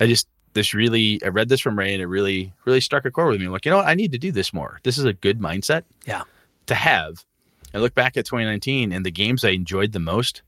I 0.00 0.06
just, 0.06 0.26
this 0.54 0.72
really, 0.72 1.20
I 1.22 1.28
read 1.28 1.50
this 1.50 1.60
from 1.60 1.78
Ray 1.78 1.92
and 1.92 2.02
it 2.02 2.06
really, 2.06 2.50
really 2.64 2.80
struck 2.80 3.04
a 3.04 3.10
chord 3.10 3.28
with 3.32 3.40
me. 3.40 3.46
I'm 3.46 3.52
like, 3.52 3.66
you 3.66 3.70
know 3.70 3.76
what? 3.76 3.88
I 3.88 3.94
need 3.94 4.12
to 4.12 4.18
do 4.18 4.32
this 4.32 4.54
more. 4.54 4.80
This 4.84 4.96
is 4.96 5.04
a 5.04 5.12
good 5.12 5.38
mindset 5.38 5.82
Yeah. 6.06 6.22
to 6.66 6.74
have. 6.74 7.26
I 7.74 7.78
look 7.78 7.94
back 7.94 8.16
at 8.16 8.24
2019 8.26 8.92
and 8.92 9.04
the 9.04 9.10
games 9.10 9.44
I 9.44 9.50
enjoyed 9.50 9.92
the 9.92 9.98
most, 10.00 10.42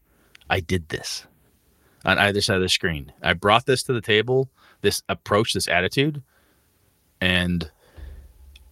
I 0.48 0.60
did 0.60 0.88
this 0.88 1.26
on 2.04 2.18
either 2.18 2.40
side 2.40 2.56
of 2.56 2.62
the 2.62 2.68
screen. 2.68 3.12
I 3.22 3.34
brought 3.34 3.66
this 3.66 3.82
to 3.84 3.92
the 3.92 4.00
table, 4.00 4.48
this 4.80 5.02
approach, 5.08 5.52
this 5.52 5.68
attitude, 5.68 6.22
and 7.20 7.70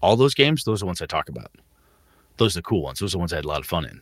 all 0.00 0.16
those 0.16 0.34
games, 0.34 0.64
those 0.64 0.80
are 0.80 0.84
the 0.84 0.86
ones 0.86 1.02
I 1.02 1.06
talk 1.06 1.28
about. 1.28 1.50
Those 2.38 2.56
are 2.56 2.60
the 2.60 2.62
cool 2.64 2.82
ones. 2.82 3.00
Those 3.00 3.12
are 3.12 3.16
the 3.16 3.18
ones 3.18 3.32
I 3.32 3.36
had 3.36 3.44
a 3.44 3.48
lot 3.48 3.60
of 3.60 3.66
fun 3.66 3.84
in, 3.84 4.00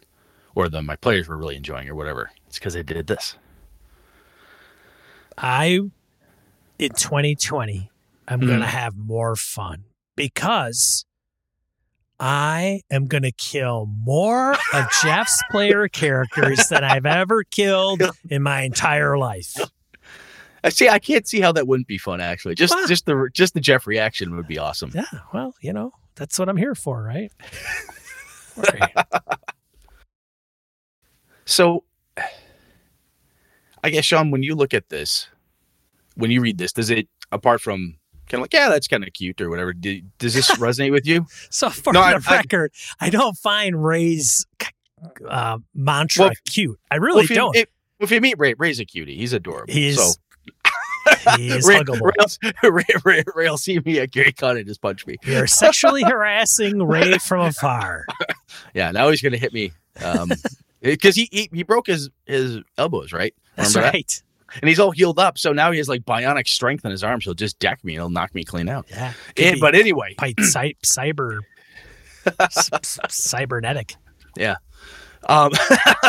or 0.55 0.68
the 0.68 0.82
my 0.82 0.94
players 0.97 1.26
were 1.26 1.36
really 1.36 1.57
enjoying, 1.57 1.88
or 1.88 1.94
whatever. 1.94 2.30
It's 2.47 2.59
because 2.59 2.76
I 2.76 2.82
did 2.82 3.07
this. 3.07 3.36
I 5.38 5.80
in 6.78 6.90
2020, 6.90 7.90
I'm 8.28 8.40
Mhm. 8.42 8.47
going 8.47 8.61
to 8.61 8.66
have 8.66 8.94
more 8.97 9.34
fun 9.36 9.84
because 10.14 11.05
I 12.18 12.82
am 12.90 13.06
going 13.06 13.22
to 13.24 13.32
kill 13.32 13.86
more 14.04 14.52
of 14.72 14.86
Jeff's 15.02 15.42
player 15.50 15.88
characters 15.92 16.68
than 16.68 16.82
I've 16.82 17.06
ever 17.06 17.44
killed 17.44 18.02
in 18.30 18.42
my 18.42 18.62
entire 18.62 19.18
life. 19.18 19.54
I 20.64 20.70
see. 20.70 20.88
I 20.88 20.98
can't 20.98 21.28
see 21.28 21.40
how 21.40 21.52
that 21.52 21.66
wouldn't 21.68 21.86
be 21.86 21.98
fun. 21.98 22.20
Actually, 22.20 22.54
just 22.54 22.74
just 22.88 23.06
the 23.06 23.28
just 23.32 23.54
the 23.54 23.60
Jeff 23.60 23.86
reaction 23.86 24.34
would 24.36 24.48
be 24.48 24.58
awesome. 24.58 24.90
Yeah, 24.94 25.04
well, 25.32 25.54
you 25.60 25.72
know, 25.72 25.92
that's 26.16 26.38
what 26.38 26.48
I'm 26.48 26.56
here 26.56 26.74
for, 26.74 27.02
right? 27.02 27.32
Right. 28.56 28.94
So, 31.44 31.84
I 33.84 33.90
guess 33.90 34.06
Sean, 34.06 34.30
when 34.30 34.42
you 34.42 34.54
look 34.54 34.72
at 34.72 34.88
this, 34.88 35.28
when 36.14 36.30
you 36.30 36.40
read 36.40 36.56
this, 36.56 36.72
does 36.72 36.88
it 36.88 37.06
apart 37.30 37.60
from 37.60 37.98
kind 38.27 38.41
of 38.41 38.43
like 38.43 38.53
yeah, 38.53 38.68
that's 38.68 38.89
kind 38.89 39.03
of 39.07 39.12
cute 39.12 39.41
or 39.41 39.49
whatever? 39.51 39.72
Do, 39.72 40.01
does 40.18 40.35
this 40.35 40.51
resonate 40.57 40.93
with 40.93 41.07
you? 41.07 41.27
So 41.51 41.70
for 41.70 41.93
No, 41.93 42.01
I- 42.01 42.18
the 42.18 42.24
I- 42.29 42.37
record, 42.39 42.72
I, 43.01 43.11
don't 43.11 43.37
find 43.37 43.83
Ray's 43.85 44.47
uh, 45.29 45.59
mantra 45.74 46.24
Well, 46.27 46.33
cute. 46.51 46.79
I 46.91 46.99
Well, 46.99 47.07
really 47.07 47.24
if 47.24 47.31
don't. 47.31 47.57
if, 47.57 47.66
if 48.01 48.11
you 48.11 48.20
meet 48.20 48.39
Ray, 48.39 48.55
Ray's 48.55 48.81
a 48.81 48.85
cutie. 48.85 49.16
He's 49.16 49.33
adorable. 49.33 49.72
He's 49.72 49.97
so 49.97 50.12
he's 51.37 51.66
Ray, 51.66 51.77
huggable. 51.81 52.11
Ray'll, 52.62 52.70
Ray, 52.72 52.85
Ray, 53.05 53.24
Ray'll 53.35 53.59
see 53.59 53.79
me 53.81 54.01
at 54.01 54.11
Gary 54.11 54.33
Con 54.33 54.57
and 54.57 54.66
just 54.66 54.81
punch 54.83 55.07
me. 55.07 55.16
You're 55.24 55.47
sexually 55.47 56.03
harassing 56.03 56.83
Ray 56.83 57.18
from 57.18 57.47
afar. 57.47 58.05
Yeah, 58.74 58.91
now 58.91 59.09
he's 59.11 59.22
gonna 59.22 59.37
hit 59.39 59.53
me. 59.53 59.72
Um, 60.05 60.31
because 60.83 61.14
he, 61.16 61.29
he 61.33 61.49
he 61.53 61.62
broke 61.62 61.87
his 61.87 62.11
his 62.27 62.59
elbows, 62.77 63.12
right? 63.12 63.35
That's 63.57 63.74
Remember 63.74 63.87
that? 63.93 63.95
right. 63.97 64.22
And 64.61 64.68
he's 64.68 64.80
all 64.80 64.90
healed 64.90 65.18
up, 65.18 65.38
so 65.38 65.52
now 65.52 65.70
he 65.70 65.78
has 65.78 65.88
like 65.88 66.04
bionic 66.04 66.48
strength 66.48 66.84
in 66.84 66.90
his 66.90 67.04
arms. 67.04 67.24
He'll 67.24 67.34
just 67.34 67.59
deck 67.59 67.82
me 67.84 67.94
and 67.94 68.00
he'll 68.00 68.11
knock 68.11 68.34
me 68.34 68.44
clean 68.44 68.68
out. 68.68 68.86
Yeah. 68.90 69.12
But 69.61 69.74
anyway, 69.74 70.14
cyber 70.18 71.40
cybernetic. 73.09 73.94
um, 75.28 75.52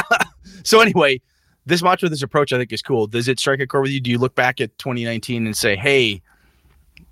so 0.64 0.80
anyway, 0.82 1.22
this 1.66 1.84
match 1.84 2.02
with 2.02 2.12
this 2.12 2.24
approach, 2.24 2.54
I 2.54 2.58
think, 2.58 2.72
is 2.72 2.82
cool. 2.82 3.08
Does 3.08 3.28
it 3.28 3.40
strike 3.40 3.60
a 3.60 3.68
chord 3.68 3.84
with 3.84 3.92
you? 3.92 4.02
Do 4.02 4.12
you 4.12 4.18
look 4.18 4.36
back 4.36 4.62
at 4.62 4.78
2019 4.80 5.46
and 5.46 5.56
say, 5.56 5.76
"Hey, 5.76 6.22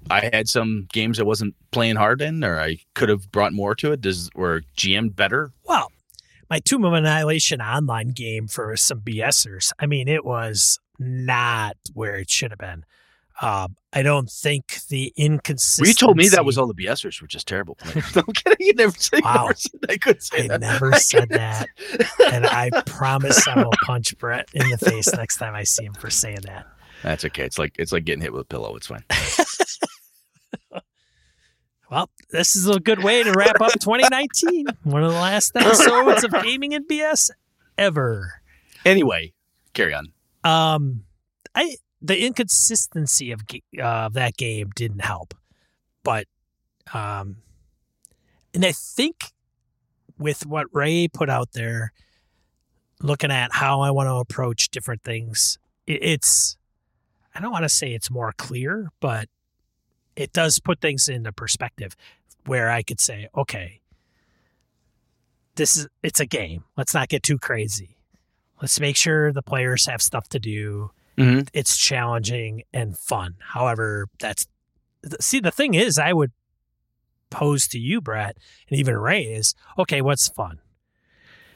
I 0.10 0.30
had 0.32 0.48
some 0.48 0.88
games 0.92 1.20
I 1.20 1.24
wasn't 1.24 1.56
playing 1.72 1.96
hard 1.96 2.22
in, 2.22 2.44
or 2.44 2.60
I 2.60 2.78
could 2.94 3.10
have 3.10 3.32
brought 3.32 3.54
more 3.54 3.76
to 3.76 3.92
it"? 3.92 4.02
Does 4.02 4.30
or 4.36 4.62
GM 4.78 5.16
better? 5.16 5.52
Well, 5.64 5.92
my 6.50 6.60
Tomb 6.60 6.86
of 6.86 6.94
Annihilation 6.94 7.62
online 7.62 8.10
game 8.10 8.48
for 8.48 8.76
some 8.78 9.02
BSers. 9.02 9.72
I 9.80 9.86
mean, 9.86 10.08
it 10.08 10.24
was 10.24 10.80
not 11.00 11.78
where 11.94 12.16
it 12.16 12.30
should 12.30 12.52
have 12.52 12.60
been. 12.60 12.86
Um, 13.42 13.76
I 13.92 14.02
don't 14.02 14.30
think 14.30 14.80
the 14.90 15.12
inconsistency. 15.18 15.90
you 15.90 15.94
told 15.94 16.16
me 16.16 16.30
that 16.30 16.46
was 16.46 16.58
all 16.58 16.68
the 16.68 16.74
BSers 16.74 17.22
were 17.22 17.28
just 17.28 17.48
terrible. 17.50 17.78
no 18.16 18.24
I'm 18.28 18.34
kidding. 18.34 18.66
You 18.66 18.74
never 18.76 18.94
said, 18.98 19.22
Wow. 19.24 19.50
I 19.90 19.98
could 19.98 20.24
say 20.24 20.46
I 20.46 20.48
that. 20.48 20.62
never 20.62 20.94
I 20.94 21.00
said 21.00 21.28
that, 21.30 21.68
and 22.32 22.46
I 22.46 22.70
promise 22.86 23.46
I 23.46 23.62
will 23.62 23.74
punch 23.84 24.18
Brett 24.18 24.48
in 24.54 24.70
the 24.70 24.78
face 24.78 25.14
next 25.18 25.36
time 25.38 25.54
I 25.54 25.64
see 25.64 25.84
him 25.84 25.94
for 25.96 26.10
saying 26.10 26.40
that. 26.44 26.66
That's 27.04 27.26
okay. 27.26 27.44
It's 27.44 27.60
like 27.60 27.76
it's 27.78 27.92
like 27.92 28.06
getting 28.06 28.22
hit 28.22 28.32
with 28.32 28.44
a 28.44 28.46
pillow. 28.46 28.74
It's 28.78 28.88
fine. 28.88 29.04
Well, 31.92 32.10
this 32.32 32.56
is 32.56 32.68
a 32.68 32.80
good 32.80 33.04
way 33.04 33.22
to 33.22 33.32
wrap 33.34 33.62
up 33.62 33.72
2019. 33.80 34.66
One 34.84 35.04
of 35.04 35.12
the 35.12 35.20
last 35.20 35.52
episodes 35.56 36.24
of 36.24 36.32
Gaming 36.42 36.74
and 36.74 36.88
BS 36.88 37.30
ever. 37.78 38.42
Anyway, 38.84 39.34
carry 39.74 39.94
on. 39.94 40.12
Um, 40.46 41.04
I 41.56 41.78
the 42.02 42.24
inconsistency 42.24 43.32
of 43.32 43.42
uh, 43.82 44.10
that 44.10 44.38
game 44.38 44.70
didn't 44.76 45.02
help, 45.02 45.34
but 46.04 46.28
um, 46.94 47.38
and 48.54 48.64
I 48.64 48.72
think 48.72 49.34
with 50.20 50.46
what 50.46 50.68
Ray 50.72 51.08
put 51.08 51.30
out 51.30 51.54
there, 51.54 51.92
looking 53.02 53.32
at 53.32 53.54
how 53.54 53.82
I 53.82 53.90
want 53.90 54.08
to 54.08 54.16
approach 54.16 54.70
different 54.70 55.04
things, 55.04 55.58
it, 55.88 56.00
it's 56.04 56.58
I 57.34 57.42
don't 57.42 57.52
want 57.52 57.64
to 57.64 57.70
say 57.70 57.94
it's 57.94 58.12
more 58.12 58.32
clear, 58.38 58.92
but 59.00 59.28
it 60.16 60.32
does 60.32 60.60
put 60.60 60.80
things 60.80 61.10
into 61.10 61.32
perspective 61.32 61.96
where 62.46 62.70
I 62.70 62.84
could 62.84 63.02
say, 63.02 63.28
okay, 63.36 63.82
this 65.56 65.76
is 65.76 65.88
it's 66.04 66.20
a 66.20 66.26
game. 66.28 66.66
Let's 66.78 66.94
not 66.94 67.10
get 67.10 67.24
too 67.24 67.40
crazy. 67.40 67.95
Let's 68.62 68.80
make 68.80 68.96
sure 68.96 69.32
the 69.32 69.42
players 69.42 69.86
have 69.86 70.02
stuff 70.02 70.30
to 70.30 70.40
do. 70.40 70.92
Mhm. 71.18 71.48
It's 71.54 71.78
challenging 71.78 72.64
and 72.74 72.98
fun. 72.98 73.36
However, 73.40 74.08
that's 74.20 74.48
see 75.20 75.40
the 75.40 75.52
thing 75.52 75.74
is, 75.74 75.98
I 75.98 76.14
would 76.14 76.32
pose 77.30 77.68
to 77.70 77.80
you, 77.80 78.02
Brett, 78.02 78.38
and 78.70 78.80
even 78.80 78.96
Ray 78.98 79.24
is 79.24 79.56
okay. 79.78 80.02
What's 80.02 80.28
fun, 80.30 80.60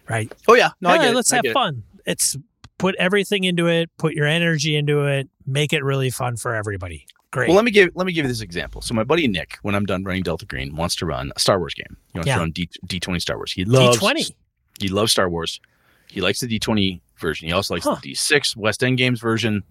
right? 0.09 0.31
Oh 0.47 0.53
yeah, 0.55 0.71
no, 0.81 0.89
I 0.89 0.95
Yeah, 1.05 1.11
let's 1.11 1.31
I 1.31 1.37
have 1.37 1.43
get 1.43 1.49
it. 1.51 1.53
fun. 1.53 1.83
It's 2.05 2.35
put 2.77 2.95
everything 2.95 3.43
into 3.43 3.67
it. 3.67 3.89
Put 3.97 4.13
your 4.13 4.25
energy 4.27 4.75
into 4.75 5.05
it. 5.05 5.29
Make 5.45 5.73
it 5.73 5.83
really 5.83 6.09
fun 6.09 6.37
for 6.37 6.55
everybody. 6.55 7.05
Great. 7.31 7.47
Well, 7.49 7.55
let 7.55 7.65
me 7.65 7.71
give 7.71 7.89
let 7.95 8.07
me 8.07 8.13
give 8.13 8.25
you 8.25 8.29
this 8.29 8.41
example. 8.41 8.81
So 8.81 8.93
my 8.93 9.03
buddy 9.03 9.27
Nick, 9.27 9.57
when 9.61 9.75
I'm 9.75 9.85
done 9.85 10.03
running 10.03 10.23
Delta 10.23 10.45
Green, 10.45 10.75
wants 10.75 10.95
to 10.97 11.05
run 11.05 11.31
a 11.35 11.39
Star 11.39 11.59
Wars 11.59 11.73
game. 11.73 11.97
He 12.13 12.17
wants 12.19 12.27
Yeah. 12.27 12.35
to 12.35 12.39
run 12.41 12.51
D 12.51 12.69
D 12.85 12.99
twenty 12.99 13.19
Star 13.19 13.37
Wars. 13.37 13.51
He 13.51 13.65
loves 13.65 13.97
D20. 13.99 14.33
He 14.79 14.87
loves 14.87 15.11
Star 15.11 15.29
Wars. 15.29 15.59
He 16.09 16.21
likes 16.21 16.39
the 16.39 16.47
D 16.47 16.59
twenty 16.59 17.01
version. 17.17 17.47
He 17.47 17.53
also 17.53 17.73
likes 17.75 17.85
Huh. 17.85 17.95
the 17.95 18.01
D 18.09 18.13
six 18.15 18.55
West 18.55 18.83
End 18.83 18.97
Games 18.97 19.19
version. 19.19 19.63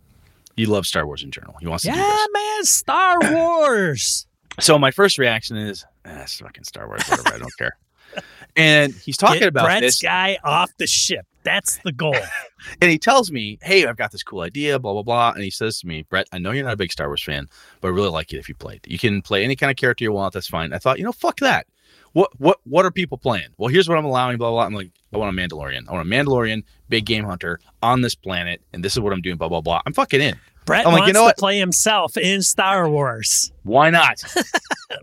He 0.56 0.66
loves 0.66 0.88
Star 0.88 1.06
Wars 1.06 1.22
in 1.22 1.30
general. 1.30 1.54
He 1.60 1.66
wants 1.66 1.84
to 1.84 1.90
do 1.92 1.96
Yeah, 1.98 2.24
man, 2.32 2.64
Star 2.64 3.16
Wars. 3.22 4.26
So 4.60 4.78
my 4.78 4.90
first 4.90 5.18
reaction 5.18 5.56
is, 5.56 5.84
ah, 6.04 6.22
it's 6.22 6.40
fucking 6.40 6.64
Star 6.64 6.86
Wars. 6.88 7.02
Whatever. 7.08 7.34
I 7.34 7.38
don't 7.38 7.56
care. 7.56 7.76
And 8.56 8.92
he's 8.94 9.16
talking 9.16 9.38
Get 9.40 9.48
about 9.50 9.66
Brett's 9.66 9.82
this, 9.82 10.02
guy 10.02 10.38
off 10.42 10.70
the 10.78 10.86
ship. 10.88 11.24
That's 11.44 11.78
the 11.84 11.92
goal. 11.92 12.16
and 12.82 12.90
he 12.90 12.98
tells 12.98 13.30
me, 13.30 13.58
"Hey, 13.62 13.86
I've 13.86 13.96
got 13.96 14.10
this 14.10 14.24
cool 14.24 14.40
idea." 14.40 14.80
Blah 14.80 14.94
blah 14.94 15.02
blah. 15.04 15.30
And 15.32 15.44
he 15.44 15.50
says 15.50 15.78
to 15.80 15.86
me, 15.86 16.02
"Brett, 16.08 16.26
I 16.32 16.38
know 16.38 16.50
you're 16.50 16.64
not 16.64 16.72
a 16.72 16.76
big 16.76 16.90
Star 16.90 17.06
Wars 17.06 17.22
fan, 17.22 17.46
but 17.80 17.88
I 17.88 17.90
really 17.92 18.08
like 18.08 18.32
it 18.32 18.38
if 18.38 18.48
you 18.48 18.56
played. 18.56 18.80
You 18.88 18.98
can 18.98 19.22
play 19.22 19.44
any 19.44 19.54
kind 19.54 19.70
of 19.70 19.76
character 19.76 20.02
you 20.02 20.12
want. 20.12 20.34
That's 20.34 20.48
fine." 20.48 20.72
I 20.72 20.78
thought, 20.78 20.98
you 20.98 21.04
know, 21.04 21.12
fuck 21.12 21.38
that. 21.40 21.66
What 22.12 22.30
what 22.38 22.58
what 22.64 22.84
are 22.84 22.90
people 22.90 23.18
playing? 23.18 23.48
Well, 23.58 23.68
here's 23.68 23.88
what 23.88 23.98
I'm 23.98 24.04
allowing. 24.04 24.38
Blah 24.38 24.50
blah. 24.50 24.60
blah. 24.60 24.66
I'm 24.66 24.74
like, 24.74 24.90
I 25.12 25.18
want 25.18 25.36
a 25.36 25.40
Mandalorian. 25.40 25.88
I 25.88 25.92
want 25.92 26.06
a 26.06 26.10
Mandalorian, 26.10 26.64
big 26.88 27.06
game 27.06 27.24
hunter 27.24 27.60
on 27.82 28.00
this 28.00 28.14
planet, 28.14 28.62
and 28.72 28.84
this 28.84 28.94
is 28.94 29.00
what 29.00 29.12
I'm 29.12 29.20
doing. 29.20 29.36
Blah 29.36 29.48
blah 29.48 29.60
blah. 29.60 29.82
I'm 29.86 29.92
fucking 29.92 30.20
in. 30.20 30.38
Brett 30.64 30.86
I'm 30.86 30.92
like, 30.92 31.00
wants 31.00 31.06
you 31.08 31.12
know 31.14 31.20
to 31.20 31.24
what? 31.26 31.38
play 31.38 31.58
himself 31.58 32.16
in 32.16 32.42
Star 32.42 32.88
Wars. 32.90 33.52
Why 33.62 33.90
not? 33.90 34.22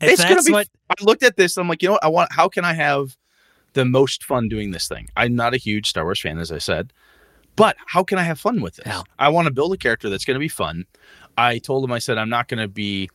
If 0.00 0.10
It's 0.12 0.24
gonna 0.24 0.42
be 0.42 0.52
what 0.52 0.68
I 0.90 0.94
looked 1.02 1.22
at 1.22 1.36
this. 1.36 1.56
I'm 1.56 1.68
like, 1.68 1.82
you 1.82 1.88
know 1.88 1.94
what? 1.94 2.04
I 2.04 2.08
want. 2.08 2.32
How 2.32 2.48
can 2.48 2.64
I 2.64 2.72
have 2.72 3.16
the 3.74 3.84
most 3.84 4.24
fun 4.24 4.48
doing 4.48 4.72
this 4.72 4.88
thing? 4.88 5.08
I'm 5.16 5.34
not 5.34 5.54
a 5.54 5.58
huge 5.58 5.88
Star 5.88 6.04
Wars 6.04 6.20
fan, 6.20 6.38
as 6.38 6.50
I 6.50 6.58
said, 6.58 6.92
but 7.56 7.76
how 7.86 8.02
can 8.02 8.18
I 8.18 8.22
have 8.22 8.38
fun 8.38 8.60
with 8.60 8.76
this? 8.76 8.86
Yeah. 8.86 9.02
I 9.18 9.28
want 9.28 9.46
to 9.46 9.52
build 9.52 9.72
a 9.72 9.76
character 9.76 10.08
that's 10.10 10.24
going 10.24 10.34
to 10.34 10.40
be 10.40 10.48
fun. 10.48 10.84
I 11.38 11.58
told 11.58 11.84
him, 11.84 11.92
I 11.92 11.98
said, 11.98 12.18
I'm 12.18 12.28
not 12.28 12.48
going 12.48 12.60
to 12.60 12.68
be. 12.68 13.10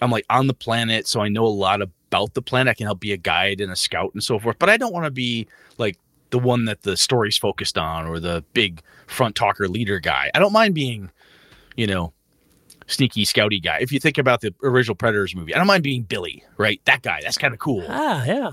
I'm 0.00 0.10
like 0.10 0.26
on 0.28 0.48
the 0.48 0.54
planet, 0.54 1.06
so 1.06 1.20
I 1.20 1.28
know 1.28 1.46
a 1.46 1.48
lot 1.48 1.80
about 2.14 2.34
the 2.34 2.42
planet. 2.42 2.70
I 2.70 2.74
can 2.74 2.86
help 2.86 3.00
be 3.00 3.12
a 3.12 3.16
guide 3.16 3.60
and 3.60 3.72
a 3.72 3.76
scout 3.76 4.12
and 4.14 4.22
so 4.22 4.38
forth. 4.38 4.56
But 4.58 4.70
I 4.70 4.76
don't 4.76 4.92
want 4.92 5.04
to 5.04 5.10
be 5.10 5.48
like 5.78 5.98
the 6.30 6.38
one 6.38 6.64
that 6.66 6.82
the 6.82 6.96
story's 6.96 7.36
focused 7.36 7.76
on 7.76 8.06
or 8.06 8.20
the 8.20 8.44
big 8.52 8.80
front 9.08 9.34
talker 9.34 9.68
leader 9.68 9.98
guy. 9.98 10.30
I 10.34 10.38
don't 10.38 10.52
mind 10.52 10.74
being, 10.74 11.10
you 11.76 11.86
know, 11.86 12.12
sneaky 12.86 13.24
scouty 13.24 13.62
guy. 13.62 13.78
If 13.80 13.90
you 13.90 13.98
think 13.98 14.18
about 14.18 14.42
the 14.42 14.54
original 14.62 14.94
Predators 14.94 15.34
movie, 15.34 15.54
I 15.54 15.58
don't 15.58 15.66
mind 15.66 15.82
being 15.82 16.02
Billy, 16.02 16.44
right? 16.56 16.80
That 16.84 17.02
guy. 17.02 17.20
That's 17.22 17.38
kind 17.38 17.52
of 17.52 17.58
cool. 17.58 17.84
ah 17.88 18.24
yeah. 18.24 18.50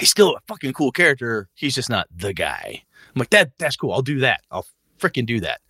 He's 0.00 0.10
still 0.10 0.34
a 0.34 0.40
fucking 0.48 0.72
cool 0.72 0.90
character. 0.90 1.48
He's 1.54 1.76
just 1.76 1.88
not 1.88 2.08
the 2.14 2.32
guy. 2.32 2.82
I'm 3.14 3.20
like, 3.20 3.30
that 3.30 3.52
that's 3.58 3.76
cool. 3.76 3.92
I'll 3.92 4.02
do 4.02 4.18
that. 4.20 4.40
I'll 4.50 4.66
freaking 4.98 5.26
do 5.26 5.38
that. 5.40 5.60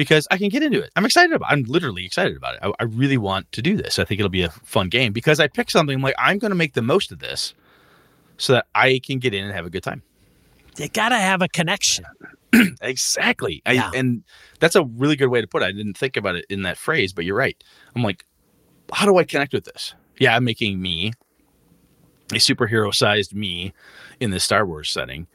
Because 0.00 0.26
I 0.30 0.38
can 0.38 0.48
get 0.48 0.62
into 0.62 0.80
it. 0.80 0.90
I'm 0.96 1.04
excited 1.04 1.30
about 1.30 1.50
it. 1.50 1.52
I'm 1.52 1.64
literally 1.64 2.06
excited 2.06 2.34
about 2.34 2.54
it. 2.54 2.60
I, 2.62 2.72
I 2.80 2.84
really 2.84 3.18
want 3.18 3.52
to 3.52 3.60
do 3.60 3.76
this. 3.76 3.98
I 3.98 4.04
think 4.04 4.18
it'll 4.18 4.30
be 4.30 4.40
a 4.40 4.48
fun 4.48 4.88
game 4.88 5.12
because 5.12 5.38
I 5.38 5.46
picked 5.46 5.72
something 5.72 5.94
I'm 5.94 6.00
like, 6.00 6.14
I'm 6.16 6.38
going 6.38 6.52
to 6.52 6.56
make 6.56 6.72
the 6.72 6.80
most 6.80 7.12
of 7.12 7.18
this 7.18 7.52
so 8.38 8.54
that 8.54 8.66
I 8.74 8.98
can 9.04 9.18
get 9.18 9.34
in 9.34 9.44
and 9.44 9.52
have 9.52 9.66
a 9.66 9.70
good 9.70 9.82
time. 9.82 10.02
You 10.78 10.88
gotta 10.88 11.18
have 11.18 11.42
a 11.42 11.48
connection. 11.48 12.06
Exactly. 12.82 13.62
I, 13.66 13.74
And 13.94 14.24
that's 14.58 14.74
a 14.74 14.84
really 14.84 15.14
good 15.14 15.28
way 15.28 15.40
to 15.40 15.46
put 15.46 15.62
it. 15.62 15.66
I 15.66 15.72
didn't 15.72 15.96
think 15.96 16.16
about 16.16 16.34
it 16.34 16.46
in 16.48 16.62
that 16.62 16.78
phrase, 16.78 17.12
but 17.12 17.24
you're 17.24 17.36
right. 17.36 17.62
I'm 17.94 18.02
like, 18.02 18.24
how 18.92 19.06
do 19.06 19.18
I 19.18 19.24
connect 19.24 19.52
with 19.52 19.64
this? 19.64 19.94
Yeah, 20.18 20.34
I'm 20.34 20.44
making 20.44 20.80
me 20.80 21.12
a 22.32 22.36
superhero 22.36 22.92
sized 22.92 23.34
me 23.34 23.72
in 24.18 24.30
this 24.30 24.42
Star 24.42 24.66
Wars 24.66 24.90
setting, 24.90 25.28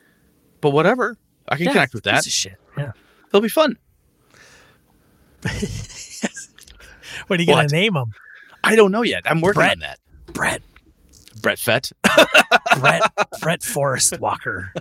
but 0.59 0.71
whatever. 0.71 1.17
I 1.47 1.55
can 1.57 1.67
Yeah, 1.67 1.71
connect 1.73 1.93
with 1.93 2.03
that. 2.03 2.25
Yeah. 2.77 2.91
It'll 3.29 3.41
be 3.41 3.49
fun. 3.49 3.77
What 7.27 7.39
are 7.39 7.43
you 7.43 7.47
gonna 7.47 7.67
name 7.67 7.95
him? 7.95 8.13
I 8.63 8.75
don't 8.75 8.91
know 8.91 9.01
yet. 9.01 9.23
I'm 9.25 9.41
working 9.41 9.59
Brett. 9.59 9.73
on 9.73 9.79
that. 9.79 9.99
Brett. 10.27 10.61
Brett 11.41 11.59
Fett. 11.59 11.91
Brett. 12.79 13.01
Brett 13.41 13.63
Forrest 13.63 14.19
Walker. 14.19 14.73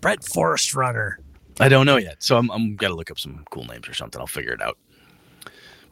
Brett 0.00 0.24
Forrest 0.24 0.74
Runner. 0.74 1.18
I 1.60 1.68
don't 1.68 1.86
know 1.86 1.96
yet. 1.96 2.22
So 2.22 2.38
I'm, 2.38 2.50
I'm 2.50 2.76
got 2.76 2.88
to 2.88 2.94
look 2.94 3.10
up 3.10 3.18
some 3.18 3.44
cool 3.50 3.64
names 3.64 3.88
or 3.88 3.94
something. 3.94 4.20
I'll 4.20 4.26
figure 4.26 4.52
it 4.52 4.62
out. 4.62 4.78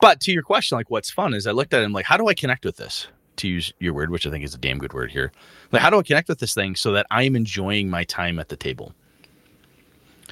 But 0.00 0.20
to 0.22 0.32
your 0.32 0.42
question, 0.42 0.76
like 0.76 0.90
what's 0.90 1.10
fun 1.10 1.34
is 1.34 1.46
I 1.46 1.52
looked 1.52 1.74
at 1.74 1.82
him 1.82 1.92
like, 1.92 2.06
how 2.06 2.16
do 2.16 2.28
I 2.28 2.34
connect 2.34 2.64
with 2.64 2.76
this? 2.76 3.06
To 3.36 3.48
use 3.48 3.72
your 3.78 3.94
word, 3.94 4.10
which 4.10 4.26
I 4.26 4.30
think 4.30 4.44
is 4.44 4.54
a 4.54 4.58
damn 4.58 4.78
good 4.78 4.92
word 4.92 5.10
here. 5.10 5.32
Like, 5.72 5.82
how 5.82 5.90
do 5.90 5.98
I 5.98 6.02
connect 6.02 6.28
with 6.28 6.38
this 6.38 6.54
thing 6.54 6.74
so 6.74 6.92
that 6.92 7.06
I'm 7.10 7.36
enjoying 7.36 7.88
my 7.88 8.04
time 8.04 8.38
at 8.38 8.48
the 8.48 8.56
table? 8.56 8.94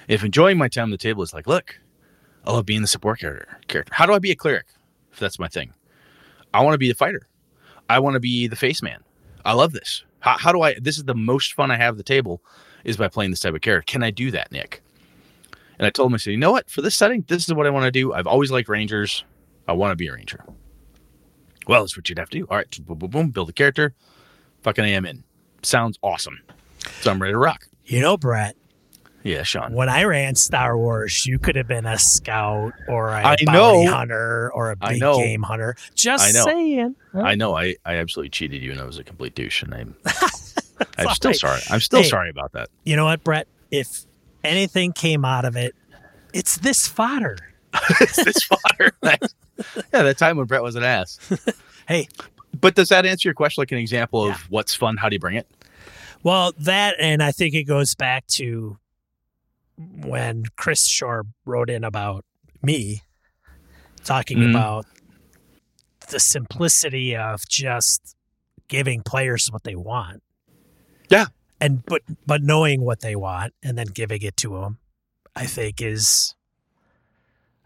If 0.08 0.24
enjoying 0.24 0.58
my 0.58 0.68
time 0.68 0.92
at 0.92 0.98
the 0.98 1.02
table 1.02 1.22
is 1.22 1.32
like, 1.32 1.46
look, 1.46 1.78
I 2.48 2.52
love 2.52 2.64
being 2.64 2.80
the 2.80 2.88
support 2.88 3.20
character. 3.20 3.58
Character. 3.68 3.92
How 3.94 4.06
do 4.06 4.14
I 4.14 4.18
be 4.18 4.30
a 4.30 4.34
cleric? 4.34 4.66
If 5.12 5.18
that's 5.18 5.38
my 5.38 5.48
thing, 5.48 5.74
I 6.54 6.64
want 6.64 6.74
to 6.74 6.78
be 6.78 6.88
the 6.88 6.94
fighter. 6.94 7.28
I 7.90 7.98
want 7.98 8.14
to 8.14 8.20
be 8.20 8.46
the 8.46 8.56
face 8.56 8.82
man. 8.82 9.04
I 9.44 9.52
love 9.52 9.72
this. 9.72 10.02
How, 10.20 10.38
how 10.38 10.52
do 10.52 10.62
I? 10.62 10.74
This 10.80 10.96
is 10.96 11.04
the 11.04 11.14
most 11.14 11.52
fun 11.52 11.70
I 11.70 11.76
have 11.76 11.94
at 11.94 11.98
the 11.98 12.02
table, 12.02 12.42
is 12.84 12.96
by 12.96 13.08
playing 13.08 13.30
this 13.30 13.40
type 13.40 13.54
of 13.54 13.60
character. 13.60 13.92
Can 13.92 14.02
I 14.02 14.10
do 14.10 14.30
that, 14.30 14.50
Nick? 14.50 14.82
And 15.78 15.86
I 15.86 15.90
told 15.90 16.10
him, 16.10 16.14
I 16.14 16.16
said, 16.16 16.30
you 16.30 16.38
know 16.38 16.50
what? 16.50 16.70
For 16.70 16.80
this 16.80 16.96
setting, 16.96 17.22
this 17.28 17.46
is 17.46 17.54
what 17.54 17.66
I 17.66 17.70
want 17.70 17.84
to 17.84 17.90
do. 17.90 18.14
I've 18.14 18.26
always 18.26 18.50
liked 18.50 18.68
Rangers. 18.68 19.24
I 19.68 19.74
want 19.74 19.92
to 19.92 19.96
be 19.96 20.08
a 20.08 20.12
Ranger. 20.14 20.42
Well, 21.66 21.82
that's 21.82 21.96
what 21.98 22.08
you'd 22.08 22.18
have 22.18 22.30
to 22.30 22.38
do. 22.38 22.46
All 22.50 22.56
right, 22.56 22.86
boom, 22.86 22.98
boom, 22.98 23.10
boom, 23.10 23.30
build 23.30 23.50
a 23.50 23.52
character. 23.52 23.94
Fucking 24.62 24.84
am 24.84 25.04
in. 25.04 25.22
Sounds 25.62 25.98
awesome. 26.02 26.40
So 27.02 27.10
I'm 27.10 27.20
ready 27.20 27.34
to 27.34 27.38
rock. 27.38 27.66
You 27.84 28.00
know, 28.00 28.16
Brett, 28.16 28.56
Yeah, 29.24 29.42
Sean. 29.42 29.72
when 29.74 29.88
I 29.88 30.04
ran 30.04 30.34
Star 30.36 30.78
Wars, 30.78 31.26
you 31.26 31.38
could 31.38 31.56
have 31.56 31.66
been 31.66 31.86
a 31.86 31.98
scout 31.98 32.72
or 32.88 33.08
a 33.10 33.26
I 33.26 33.36
bounty 33.44 33.84
know. 33.84 33.90
hunter 33.92 34.50
or 34.54 34.70
a 34.70 34.76
big 34.76 35.00
game 35.00 35.42
hunter. 35.42 35.76
Just 35.94 36.28
I 36.28 36.30
know. 36.38 36.44
saying. 36.44 36.96
I 37.14 37.34
know 37.34 37.56
I, 37.56 37.76
I 37.84 37.96
absolutely 37.96 38.30
cheated 38.30 38.62
you 38.62 38.70
and 38.72 38.80
I 38.80 38.84
was 38.84 38.98
a 38.98 39.04
complete 39.04 39.34
douche 39.34 39.62
and 39.62 39.74
I'm 39.74 39.96
I'm 40.98 41.08
still 41.14 41.34
sorry. 41.34 41.60
I'm 41.68 41.80
still 41.80 42.02
Hey. 42.02 42.08
sorry 42.08 42.30
about 42.30 42.52
that. 42.52 42.68
You 42.84 42.96
know 42.96 43.04
what, 43.04 43.24
Brett? 43.24 43.48
If 43.70 44.04
anything 44.44 44.92
came 44.92 45.24
out 45.24 45.44
of 45.44 45.56
it, 45.56 45.74
it's 46.32 46.56
this 46.58 46.86
fodder. 46.86 47.36
this 47.98 48.44
fodder. 48.44 48.92
yeah, 49.02 49.16
that 50.04 50.16
time 50.18 50.36
when 50.36 50.46
Brett 50.46 50.62
was 50.62 50.76
an 50.76 50.84
ass. 50.84 51.18
Hey, 51.88 52.06
But 52.58 52.76
does 52.76 52.88
that 52.90 53.04
answer 53.04 53.28
your 53.28 53.34
question 53.34 53.60
like 53.62 53.72
an 53.72 53.78
example 53.78 54.22
of 54.22 54.28
Yeah. 54.30 54.36
what's 54.50 54.74
fun? 54.74 54.96
How 54.96 55.08
do 55.08 55.16
you 55.16 55.20
bring 55.20 55.36
it? 55.36 55.46
Well, 56.22 56.52
that, 56.60 56.94
and 57.00 57.22
I 57.22 57.32
think 57.32 57.54
it 57.54 57.64
goes 57.64 57.94
back 57.94 58.26
to 58.28 58.78
when 59.78 60.44
Chris 60.56 60.88
Shorb 60.88 61.28
wrote 61.44 61.70
in 61.70 61.84
about 61.84 62.24
me, 62.62 63.02
talking 64.04 64.38
Mhm. 64.38 64.50
about 64.50 64.86
the 66.08 66.18
simplicity 66.20 67.14
of 67.16 67.46
just 67.48 68.16
giving 68.68 69.02
players 69.02 69.48
what 69.52 69.64
they 69.64 69.74
want. 69.76 70.22
Yeah. 71.08 71.26
And 71.60 71.84
but 71.84 72.02
but 72.26 72.42
knowing 72.42 72.82
what 72.82 73.00
they 73.00 73.16
want 73.16 73.54
and 73.62 73.76
then 73.76 73.86
giving 73.88 74.22
it 74.22 74.36
to 74.38 74.60
them, 74.60 74.78
I 75.34 75.46
think 75.46 75.80
is 75.82 76.34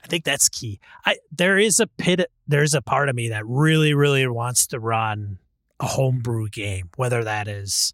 I 0.05 0.07
think 0.09 0.25
that's 0.25 0.49
key. 0.49 0.81
I 1.07 1.19
there 1.31 1.59
is 1.59 1.79
a 1.81 1.87
pit 1.87 2.31
there's 2.47 2.75
a 2.75 2.83
part 2.83 3.09
of 3.09 3.15
me 3.15 3.29
that 3.29 3.47
really 3.47 3.95
really 3.95 4.27
wants 4.27 4.67
to 4.69 4.81
run 4.81 5.39
a 5.81 5.87
homebrew 5.87 6.49
game, 6.49 6.91
whether 6.97 7.23
that 7.25 7.49
is 7.49 7.93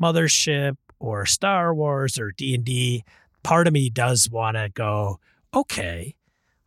Mothership 0.00 0.76
or 0.98 1.26
Star 1.26 1.74
Wars 1.74 2.18
or 2.18 2.32
D&D. 2.32 3.04
Part 3.46 3.68
of 3.68 3.72
me 3.72 3.90
does 3.90 4.28
want 4.28 4.56
to 4.56 4.68
go, 4.68 5.20
okay, 5.54 6.16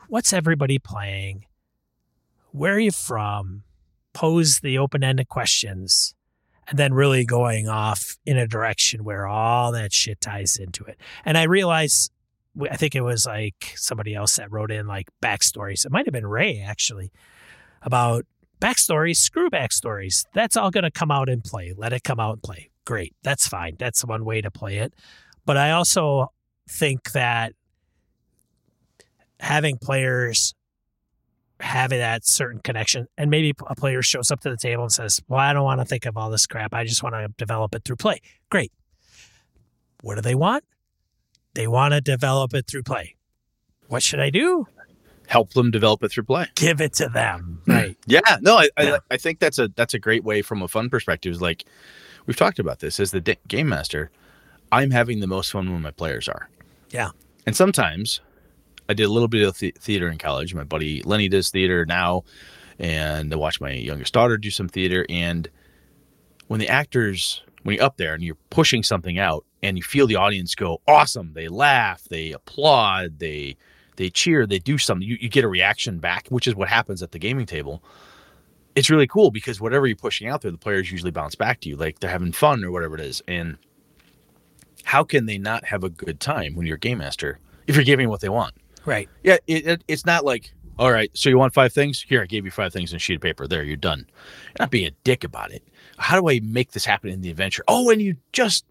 what's 0.08 0.32
everybody 0.32 0.80
playing? 0.80 1.44
Where 2.54 2.76
are 2.76 2.80
you 2.80 2.94
from? 2.94 3.64
Pose 4.14 4.62
the 4.62 4.78
open-ended 4.78 5.28
questions 5.28 6.16
and 6.70 6.80
then 6.80 6.94
really 6.94 7.26
going 7.26 7.68
off 7.68 8.16
in 8.26 8.38
a 8.38 8.48
direction 8.48 9.04
where 9.04 9.28
all 9.28 9.74
that 9.74 9.92
shit 9.92 10.22
ties 10.22 10.56
into 10.56 10.86
it. 10.86 10.98
And 11.26 11.38
I 11.38 11.44
realize 11.44 12.12
I 12.72 12.78
think 12.78 12.96
it 12.96 13.02
was 13.02 13.26
like 13.26 13.74
somebody 13.76 14.16
else 14.16 14.38
that 14.38 14.50
wrote 14.50 14.72
in 14.72 14.88
like 14.88 15.10
backstories. 15.22 15.86
It 15.86 15.92
might 15.92 16.06
have 16.06 16.14
been 16.14 16.28
Ray 16.28 16.62
actually 16.66 17.12
about 17.82 18.26
backstories. 18.62 19.18
Screw 19.18 19.50
backstories. 19.50 20.26
That's 20.34 20.56
all 20.56 20.72
going 20.72 20.86
to 20.86 20.92
come 20.92 21.12
out 21.12 21.28
and 21.28 21.44
play. 21.44 21.74
Let 21.76 21.92
it 21.92 22.06
come 22.06 22.22
out 22.22 22.36
and 22.36 22.42
play. 22.42 22.70
Great. 22.86 23.16
That's 23.22 23.50
fine. 23.50 23.76
That's 23.78 24.06
one 24.06 24.24
way 24.24 24.40
to 24.40 24.50
play 24.50 24.78
it. 24.78 24.94
But 25.46 25.58
I 25.58 25.72
also 25.72 26.32
think 26.70 27.12
that 27.12 27.54
having 29.40 29.78
players 29.78 30.54
having 31.60 32.00
that 32.00 32.26
certain 32.26 32.62
connection 32.62 33.08
and 33.18 33.30
maybe 33.30 33.54
a 33.68 33.76
player 33.76 34.02
shows 34.02 34.32
up 34.32 34.40
to 34.40 34.50
the 34.50 34.58
table 34.58 34.84
and 34.84 34.92
says 34.92 35.22
well 35.28 35.40
i 35.40 35.52
don't 35.52 35.66
want 35.66 35.82
to 35.82 35.86
think 35.86 36.06
of 36.06 36.16
all 36.16 36.30
this 36.30 36.48
crap 36.48 36.74
i 36.74 36.86
just 36.86 37.04
want 37.04 37.14
to 37.14 37.28
develop 37.38 37.76
it 37.76 37.84
through 37.84 37.98
play 37.98 38.22
great 38.50 38.72
what 40.02 40.16
do 40.16 40.22
they 40.22 40.36
want 40.36 40.64
they 41.56 41.68
want 41.68 41.94
to 41.94 42.00
develop 42.00 42.54
it 42.54 42.66
through 42.66 42.84
play 42.84 43.16
what 43.88 44.02
should 44.02 44.20
i 44.20 44.30
do 44.30 44.66
Help 45.28 45.54
them 45.54 45.70
develop 45.70 46.04
it 46.04 46.12
through 46.12 46.24
play. 46.24 46.48
give 46.56 46.82
it 46.82 46.92
to 46.94 47.08
them 47.08 47.62
hmm. 47.66 47.72
right 47.72 47.98
Yeah, 48.08 48.38
no, 48.42 48.58
I, 48.58 48.70
Yeah. 48.80 48.98
I 49.12 49.14
I 49.14 49.18
think 49.18 49.38
that's 49.38 49.60
a 49.60 49.68
that's 49.76 49.94
a 49.94 50.00
great 50.00 50.24
way 50.24 50.42
from 50.42 50.64
a 50.64 50.68
fun 50.68 50.90
perspective. 50.90 51.32
Is 51.32 51.42
like 51.42 51.66
we've 52.26 52.36
talked 52.36 52.58
about 52.58 52.80
this 52.80 53.00
as 53.00 53.12
the 53.12 53.38
game 53.48 53.70
master. 53.70 54.10
I'm 54.72 54.90
having 54.90 55.20
the 55.20 55.28
most 55.28 55.52
fun 55.52 55.72
when 55.72 55.84
my 55.84 55.92
players 55.92 56.28
are. 56.28 56.50
Yeah. 56.92 57.10
and 57.46 57.56
sometimes 57.56 58.22
I 58.88 58.94
did 58.94 59.04
a 59.04 59.10
little 59.10 59.28
bit 59.28 59.48
of 59.48 59.58
the- 59.60 59.76
theater 59.80 60.10
in 60.10 60.18
college. 60.18 60.54
My 60.56 60.64
buddy 60.64 61.02
Lenny 61.04 61.30
does 61.30 61.50
theater 61.52 61.86
now, 61.86 62.24
and 62.80 63.32
I 63.32 63.36
watch 63.38 63.62
my 63.62 63.72
youngest 63.72 64.14
daughter 64.14 64.38
do 64.38 64.50
some 64.50 64.68
theater. 64.68 65.06
And 65.10 65.48
when 66.48 66.60
the 66.60 66.68
actors, 66.68 67.44
when 67.64 67.76
you're 67.76 67.86
up 67.86 67.98
there 67.98 68.14
and 68.16 68.24
you're 68.24 68.38
pushing 68.50 68.82
something 68.84 69.20
out, 69.20 69.46
and 69.62 69.78
you 69.78 69.84
feel 69.84 70.08
the 70.08 70.16
audience 70.16 70.56
go 70.56 70.82
awesome, 70.88 71.34
they 71.34 71.48
laugh, 71.50 72.04
they 72.10 72.32
applaud, 72.32 73.20
they 73.20 73.58
they 73.98 74.10
cheer, 74.10 74.48
they 74.48 74.60
do 74.60 74.78
something. 74.78 75.06
You, 75.08 75.18
you 75.20 75.28
get 75.28 75.44
a 75.44 75.50
reaction 75.50 76.00
back, 76.00 76.28
which 76.30 76.48
is 76.48 76.56
what 76.56 76.70
happens 76.70 77.04
at 77.04 77.12
the 77.12 77.20
gaming 77.20 77.46
table. 77.46 77.84
It's 78.76 78.90
really 78.90 79.08
cool 79.08 79.30
because 79.30 79.60
whatever 79.60 79.86
you're 79.88 79.98
pushing 79.98 80.30
out 80.30 80.42
there, 80.42 80.52
the 80.52 80.58
players 80.58 80.90
usually 80.90 81.12
bounce 81.12 81.36
back 81.36 81.60
to 81.62 81.70
you, 81.70 81.76
like 81.76 82.00
they're 82.00 82.10
having 82.10 82.32
fun 82.32 82.64
or 82.64 82.72
whatever 82.72 82.96
it 82.96 83.02
is. 83.02 83.22
And 83.28 83.58
how 84.90 85.04
can 85.04 85.28
they 85.28 85.38
not 85.38 85.64
have 85.66 85.84
a 85.84 85.90
good 85.90 86.20
time 86.20 86.56
when 86.56 86.66
you're 86.66 86.78
a 86.78 86.80
game 86.80 86.98
master 86.98 87.38
if 87.68 87.76
you're 87.76 87.86
giving 87.86 88.10
what 88.10 88.22
they 88.22 88.30
want? 88.30 88.56
right 88.88 89.08
Yeah, 89.24 89.38
it, 89.46 89.68
it, 89.68 89.84
it's 89.88 90.04
not 90.04 90.26
like, 90.26 90.52
all 90.80 90.92
right, 90.92 91.12
so 91.14 91.30
you 91.30 91.38
want 91.38 91.54
five 91.54 91.72
things? 91.72 92.02
Here, 92.02 92.24
I 92.24 92.26
gave 92.26 92.44
you 92.44 92.50
five 92.50 92.74
things 92.74 92.92
in 92.92 92.96
a 92.96 93.00
sheet 93.00 93.18
of 93.18 93.22
paper. 93.22 93.48
There, 93.48 93.62
you're 93.62 93.76
done. 93.76 94.08
You're 94.08 94.56
not 94.62 94.72
being 94.72 94.88
a 94.88 94.92
dick 95.04 95.24
about 95.24 95.52
it. 95.52 95.62
How 96.00 96.20
do 96.20 96.28
I 96.28 96.40
make 96.40 96.72
this 96.72 96.86
happen 96.86 97.12
in 97.12 97.22
the 97.22 97.30
adventure? 97.30 97.64
Oh, 97.68 97.92
and 97.92 98.02
you 98.02 98.16
just 98.32 98.66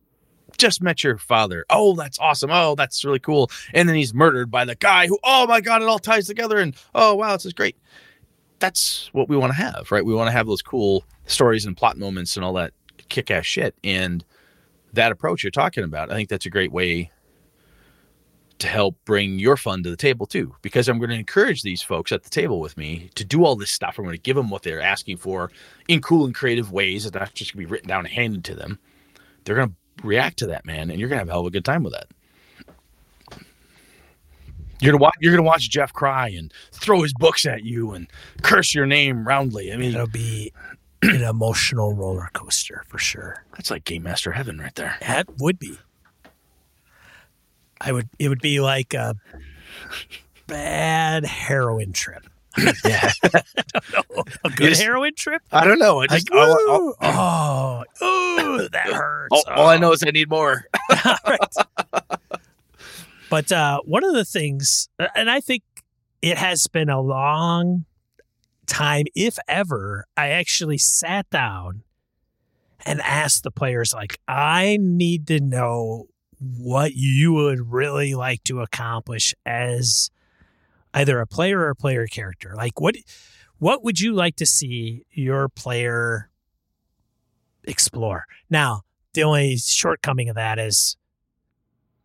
just 0.57 0.83
met 0.83 1.05
your 1.05 1.19
father. 1.19 1.65
Oh, 1.71 1.95
that's 1.95 2.19
awesome. 2.19 2.51
Oh, 2.53 2.75
that's 2.75 3.05
really 3.05 3.21
cool. 3.21 3.49
And 3.73 3.89
then 3.89 3.95
he's 3.95 4.13
murdered 4.13 4.51
by 4.51 4.65
the 4.65 4.75
guy 4.75 5.07
who, 5.07 5.21
oh 5.23 5.47
my 5.47 5.61
God, 5.61 5.83
it 5.83 5.89
all 5.89 6.01
ties 6.01 6.27
together. 6.27 6.59
And 6.59 6.75
oh, 6.97 7.15
wow, 7.15 7.35
this 7.35 7.47
is 7.47 7.53
great. 7.53 7.77
That's 8.59 9.09
what 9.13 9.29
we 9.29 9.37
want 9.37 9.53
to 9.53 9.57
have, 9.57 9.93
right? 9.93 10.05
We 10.05 10.15
want 10.15 10.27
to 10.27 10.33
have 10.33 10.49
those 10.49 10.63
cool 10.63 11.05
stories 11.27 11.65
and 11.65 11.77
plot 11.77 11.97
moments 11.97 12.35
and 12.35 12.45
all 12.45 12.55
that 12.55 12.73
kick 13.09 13.31
ass 13.31 13.47
shit. 13.47 13.77
And 13.85 14.25
that 14.99 15.13
approach 15.13 15.43
you're 15.43 15.51
talking 15.51 15.85
about, 15.85 16.11
I 16.11 16.15
think 16.15 16.29
that's 16.29 16.47
a 16.47 16.51
great 16.51 16.73
way 16.73 17.11
to 18.59 18.67
help 18.67 18.97
bring 19.05 19.39
your 19.39 19.57
fun 19.57 19.85
to 19.85 19.91
the 19.91 19.97
table 19.97 20.27
too 20.27 20.53
because 20.63 20.89
i'm 20.89 20.99
going 20.99 21.11
to 21.11 21.15
encourage 21.15 21.63
these 21.63 21.81
folks 21.81 22.11
at 22.11 22.25
the 22.25 22.31
table 22.31 22.59
with 22.59 22.77
me 22.77 23.09
to 23.15 23.25
do 23.25 23.45
all 23.45 23.55
this 23.55 23.71
stuff. 23.71 23.97
I'm 23.97 24.05
going 24.05 24.17
to 24.17 24.21
give 24.21 24.35
them 24.35 24.51
what 24.51 24.65
they're 24.65 24.81
asking 24.81 25.19
for 25.19 25.53
in 25.87 26.01
cool 26.01 26.25
and 26.25 26.35
creative 26.35 26.73
ways 26.73 27.07
it's 27.07 27.15
not 27.15 27.33
just 27.35 27.55
going 27.55 27.65
to 27.65 27.69
be 27.69 27.73
written 27.73 27.89
down 27.89 28.05
and 28.05 28.13
handed 28.13 28.45
to 28.47 28.57
them. 28.57 28.81
They're 29.45 29.55
going 29.55 29.69
to 29.69 30.07
react 30.07 30.39
to 30.39 30.47
that 30.49 30.67
man 30.67 30.91
and 30.91 30.99
you're 30.99 31.09
going 31.09 31.19
to 31.19 31.21
have 31.21 31.29
a 31.29 31.33
hell 31.33 31.43
of 31.43 31.47
a 31.47 31.51
good 31.51 31.65
time 31.65 31.85
with 31.85 31.93
that. 31.93 32.09
You're 34.81 34.93
to 34.93 34.99
watch 34.99 35.15
you're 35.21 35.33
going 35.33 35.45
to 35.45 35.49
watch 35.49 35.71
jeff 35.71 35.93
cry 35.93 36.29
and 36.29 36.53
throw 36.73 37.03
his 37.03 37.13
books 37.15 37.47
at 37.47 37.63
you 37.63 37.93
and 37.93 38.09
curse 38.43 38.75
your 38.75 38.87
name 38.87 39.27
roundly. 39.27 39.73
I 39.73 39.77
mean 39.77 39.95
it'll 39.95 40.09
be 40.09 40.53
an 41.03 41.23
emotional 41.23 41.95
roller 41.95 42.29
coaster 42.33 42.85
for 42.89 42.99
sure. 42.99 43.45
That's 43.53 43.71
like 43.71 43.85
game 43.85 44.03
master 44.05 44.33
heaven 44.33 44.59
right 44.59 44.75
there. 44.75 44.97
That 45.01 45.27
would 45.39 45.59
be. 45.59 45.79
I 47.81 47.93
would 47.93 48.09
it 48.19 48.29
would 48.29 48.41
be 48.41 48.61
like 48.61 48.95
a 48.95 49.15
bad 50.47 51.25
heroin 51.25 51.93
trip. 51.93 52.27
Yeah. 52.85 53.11
A 54.45 54.51
good 54.51 54.71
just- 54.71 54.83
heroin 54.83 55.13
trip? 55.17 55.43
I 55.53 55.65
don't 55.65 55.79
know. 55.79 55.99
I 56.01 56.07
like, 56.07 56.11
just 56.11 56.29
I- 56.33 56.37
ooh, 56.37 56.95
oh, 57.01 57.85
ooh, 58.03 58.69
that 58.71 58.87
hurts. 58.93 59.29
all, 59.31 59.45
all 59.55 59.69
i 59.69 59.77
know 59.77 59.93
is 59.93 60.03
i 60.05 60.11
need 60.11 60.29
more. 60.29 60.65
Right. 60.91 61.39
But 63.31 63.53
uh, 63.53 63.81
one 63.85 64.05
of 64.05 64.15
the 64.15 64.25
things, 64.25 64.89
and 65.15 65.31
I 65.31 65.41
think 65.41 65.63
it 66.23 66.39
has 66.39 66.67
been 66.67 66.89
a 66.89 67.01
long 67.01 67.85
time, 68.69 69.07
if 69.15 69.39
ever, 69.49 70.05
I 70.17 70.29
actually 70.29 70.79
sat 70.79 71.29
down 71.31 71.83
and 72.87 73.01
asked 73.01 73.43
the 73.43 73.51
players, 73.51 73.93
like, 73.93 74.19
I 74.29 74.79
need 74.81 75.27
to 75.29 75.41
know 75.41 76.07
what 76.39 76.93
you 76.95 77.33
would 77.33 77.73
really 77.73 78.15
like 78.15 78.45
to 78.45 78.61
accomplish 78.61 79.35
as 79.45 80.11
either 80.95 81.21
a 81.21 81.27
player 81.27 81.59
or 81.59 81.71
a 81.71 81.77
player 81.77 82.07
character. 82.07 82.55
Like, 82.55 82.81
what 82.81 82.95
what 83.59 83.83
would 83.83 83.99
you 83.99 84.13
like 84.13 84.37
to 84.37 84.47
see 84.47 85.05
your 85.11 85.49
player 85.49 86.31
explore? 87.65 88.25
Now, 88.49 88.83
the 89.15 89.25
only 89.25 89.57
shortcoming 89.57 90.29
of 90.29 90.37
that 90.37 90.61
is 90.61 90.97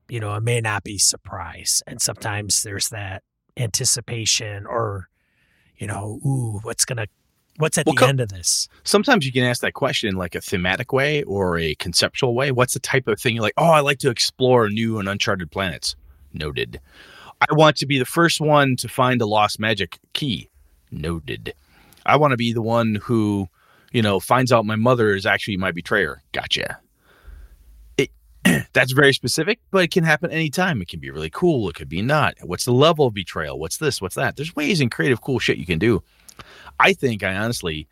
you 0.10 0.20
know, 0.20 0.36
it 0.36 0.44
may 0.44 0.62
not 0.62 0.84
be 0.84 0.98
surprise. 0.98 1.82
And 1.88 2.02
sometimes 2.02 2.64
there's 2.64 2.90
that 2.90 3.24
anticipation 3.58 4.66
or, 4.66 5.10
you 5.78 5.88
know, 5.88 6.20
ooh, 6.26 6.60
what's 6.64 6.86
gonna, 6.86 7.08
what's 7.58 7.78
at 7.78 7.86
Well, 7.86 7.96
the 7.96 8.00
co- 8.00 8.08
end 8.08 8.20
of 8.20 8.30
this? 8.30 8.68
Sometimes 8.84 9.26
you 9.26 9.32
can 9.32 9.44
ask 9.44 9.62
that 9.62 9.74
question 9.74 10.10
in 10.10 10.16
like 10.16 10.36
a 10.36 10.42
thematic 10.42 10.94
way 10.94 11.24
or 11.24 11.58
a 11.58 11.76
conceptual 11.76 12.36
way. 12.36 12.52
What's 12.52 12.74
the 12.74 12.80
type 12.80 13.08
of 13.08 13.20
thing 13.20 13.36
you're 13.36 13.44
like, 13.44 13.54
oh, 13.58 13.72
I 13.72 13.80
like 13.80 14.00
to 14.00 14.10
explore 14.10 14.70
new 14.70 15.00
and 15.00 15.10
uncharted 15.10 15.52
planets? 15.52 15.96
Noted. 16.34 16.80
I 17.42 17.54
want 17.54 17.76
to 17.78 17.86
be 17.86 18.00
the 18.00 18.06
first 18.06 18.40
one 18.40 18.76
to 18.78 18.88
find 18.88 19.22
a 19.22 19.26
lost 19.26 19.60
magic 19.60 20.00
key. 20.14 20.50
Noted. 20.92 21.54
I 22.06 22.16
want 22.18 22.32
to 22.32 22.38
be 22.38 22.54
the 22.54 22.62
one 22.62 22.96
who, 22.96 23.48
you 23.92 24.02
know, 24.02 24.20
finds 24.20 24.52
out 24.52 24.66
my 24.66 24.76
mother 24.76 25.14
is 25.14 25.26
actually 25.26 25.58
my 25.58 25.72
betrayer. 25.72 26.22
Gotcha. 26.32 26.80
That's 28.74 28.92
very 28.92 29.14
specific, 29.14 29.60
but 29.72 29.84
it 29.84 29.92
can 29.92 30.04
happen 30.04 30.32
anytime. 30.32 30.82
It 30.82 30.90
can 30.90 31.00
be 31.00 31.12
really 31.12 31.30
cool. 31.30 31.70
It 31.70 31.76
could 31.76 31.90
be 31.90 32.02
not. 32.02 32.36
What's 32.42 32.66
the 32.66 32.74
level 32.74 33.08
of 33.08 33.14
betrayal? 33.14 33.60
What's 33.60 33.78
this? 33.78 34.02
What's 34.02 34.16
that? 34.16 34.36
There's 34.36 34.56
ways 34.56 34.82
and 34.82 34.92
creative, 34.92 35.22
cool 35.22 35.40
shit 35.40 35.58
you 35.58 35.66
can 35.66 35.80
do. 35.80 36.04
I 36.80 36.94
think 36.94 37.24
I 37.24 37.36
honestly 37.36 37.88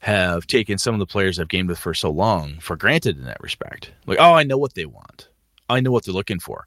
have 0.00 0.46
taken 0.46 0.78
some 0.78 0.94
of 0.94 0.98
the 0.98 1.06
players 1.06 1.38
I've 1.38 1.48
gamed 1.48 1.68
with 1.68 1.78
for 1.78 1.94
so 1.94 2.10
long 2.10 2.58
for 2.60 2.76
granted 2.76 3.18
in 3.18 3.24
that 3.24 3.40
respect. 3.40 3.92
Like, 4.06 4.18
oh, 4.20 4.32
I 4.34 4.42
know 4.42 4.58
what 4.58 4.74
they 4.74 4.86
want. 4.86 5.28
I 5.68 5.80
know 5.80 5.92
what 5.92 6.04
they're 6.04 6.14
looking 6.14 6.40
for. 6.40 6.66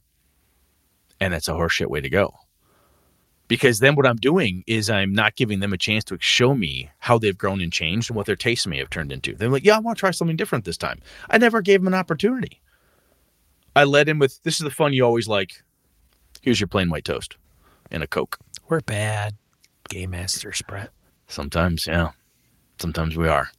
And 1.19 1.33
that's 1.33 1.47
a 1.47 1.53
horseshit 1.53 1.87
way 1.87 2.01
to 2.01 2.09
go. 2.09 2.33
Because 3.47 3.79
then 3.79 3.95
what 3.95 4.07
I'm 4.07 4.15
doing 4.15 4.63
is 4.67 4.89
I'm 4.89 5.13
not 5.13 5.35
giving 5.35 5.59
them 5.59 5.73
a 5.73 5.77
chance 5.77 6.03
to 6.05 6.17
show 6.19 6.55
me 6.55 6.89
how 6.99 7.19
they've 7.19 7.37
grown 7.37 7.61
and 7.61 7.71
changed 7.71 8.09
and 8.09 8.17
what 8.17 8.25
their 8.25 8.35
tastes 8.35 8.65
may 8.65 8.79
have 8.79 8.89
turned 8.89 9.11
into. 9.11 9.35
They're 9.35 9.49
like, 9.49 9.65
yeah, 9.65 9.75
I 9.75 9.79
want 9.79 9.97
to 9.97 9.99
try 9.99 10.11
something 10.11 10.37
different 10.37 10.65
this 10.65 10.77
time. 10.77 10.99
I 11.29 11.37
never 11.37 11.61
gave 11.61 11.81
them 11.81 11.87
an 11.87 11.93
opportunity. 11.93 12.61
I 13.75 13.83
led 13.83 14.07
in 14.09 14.19
with 14.19 14.41
this 14.43 14.55
is 14.55 14.63
the 14.63 14.71
fun 14.71 14.93
you 14.93 15.03
always 15.03 15.27
like. 15.27 15.63
Here's 16.41 16.59
your 16.59 16.67
plain 16.67 16.89
white 16.89 17.05
toast 17.05 17.35
and 17.91 18.03
a 18.03 18.07
Coke. 18.07 18.37
We're 18.69 18.81
bad 18.81 19.35
game 19.89 20.11
masters, 20.11 20.61
Brett. 20.67 20.89
Sometimes, 21.27 21.87
yeah. 21.87 22.11
Sometimes 22.79 23.15
we 23.17 23.27
are. 23.27 23.49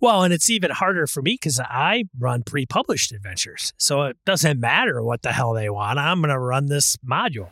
Well, 0.00 0.22
and 0.22 0.32
it's 0.32 0.48
even 0.48 0.70
harder 0.70 1.06
for 1.08 1.22
me 1.22 1.34
because 1.34 1.58
I 1.58 2.04
run 2.18 2.44
pre-published 2.44 3.10
adventures, 3.10 3.72
so 3.76 4.02
it 4.02 4.16
doesn't 4.24 4.60
matter 4.60 5.02
what 5.02 5.22
the 5.22 5.32
hell 5.32 5.52
they 5.54 5.68
want. 5.68 5.98
I'm 5.98 6.20
going 6.20 6.30
to 6.30 6.38
run 6.38 6.66
this 6.66 6.96
module. 6.98 7.50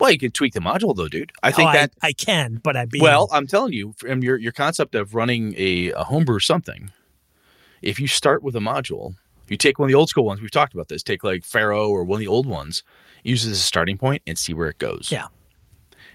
Well, 0.00 0.10
you 0.10 0.18
can 0.18 0.30
tweak 0.30 0.54
the 0.54 0.60
module 0.60 0.96
though, 0.96 1.08
dude. 1.08 1.32
I 1.42 1.50
think 1.50 1.70
Oh, 1.70 1.72
that 1.72 1.90
I, 2.00 2.08
I 2.08 2.12
can, 2.12 2.60
but 2.62 2.76
I 2.76 2.86
be 2.86 3.00
Well, 3.00 3.28
I'm 3.32 3.46
telling 3.46 3.72
you, 3.72 3.94
from 3.98 4.22
your 4.22 4.38
your 4.38 4.52
concept 4.52 4.94
of 4.94 5.14
running 5.14 5.54
a, 5.58 5.90
a 5.90 6.04
homebrew 6.04 6.38
something, 6.38 6.92
if 7.82 7.98
you 7.98 8.06
start 8.06 8.42
with 8.42 8.54
a 8.54 8.60
module, 8.60 9.16
you 9.50 9.56
take 9.56 9.78
one 9.78 9.86
of 9.86 9.92
the 9.92 9.98
old 9.98 10.08
school 10.08 10.24
ones. 10.24 10.40
We've 10.40 10.50
talked 10.50 10.74
about 10.74 10.88
this. 10.88 11.02
Take 11.02 11.24
like 11.24 11.44
Pharaoh 11.44 11.88
or 11.88 12.04
one 12.04 12.16
of 12.16 12.20
the 12.20 12.28
old 12.28 12.46
ones, 12.46 12.82
use 13.22 13.46
it 13.46 13.50
as 13.50 13.58
a 13.58 13.62
starting 13.62 13.98
point, 13.98 14.22
and 14.26 14.38
see 14.38 14.54
where 14.54 14.68
it 14.68 14.78
goes. 14.78 15.08
Yeah. 15.10 15.26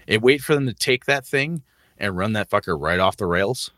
And 0.06 0.22
wait 0.22 0.40
for 0.42 0.54
them 0.54 0.66
to 0.66 0.74
take 0.74 1.06
that 1.06 1.26
thing 1.26 1.62
and 1.98 2.16
run 2.16 2.32
that 2.34 2.50
fucker 2.50 2.78
right 2.78 2.98
off 2.98 3.16
the 3.16 3.26
rails. 3.26 3.70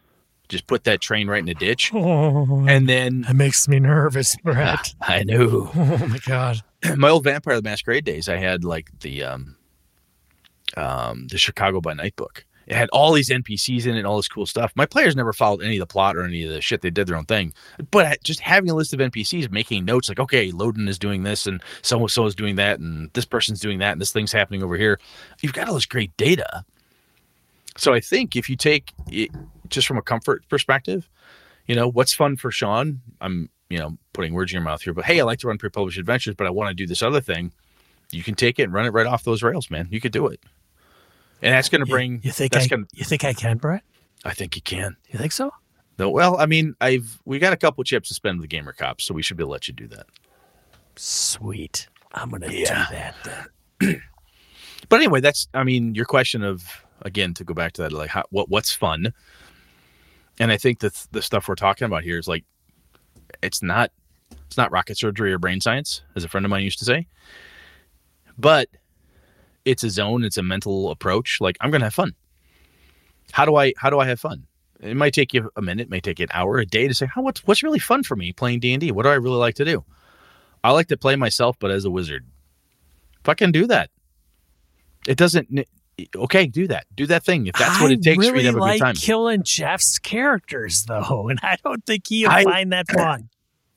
Just 0.49 0.67
put 0.69 0.85
that 0.85 1.01
train 1.01 1.27
right 1.29 1.41
in 1.41 1.47
the 1.47 1.55
ditch, 1.55 1.91
Oh, 1.93 2.65
and 2.69 2.89
then 2.89 3.25
It 3.29 3.35
makes 3.35 3.67
me 3.67 3.81
nervous, 3.81 4.37
Brett. 4.45 4.95
I 5.01 5.25
knew 5.25 5.69
oh 5.75 6.07
my 6.09 6.19
god. 6.25 6.63
my 6.97 7.09
old 7.09 7.25
Vampire 7.25 7.57
the 7.57 7.63
Masquerade 7.63 8.05
days. 8.05 8.29
I 8.29 8.37
had 8.37 8.63
like 8.65 8.91
the 9.01 9.25
um, 9.25 9.57
um, 10.77 11.27
the 11.29 11.39
Chicago 11.39 11.81
by 11.81 11.95
Night 11.95 12.15
book. 12.15 12.45
It 12.67 12.75
had 12.75 12.89
all 12.91 13.13
these 13.13 13.31
NPCs 13.31 13.87
in 13.87 13.95
it 13.95 13.99
and 13.99 14.07
all 14.07 14.17
this 14.17 14.29
cool 14.29 14.47
stuff. 14.47 14.73
My 14.75 14.87
players 14.87 15.15
never 15.15 15.33
followed 15.33 15.63
any 15.63 15.77
of 15.77 15.81
the 15.81 15.87
plot 15.87 16.17
or 16.17 16.25
any 16.25 16.45
of 16.45 16.51
the 16.51 16.61
shit. 16.61 16.83
They 16.83 16.91
did 16.91 17.07
their 17.07 17.17
own 17.17 17.25
thing. 17.25 17.53
But 17.91 18.23
just 18.25 18.41
having 18.41 18.71
a 18.71 18.75
list 18.75 18.93
of 18.93 18.99
NPCs, 18.99 19.51
making 19.51 19.85
notes 19.85 20.09
like, 20.09 20.19
okay, 20.19 20.51
Lodin 20.51 20.89
is 20.89 20.99
doing 20.99 21.23
this 21.23 21.47
and 21.47 21.63
so 21.83 21.99
and 21.99 22.11
so 22.11 22.27
is 22.27 22.35
doing 22.35 22.57
that 22.57 22.81
and 22.81 23.11
this 23.13 23.25
person's 23.25 23.61
doing 23.61 23.79
that 23.79 23.93
and 23.93 24.01
this 24.01 24.13
thing's 24.13 24.33
happening 24.33 24.63
over 24.63 24.77
here. 24.77 24.99
You've 25.43 25.53
got 25.53 25.69
all 25.69 25.75
this 25.75 25.87
great 25.87 26.17
data. 26.17 26.65
So 27.77 27.95
I 27.95 28.01
think 28.01 28.35
if 28.35 28.51
you 28.51 28.57
take 28.57 28.93
it 29.09 29.31
just 29.69 29.87
from 29.87 29.99
a 29.99 30.03
comfort 30.03 30.49
perspective, 30.49 31.09
you 31.67 31.75
know, 31.75 31.89
what's 31.89 32.15
fun 32.15 32.37
for 32.37 32.51
Sean? 32.51 33.01
I'm, 33.21 33.49
you 33.69 33.79
know, 33.79 33.97
putting 34.13 34.33
words 34.33 34.53
in 34.53 34.57
your 34.57 34.65
mouth 34.65 34.83
here, 34.83 34.93
but 34.93 35.05
hey, 35.05 35.21
I 35.21 35.25
like 35.25 35.41
to 35.41 35.49
run 35.49 35.59
pre-published 35.59 35.99
adventures, 35.99 36.35
but 36.35 36.47
I 36.47 36.51
want 36.51 36.71
to 36.71 36.75
do 36.75 36.87
this 36.87 37.03
other 37.03 37.21
thing. 37.21 37.53
You 38.11 38.23
can 38.23 38.35
take 38.35 38.59
it 38.59 38.65
and 38.65 38.73
run 38.73 38.87
it 38.87 38.93
right 38.93 39.07
off 39.07 39.25
those 39.25 39.43
rails, 39.43 39.71
man. 39.71 39.89
You 39.91 40.01
could 40.01 40.13
do 40.13 40.27
it. 40.29 40.41
And 41.43 41.53
that's 41.55 41.69
going 41.69 41.81
to 41.81 41.87
bring. 41.87 42.13
You, 42.15 42.21
you 42.25 42.33
think 42.33 42.53
that's 42.53 42.65
I? 42.67 42.69
gonna, 42.69 42.87
You 42.95 43.05
think 43.05 43.25
I 43.25 43.33
can, 43.33 43.59
Brett? 43.59 43.83
I 44.25 44.33
think 44.35 44.57
you 44.57 44.63
can. 44.63 44.97
You 45.09 45.19
think 45.19 45.33
so? 45.33 45.51
No, 45.99 46.11
well, 46.11 46.37
I 46.39 46.47
mean, 46.47 46.75
I've 46.81 47.21
we 47.25 47.39
got 47.39 47.53
a 47.53 47.57
couple 47.57 47.83
chips 47.85 48.09
to 48.09 48.15
spend 48.15 48.39
with 48.39 48.43
the 48.51 48.57
gamer 48.57 48.73
cops, 48.73 49.05
so 49.05 49.15
we 49.15 49.23
should 49.23 49.37
be 49.37 49.43
able 49.43 49.49
to 49.51 49.53
let 49.53 49.69
you 49.69 49.75
do 49.75 49.87
that. 49.89 50.07
Sweet. 50.97 51.89
I'm 52.13 52.31
gonna 52.31 52.49
Yeah. 52.51 52.87
do 52.89 52.95
that 52.95 53.15
then. 53.81 54.03
But 54.89 54.97
anyway, 55.01 55.21
that's 55.21 55.49
I 55.53 55.65
mean, 55.65 55.95
your 55.97 56.05
question 56.05 56.43
of 56.45 56.85
again 57.03 57.35
to 57.35 57.45
go 57.45 57.55
back 57.55 57.73
to 57.73 57.83
that, 57.83 57.93
like 57.93 58.11
how, 58.11 58.23
what 58.31 58.49
what's 58.51 58.73
fun, 58.73 59.13
and 60.39 60.53
I 60.53 60.59
think 60.59 60.79
that 60.81 61.07
the 61.11 61.23
stuff 61.23 61.49
we're 61.49 61.57
talking 61.57 61.87
about 61.87 62.05
here 62.05 62.19
is 62.19 62.29
like, 62.29 62.45
it's 63.43 63.63
not 63.63 63.91
it's 64.47 64.57
not 64.57 64.71
rocket 64.71 64.97
surgery 64.97 65.33
or 65.33 65.39
brain 65.39 65.61
science, 65.61 66.03
as 66.15 66.23
a 66.23 66.29
friend 66.29 66.47
of 66.47 66.51
mine 66.51 66.63
used 66.63 66.79
to 66.79 66.85
say, 66.85 67.07
but 68.39 68.69
it's 69.67 69.85
a 69.85 69.91
zone, 69.91 70.25
it's 70.25 70.39
a 70.39 70.43
mental 70.43 70.91
approach. 70.91 71.41
Like 71.41 71.59
I'm 71.61 71.71
gonna 71.71 71.85
have 71.85 71.95
fun. 71.95 72.15
How 73.33 73.45
do 73.45 73.57
I 73.57 73.75
how 73.77 73.91
do 73.91 73.99
I 73.99 74.07
have 74.07 74.21
fun? 74.21 74.47
It 74.81 74.97
might 74.97 75.13
take 75.13 75.35
you 75.35 75.51
a 75.57 75.63
minute, 75.63 75.91
may 75.91 76.01
take 76.01 76.19
you 76.19 76.25
an 76.25 76.31
hour, 76.33 76.59
a 76.59 76.67
day 76.67 76.87
to 76.87 76.95
say, 76.95 77.07
how 77.07 77.23
what's 77.23 77.45
what's 77.47 77.63
really 77.63 77.79
fun 77.79 78.03
for 78.03 78.17
me 78.17 78.33
playing 78.33 78.61
D 78.61 78.73
and 78.73 78.81
D? 78.81 78.93
What 78.93 79.03
do 79.03 79.09
I 79.09 79.15
really 79.15 79.37
like 79.37 79.57
to 79.57 79.65
do? 79.65 79.85
I 80.63 80.71
like 80.71 80.89
to 80.89 80.97
play 80.97 81.17
myself, 81.17 81.57
but 81.59 81.71
as 81.71 81.85
a 81.85 81.91
wizard. 81.91 82.27
Fucking 83.25 83.53
do 83.53 83.67
that. 83.67 83.91
It 85.07 85.19
doesn't. 85.19 85.67
Okay, 86.15 86.47
do 86.47 86.67
that. 86.69 86.87
Do 86.95 87.07
that 87.07 87.25
thing. 87.25 87.47
If 87.47 87.55
that's 87.55 87.81
what 87.81 87.91
it 87.91 88.03
takes 88.03 88.19
really 88.19 88.31
for 88.31 88.37
you 88.37 88.43
to 88.43 88.49
have 88.49 88.57
a 88.57 88.61
like 88.61 88.79
good 88.79 88.85
time. 88.85 88.95
killing 88.95 89.43
Jeff's 89.43 89.99
characters 89.99 90.85
though, 90.85 91.29
and 91.29 91.41
I 91.43 91.57
don't 91.65 91.85
think 91.85 92.07
he'll 92.07 92.31
I- 92.31 92.45
find 92.45 92.73
that 92.73 92.87
fun. 92.95 93.29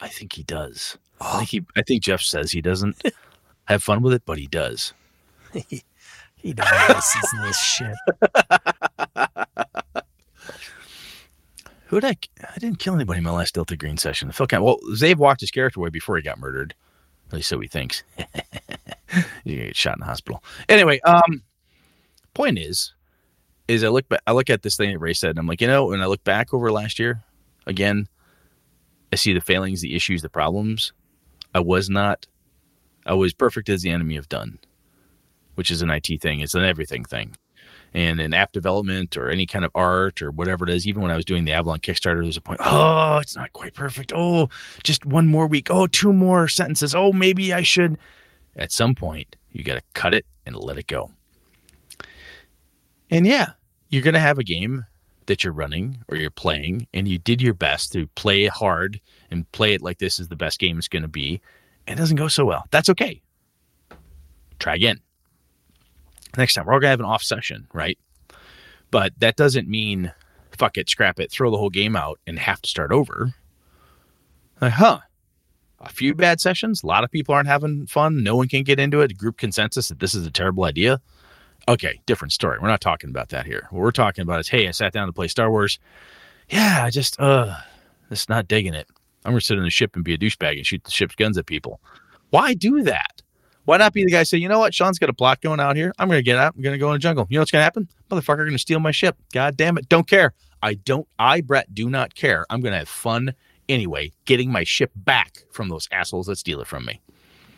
I 0.02 0.08
think 0.08 0.34
he 0.34 0.44
does. 0.44 0.98
I 1.20 1.40
think 1.40 1.42
oh. 1.42 1.46
he. 1.76 1.80
I 1.80 1.82
think 1.84 2.04
Jeff 2.04 2.22
says 2.22 2.52
he 2.52 2.62
doesn't 2.62 3.02
have 3.66 3.84
fun 3.84 4.02
with 4.02 4.14
it, 4.14 4.24
but 4.26 4.38
he 4.38 4.48
does. 4.48 4.94
He 6.42 6.54
this 6.54 7.16
is 7.22 7.34
this 7.42 7.60
shit. 7.60 7.96
Who 11.88 12.00
did 12.00 12.06
I? 12.06 12.16
I 12.56 12.60
didn't 12.60 12.80
kill 12.80 12.96
anybody 12.96 13.18
in 13.18 13.24
my 13.24 13.32
last 13.32 13.56
Delta 13.56 13.76
Green 13.76 13.98
session. 13.98 14.32
Phil 14.32 14.48
kind. 14.48 14.64
Well, 14.64 14.78
Zave 14.92 15.18
walked 15.18 15.42
his 15.42 15.52
character 15.52 15.80
away 15.80 15.90
before 15.90 16.16
he 16.16 16.22
got 16.22 16.40
murdered. 16.40 16.76
At 17.28 17.34
least 17.34 17.50
so 17.50 17.60
he 17.60 17.68
thinks. 17.68 18.04
you 19.44 19.56
get 19.58 19.76
shot 19.76 19.98
in 19.98 20.00
the 20.00 20.06
hospital. 20.06 20.42
Anyway, 20.70 21.02
um, 21.02 21.44
point 22.34 22.58
is, 22.58 22.94
is 23.68 23.84
I 23.84 23.90
look. 23.90 24.06
I 24.26 24.32
look 24.32 24.50
at 24.50 24.62
this 24.62 24.78
thing 24.78 24.94
that 24.94 25.00
Ray 25.00 25.14
said, 25.14 25.32
and 25.32 25.40
I'm 25.40 25.48
like, 25.48 25.62
you 25.62 25.68
know, 25.68 25.88
when 25.88 26.02
I 26.02 26.06
look 26.06 26.24
back 26.24 26.54
over 26.54 26.72
last 26.72 27.00
year, 27.00 27.22
again, 27.66 28.08
I 29.12 29.18
see 29.18 29.34
the 29.34 29.42
failings, 29.42 29.82
the 29.82 29.96
issues, 29.96 30.22
the 30.22 30.30
problems. 30.30 30.94
I 31.54 31.60
was 31.60 31.90
not. 31.90 32.28
I 33.06 33.14
was 33.14 33.34
perfect 33.34 33.68
as 33.68 33.82
the 33.82 33.90
enemy 33.90 34.16
of 34.16 34.30
done, 34.30 34.60
which 35.60 35.72
is 35.72 35.82
an 35.82 35.90
IT 35.90 36.08
thing. 36.22 36.40
It's 36.40 36.56
an 36.56 36.64
everything 36.64 37.04
thing 37.04 37.36
and 37.94 38.20
in 38.20 38.34
app 38.34 38.52
development 38.52 39.18
or 39.18 39.30
any 39.30 39.46
kind 39.46 39.66
of 39.66 39.72
art 39.76 40.22
or 40.22 40.32
whatever 40.32 40.68
it 40.68 40.74
is, 40.74 40.88
even 40.88 41.02
when 41.02 41.12
I 41.12 41.16
was 41.16 41.26
doing 41.26 41.46
the 41.46 41.52
Avalon 41.52 41.80
Kickstarter, 41.80 42.22
there's 42.22 42.38
a 42.38 42.42
point, 42.42 42.62
oh, 42.64 43.18
it's 43.18 43.36
not 43.36 43.52
quite 43.54 43.74
perfect. 43.74 44.14
Oh, 44.16 44.50
just 44.84 45.06
one 45.06 45.28
more 45.28 45.48
week. 45.48 45.68
Oh, 45.70 45.88
two 45.88 46.14
more 46.14 46.48
sentences. 46.48 46.94
Oh, 46.94 47.12
maybe 47.12 47.54
I 47.54 47.62
should. 47.62 47.98
At 48.56 48.72
some 48.72 48.96
point, 48.96 49.36
you 49.52 49.64
got 49.64 49.76
to 49.76 49.84
cut 49.94 50.14
it 50.14 50.26
and 50.46 50.56
let 50.56 50.78
it 50.78 50.88
go. 50.88 51.12
And 53.10 53.26
yeah, 53.26 53.52
you're 53.90 54.04
going 54.04 54.14
to 54.14 54.20
have 54.20 54.38
a 54.38 54.44
game 54.44 54.86
that 55.26 55.44
you're 55.44 55.54
running 55.54 56.00
or 56.08 56.18
you're 56.18 56.30
playing, 56.30 56.88
and 56.94 57.08
you 57.08 57.18
did 57.18 57.42
your 57.42 57.54
best 57.54 57.92
to 57.94 58.08
play 58.08 58.46
hard 58.46 59.00
and 59.32 59.52
play 59.52 59.74
it 59.74 59.82
like 59.82 60.00
this 60.00 60.20
is 60.20 60.28
the 60.28 60.36
best 60.36 60.60
game 60.60 60.78
it's 60.78 60.88
going 60.88 61.04
to 61.04 61.08
be. 61.08 61.42
And 61.88 61.98
it 61.98 62.02
doesn't 62.02 62.18
go 62.18 62.28
so 62.28 62.46
well. 62.46 62.66
That's 62.72 62.90
okay. 62.90 63.22
Try 64.60 64.76
again 64.76 65.02
next 66.38 66.54
time 66.54 66.66
we're 66.66 66.74
all 66.74 66.80
gonna 66.80 66.92
have 66.92 67.00
an 67.00 67.06
off 67.06 67.24
session, 67.24 67.68
right? 67.74 67.98
But 68.92 69.14
that 69.20 69.36
doesn't 69.36 69.68
mean 69.68 70.14
fuck 70.58 70.78
it, 70.78 70.90
scrap 70.90 71.20
it, 71.20 71.32
throw 71.32 71.50
the 71.50 71.58
whole 71.58 71.70
game 71.70 71.96
out 71.96 72.20
and 72.28 72.38
have 72.38 72.62
to 72.62 72.70
start 72.70 72.92
over. 72.92 73.34
Like, 74.62 74.74
huh. 74.74 75.00
A 75.82 75.88
few 75.88 76.14
bad 76.14 76.42
sessions, 76.42 76.84
a 76.84 76.88
lot 76.88 77.06
of 77.06 77.12
people 77.12 77.34
aren't 77.34 77.48
having 77.48 77.88
fun, 77.88 78.22
no 78.22 78.36
one 78.36 78.50
can 78.50 78.64
get 78.64 78.82
into 78.82 79.00
it, 79.00 79.18
group 79.18 79.38
consensus 79.38 79.88
that 79.88 80.00
this 80.00 80.14
is 80.14 80.28
a 80.28 80.32
terrible 80.32 80.66
idea. 80.66 81.00
Okay, 81.70 82.02
different 82.06 82.34
story. 82.34 82.58
We're 82.60 82.68
not 82.68 82.82
talking 82.82 83.10
about 83.10 83.30
that 83.30 83.46
here. 83.46 83.68
What 83.70 83.80
we're 83.80 83.92
talking 83.92 84.24
about 84.24 84.42
is, 84.42 84.50
hey, 84.50 84.68
I 84.68 84.72
sat 84.72 84.92
down 84.92 85.08
to 85.08 85.14
play 85.14 85.30
Star 85.30 85.50
Wars. 85.50 85.80
Yeah, 86.50 86.84
I 86.84 86.90
just 86.90 87.18
uh 87.20 87.56
just 88.10 88.28
not 88.28 88.50
digging 88.50 88.74
it. 88.74 88.88
I'm 89.24 89.32
gonna 89.32 89.42
sit 89.42 89.58
in 89.58 89.64
the 89.64 89.70
ship 89.70 89.96
and 89.96 90.04
be 90.04 90.14
a 90.14 90.18
douchebag 90.18 90.58
and 90.58 90.66
shoot 90.66 90.84
the 90.84 90.92
ship's 90.92 91.16
guns 91.16 91.38
at 91.38 91.46
people. 91.46 91.80
Why 92.32 92.54
do 92.56 92.82
that? 92.84 93.22
Why 93.70 93.78
not 93.78 93.94
be 93.94 94.04
the 94.04 94.10
guy 94.10 94.24
say, 94.24 94.40
you 94.40 94.50
know 94.50 94.58
what, 94.58 94.74
Sean's 94.74 94.98
got 94.98 95.12
a 95.12 95.14
plot 95.14 95.42
going 95.42 95.60
out 95.60 95.76
here. 95.76 95.94
I'm 96.00 96.08
going 96.08 96.18
to 96.18 96.24
get 96.24 96.38
out. 96.38 96.56
I'm 96.56 96.64
going 96.64 96.74
to 96.74 96.80
go 96.80 96.88
in 96.88 96.94
the 96.94 96.98
jungle. 96.98 97.28
You 97.30 97.38
know 97.38 97.42
what's 97.42 97.52
going 97.52 97.60
to 97.60 97.66
happen? 97.66 97.88
Motherfucker 98.10 98.38
going 98.38 98.54
to 98.54 98.58
steal 98.58 98.80
my 98.80 98.90
ship. 98.90 99.16
God 99.32 99.56
damn 99.58 99.78
it. 99.78 99.88
Don't 99.88 100.08
care. 100.08 100.34
I 100.64 100.74
don't, 100.74 101.08
I, 101.20 101.42
Brett, 101.42 101.72
do 101.72 101.88
not 101.88 102.16
care. 102.16 102.48
I'm 102.50 102.62
going 102.62 102.72
to 102.72 102.80
have 102.80 102.90
fun 102.90 103.36
anyway, 103.70 104.12
getting 104.26 104.52
my 104.52 104.64
ship 104.64 104.92
back 104.96 105.44
from 105.52 105.70
those 105.70 105.88
assholes 105.92 106.26
that 106.26 106.40
steal 106.40 106.62
it 106.62 106.66
from 106.66 106.84
me. 106.84 107.00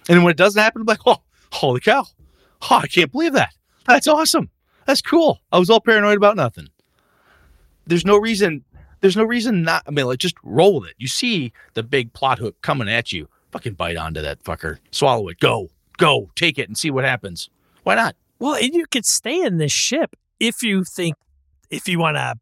And 0.09 0.21
when 0.25 0.31
it 0.31 0.35
doesn't 0.35 0.61
happen, 0.61 0.81
I'm 0.81 0.85
like, 0.85 0.99
oh, 1.05 1.21
holy 1.53 1.79
cow. 1.79 2.05
Oh, 2.69 2.75
I 2.75 2.87
can't 2.87 3.13
believe 3.13 3.31
that. 3.31 3.53
That's 3.87 4.09
awesome. 4.09 4.49
That's 4.85 5.01
cool. 5.01 5.39
I 5.53 5.59
was 5.59 5.69
all 5.69 5.79
paranoid 5.79 6.17
about 6.17 6.35
nothing. 6.35 6.67
There's 7.87 8.05
no 8.05 8.17
reason. 8.17 8.65
There's 8.99 9.15
no 9.15 9.23
reason 9.23 9.63
not. 9.63 9.83
I 9.87 9.91
mean, 9.91 10.07
like 10.07 10.19
just 10.19 10.35
roll 10.43 10.81
with 10.81 10.89
it. 10.89 10.95
You 10.97 11.07
see 11.07 11.53
the 11.73 11.83
big 11.83 12.11
plot 12.11 12.37
hook 12.37 12.61
coming 12.61 12.89
at 12.89 13.13
you. 13.13 13.29
Fucking 13.53 13.75
bite 13.75 13.95
onto 13.95 14.21
that 14.21 14.43
fucker. 14.43 14.79
Swallow 14.91 15.29
it. 15.29 15.39
Go. 15.39 15.69
Go. 16.01 16.31
Take 16.35 16.57
it 16.57 16.67
and 16.67 16.77
see 16.77 16.91
what 16.91 17.05
happens. 17.05 17.49
Why 17.83 17.95
not? 17.95 18.15
Well, 18.39 18.55
and 18.55 18.73
you 18.73 18.85
could 18.87 19.05
stay 19.05 19.41
in 19.41 19.57
this 19.57 19.71
ship 19.71 20.15
if 20.39 20.63
you 20.63 20.83
think, 20.83 21.15
if 21.69 21.87
you 21.87 21.99
want 21.99 22.17
to, 22.17 22.35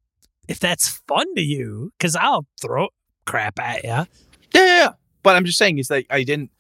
if 0.47 0.60
that's 0.60 1.01
fun 1.07 1.36
to 1.36 1.41
you, 1.41 1.91
because 1.97 2.16
I'll 2.16 2.47
throw 2.60 2.88
crap 3.26 3.60
at 3.60 3.84
you. 3.84 4.05
Yeah. 4.53 4.89
But 5.22 5.36
I'm 5.36 5.45
just 5.45 5.57
saying 5.57 5.78
is 5.78 5.89
that 5.89 6.05
I 6.10 6.24
didn't. 6.24 6.51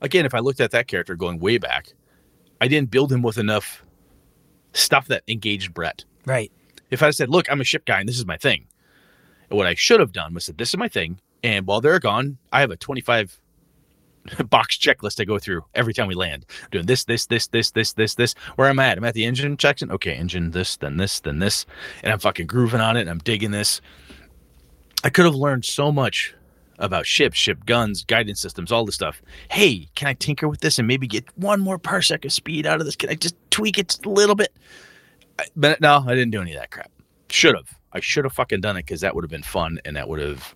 Again, 0.00 0.24
if 0.24 0.34
I 0.34 0.38
looked 0.38 0.60
at 0.60 0.70
that 0.70 0.86
character 0.86 1.16
going 1.16 1.40
way 1.40 1.58
back, 1.58 1.92
I 2.60 2.68
didn't 2.68 2.90
build 2.90 3.12
him 3.12 3.22
with 3.22 3.36
enough 3.36 3.84
stuff 4.72 5.08
that 5.08 5.24
engaged 5.26 5.74
Brett. 5.74 6.04
Right. 6.24 6.52
If 6.90 7.02
I 7.02 7.10
said, 7.10 7.28
"Look, 7.28 7.50
I'm 7.50 7.60
a 7.60 7.64
ship 7.64 7.84
guy 7.84 7.98
and 8.00 8.08
this 8.08 8.18
is 8.18 8.26
my 8.26 8.36
thing," 8.36 8.66
what 9.48 9.66
I 9.66 9.74
should 9.74 9.98
have 9.98 10.12
done 10.12 10.34
was 10.34 10.44
said, 10.44 10.56
"This 10.56 10.68
is 10.68 10.76
my 10.76 10.88
thing," 10.88 11.20
and 11.42 11.66
while 11.66 11.80
they're 11.80 11.98
gone, 11.98 12.38
I 12.52 12.60
have 12.60 12.70
a 12.70 12.76
25 12.76 13.40
box 14.50 14.76
checklist 14.76 15.20
I 15.20 15.24
go 15.24 15.38
through 15.38 15.64
every 15.74 15.94
time 15.94 16.08
we 16.08 16.14
land. 16.14 16.46
I'm 16.64 16.70
doing 16.70 16.86
this, 16.86 17.04
this, 17.04 17.26
this, 17.26 17.46
this, 17.48 17.70
this, 17.70 17.92
this, 17.92 18.14
this. 18.14 18.34
Where 18.56 18.68
am 18.68 18.78
I'm 18.78 18.90
at, 18.90 18.98
I'm 18.98 19.04
at 19.04 19.14
the 19.14 19.24
engine 19.24 19.58
section. 19.58 19.90
Okay, 19.90 20.14
engine, 20.14 20.50
this, 20.50 20.76
then 20.76 20.96
this, 20.96 21.20
then 21.20 21.38
this, 21.38 21.66
and 22.02 22.12
I'm 22.12 22.18
fucking 22.18 22.46
grooving 22.46 22.80
on 22.80 22.96
it. 22.96 23.02
And 23.02 23.10
I'm 23.10 23.18
digging 23.18 23.50
this. 23.50 23.80
I 25.04 25.10
could 25.10 25.24
have 25.24 25.34
learned 25.34 25.64
so 25.64 25.92
much 25.92 26.34
about 26.78 27.06
ships, 27.06 27.38
ship 27.38 27.64
guns, 27.66 28.04
guidance 28.04 28.40
systems, 28.40 28.70
all 28.70 28.84
this 28.84 28.94
stuff. 28.94 29.20
Hey, 29.50 29.88
can 29.94 30.08
I 30.08 30.14
tinker 30.14 30.48
with 30.48 30.60
this 30.60 30.78
and 30.78 30.86
maybe 30.86 31.06
get 31.06 31.24
one 31.36 31.60
more 31.60 31.78
parsec 31.78 32.24
of 32.24 32.32
speed 32.32 32.66
out 32.66 32.80
of 32.80 32.86
this? 32.86 32.96
Can 32.96 33.10
I 33.10 33.14
just 33.14 33.36
tweak 33.50 33.78
it 33.78 33.98
a 34.04 34.08
little 34.08 34.34
bit? 34.34 34.52
I, 35.38 35.44
but 35.56 35.80
no, 35.80 36.04
I 36.06 36.14
didn't 36.14 36.30
do 36.30 36.40
any 36.40 36.54
of 36.54 36.60
that 36.60 36.70
crap. 36.70 36.90
Should 37.30 37.54
have. 37.54 37.68
I 37.92 38.00
should 38.00 38.24
have 38.24 38.32
fucking 38.32 38.60
done 38.60 38.76
it 38.76 38.86
because 38.86 39.00
that 39.00 39.14
would 39.14 39.24
have 39.24 39.30
been 39.30 39.42
fun, 39.42 39.80
and 39.84 39.96
that 39.96 40.08
would 40.08 40.20
have, 40.20 40.54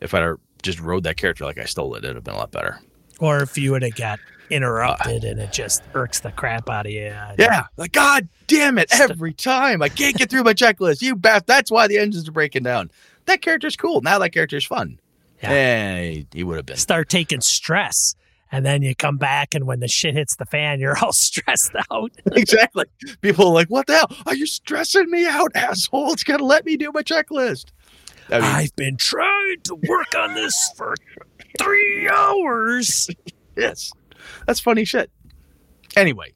if 0.00 0.14
I'd 0.14 0.34
just 0.62 0.80
rode 0.80 1.04
that 1.04 1.16
character 1.16 1.44
like 1.44 1.58
I 1.58 1.64
stole 1.64 1.94
it, 1.94 2.04
it'd 2.04 2.16
have 2.16 2.24
been 2.24 2.34
a 2.34 2.38
lot 2.38 2.50
better. 2.50 2.80
Or 3.20 3.42
if 3.42 3.56
you 3.56 3.72
would 3.72 3.82
have 3.82 3.94
got 3.94 4.18
interrupted 4.50 5.24
uh. 5.24 5.28
and 5.28 5.40
it 5.40 5.52
just 5.52 5.82
irks 5.94 6.20
the 6.20 6.30
crap 6.32 6.68
out 6.68 6.86
of 6.86 6.92
you. 6.92 7.14
Yeah, 7.38 7.66
like 7.76 7.92
God 7.92 8.28
damn 8.46 8.78
it! 8.78 8.88
Every 9.00 9.32
time 9.32 9.82
I 9.82 9.88
can't 9.88 10.16
get 10.16 10.30
through 10.30 10.44
my 10.44 10.54
checklist, 10.54 11.02
you 11.02 11.16
bastard. 11.16 11.46
That's 11.46 11.70
why 11.70 11.88
the 11.88 11.98
engines 11.98 12.28
are 12.28 12.32
breaking 12.32 12.62
down. 12.62 12.90
That 13.26 13.42
character's 13.42 13.76
cool. 13.76 14.00
Now 14.00 14.18
that 14.18 14.30
character's 14.30 14.64
fun. 14.64 14.98
Yeah. 15.42 15.48
Hey, 15.48 16.26
he 16.32 16.44
would 16.44 16.56
have 16.56 16.66
been. 16.66 16.76
Start 16.76 17.08
taking 17.08 17.40
stress. 17.40 18.14
And 18.54 18.66
then 18.66 18.82
you 18.82 18.94
come 18.94 19.16
back, 19.16 19.54
and 19.54 19.66
when 19.66 19.80
the 19.80 19.88
shit 19.88 20.12
hits 20.14 20.36
the 20.36 20.44
fan, 20.44 20.78
you're 20.78 20.98
all 20.98 21.12
stressed 21.14 21.72
out. 21.90 22.12
exactly. 22.32 22.84
People 23.22 23.48
are 23.48 23.54
like, 23.54 23.68
"What 23.68 23.86
the 23.86 23.94
hell? 23.94 24.14
Are 24.26 24.34
you 24.34 24.46
stressing 24.46 25.10
me 25.10 25.26
out, 25.26 25.52
asshole? 25.54 26.12
It's 26.12 26.22
gonna 26.22 26.44
let 26.44 26.66
me 26.66 26.76
do 26.76 26.92
my 26.92 27.02
checklist." 27.02 27.66
I 28.30 28.40
mean, 28.40 28.44
I've 28.44 28.76
been 28.76 28.96
trying 28.96 29.60
to 29.64 29.74
work 29.74 30.14
on 30.16 30.34
this 30.34 30.70
for 30.76 30.94
three 31.58 32.08
hours. 32.08 33.08
yes, 33.56 33.92
that's 34.46 34.60
funny 34.60 34.84
shit. 34.84 35.10
Anyway, 35.96 36.32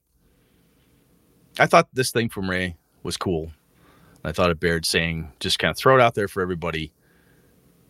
I 1.59 1.67
thought 1.67 1.89
this 1.93 2.11
thing 2.11 2.29
from 2.29 2.51
Ray 2.51 2.77
was 3.03 3.17
cool. 3.17 3.51
I 4.25 4.33
thought 4.33 4.51
it 4.51 4.61
bared 4.61 4.85
saying, 4.85 5.33
just 5.39 5.59
kind 5.59 5.71
of 5.71 5.79
throw 5.79 5.95
it 5.95 6.01
out 6.01 6.15
there 6.15 6.29
for 6.29 6.43
everybody, 6.43 6.93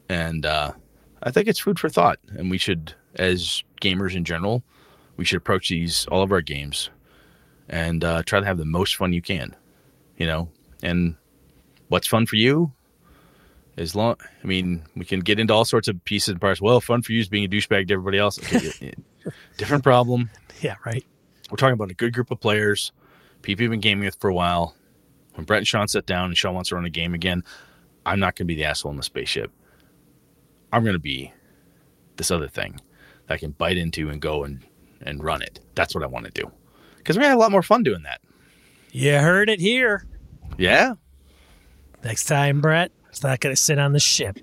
and 0.09 0.45
uh, 0.45 0.73
I 1.23 1.31
think 1.31 1.49
it's 1.49 1.59
food 1.59 1.79
for 1.79 1.89
thought. 1.89 2.19
And 2.37 2.51
we 2.51 2.59
should, 2.59 2.95
as 3.15 3.63
gamers 3.81 4.15
in 4.15 4.25
general, 4.25 4.63
we 5.17 5.25
should 5.25 5.39
approach 5.39 5.71
these 5.71 6.07
all 6.07 6.23
of 6.23 6.33
our 6.33 6.43
games 6.43 6.91
and 7.69 8.05
uh, 8.05 8.23
try 8.23 8.39
to 8.39 8.47
have 8.47 8.59
the 8.59 8.65
most 8.65 8.97
fun 8.97 9.13
you 9.13 9.23
can. 9.23 9.57
You 10.19 10.27
know, 10.27 10.49
and 10.83 11.17
what's 11.89 12.07
fun 12.07 12.27
for 12.27 12.37
you 12.37 12.73
as 13.77 13.95
long 13.95 14.17
i 14.43 14.47
mean 14.47 14.83
we 14.97 15.05
can 15.05 15.21
get 15.21 15.39
into 15.39 15.53
all 15.53 15.65
sorts 15.65 15.89
of 15.89 16.03
pieces 16.05 16.31
and 16.31 16.41
parts. 16.41 16.61
Well 16.61 16.81
fun 16.81 17.03
for 17.03 17.13
you 17.13 17.21
is 17.21 17.29
being 17.29 17.45
a 17.45 17.49
douchebag 17.49 17.89
to 17.89 17.95
everybody 17.95 18.19
else. 18.19 18.39
Okay, 18.39 18.95
different 19.59 19.85
problem. 19.85 20.31
Yeah, 20.61 20.77
right. 20.85 21.05
we're 21.51 21.57
talking 21.57 21.75
about 21.75 21.91
a 21.91 21.95
good 21.95 22.13
group 22.15 22.31
of 22.31 22.41
players. 22.41 22.93
People 23.43 23.63
you've 23.65 23.71
been 23.71 23.81
gaming 23.81 24.05
with 24.07 24.17
for 24.21 24.29
a 24.31 24.35
while. 24.35 24.75
When 25.35 25.45
brett 25.45 25.59
and 25.59 25.69
sean 25.69 25.89
sit 25.89 26.07
down 26.07 26.27
and 26.27 26.37
sean 26.37 26.55
wants 26.55 26.71
to 26.71 26.77
run 26.77 26.85
a 26.87 26.91
game 26.91 27.13
again 27.15 27.45
i'm 28.07 28.19
not 28.21 28.37
going 28.37 28.47
to 28.47 28.47
be 28.47 28.55
the 28.55 28.65
asshole 28.65 28.91
in 28.91 28.97
the 28.97 29.03
spaceship. 29.03 29.51
I'm 30.73 30.83
going 30.83 30.95
to 30.95 31.01
be 31.01 31.33
this 32.17 32.31
other 32.31 32.49
thing 32.49 32.81
that 33.27 33.35
i 33.35 33.37
can 33.37 33.51
bite 33.51 33.77
into 33.77 34.09
and 34.09 34.21
go 34.21 34.45
and 34.45 34.65
and 35.03 35.23
run 35.23 35.43
it. 35.43 35.61
That's 35.75 35.95
what 35.95 36.03
i 36.03 36.07
want 36.07 36.25
to 36.25 36.31
do. 36.31 36.51
Because 36.97 37.17
we're 37.17 37.23
going 37.23 37.29
to 37.29 37.31
have 37.33 37.39
a 37.39 37.43
lot 37.43 37.53
more 37.53 37.63
fun 37.63 37.83
doing 37.83 38.03
that. 38.05 38.21
You 38.93 39.19
heard 39.19 39.51
it 39.51 39.61
here. 39.61 40.07
yeah. 40.57 40.95
Next 42.03 42.25
time, 42.25 42.61
Brett, 42.61 42.91
it's 43.17 43.23
not 43.23 43.41
going 43.41 43.55
to 43.55 43.61
sit 43.61 43.79
on 43.79 43.93
the 43.95 43.99
ship. 43.99 44.39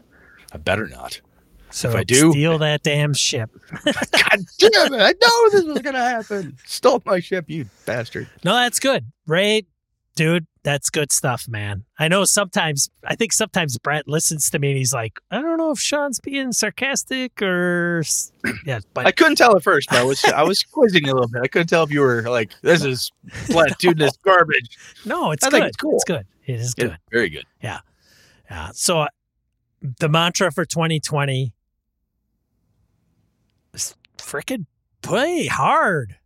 i 0.51 0.57
better 0.57 0.87
not 0.87 1.21
So 1.69 1.89
If 1.89 1.95
I 1.95 2.03
do- 2.03 2.31
steal 2.31 2.57
that 2.57 2.81
damn 2.81 3.13
ship. 3.13 3.51
god 3.85 3.93
damn 4.57 4.93
it 4.95 4.99
i 4.99 5.13
know 5.21 5.49
this 5.51 5.63
was 5.63 5.79
going 5.83 5.93
to 5.93 5.99
happen 5.99 6.57
stole 6.65 6.99
my 7.05 7.19
ship 7.19 7.45
you 7.47 7.65
bastard 7.85 8.27
No, 8.43 8.55
that's 8.55 8.79
good. 8.79 9.05
Ray, 9.27 9.67
dude, 10.15 10.47
that's 10.63 10.89
good 10.89 11.11
stuff, 11.11 11.45
man. 11.47 11.83
I 11.99 12.07
know 12.07 12.23
sometimes, 12.25 12.89
I 13.05 13.15
think 13.15 13.31
sometimes 13.31 13.77
Brett 13.77 14.07
listens 14.07 14.49
to 14.49 14.57
me 14.59 14.69
and 14.69 14.77
he's 14.77 14.93
like, 14.93 15.19
I 15.29 15.39
don't 15.41 15.57
know 15.57 15.71
if 15.71 15.79
Sean's 15.79 16.19
being 16.19 16.51
sarcastic 16.51 17.41
or. 17.43 18.03
Yeah, 18.65 18.79
but 18.95 19.05
I 19.05 19.11
couldn't 19.11 19.35
tell 19.37 19.55
at 19.55 19.63
first. 19.63 19.91
I 19.93 20.03
was 20.03 20.23
I 20.25 20.41
was 20.43 20.63
quizzing 20.63 21.07
a 21.07 21.13
little 21.13 21.27
bit. 21.29 21.41
I 21.43 21.47
couldn't 21.47 21.67
tell 21.67 21.83
if 21.83 21.91
you 21.91 22.01
were 22.01 22.21
like, 22.23 22.51
"This 22.61 22.83
is 22.83 23.11
platitudinous 23.47 24.17
garbage." 24.23 24.77
no, 25.05 25.31
it's 25.31 25.45
I 25.45 25.49
good. 25.49 25.63
it's 25.63 25.77
cool. 25.77 25.95
It's 25.95 26.03
good. 26.05 26.25
It 26.45 26.59
is 26.59 26.73
good. 26.73 26.97
Very 27.11 27.29
good. 27.29 27.45
Yeah. 27.61 27.79
So 28.73 29.01
uh, 29.01 29.07
the 29.99 30.09
mantra 30.09 30.51
for 30.51 30.65
2020 30.65 31.53
is 33.73 33.95
freaking 34.17 34.65
play 35.01 35.45
hard. 35.47 36.17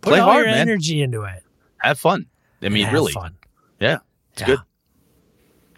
Put 0.00 0.10
Play 0.10 0.20
all 0.20 0.30
hard, 0.32 0.46
your 0.46 0.54
man. 0.54 0.68
energy 0.68 1.02
into 1.02 1.22
it. 1.24 1.42
Have 1.78 1.98
fun. 1.98 2.26
I 2.62 2.68
mean, 2.68 2.84
have 2.84 2.92
really. 2.94 3.12
fun. 3.12 3.36
Yeah, 3.80 3.98
it's 4.32 4.42
Yeah. 4.42 4.46
good. 4.46 4.58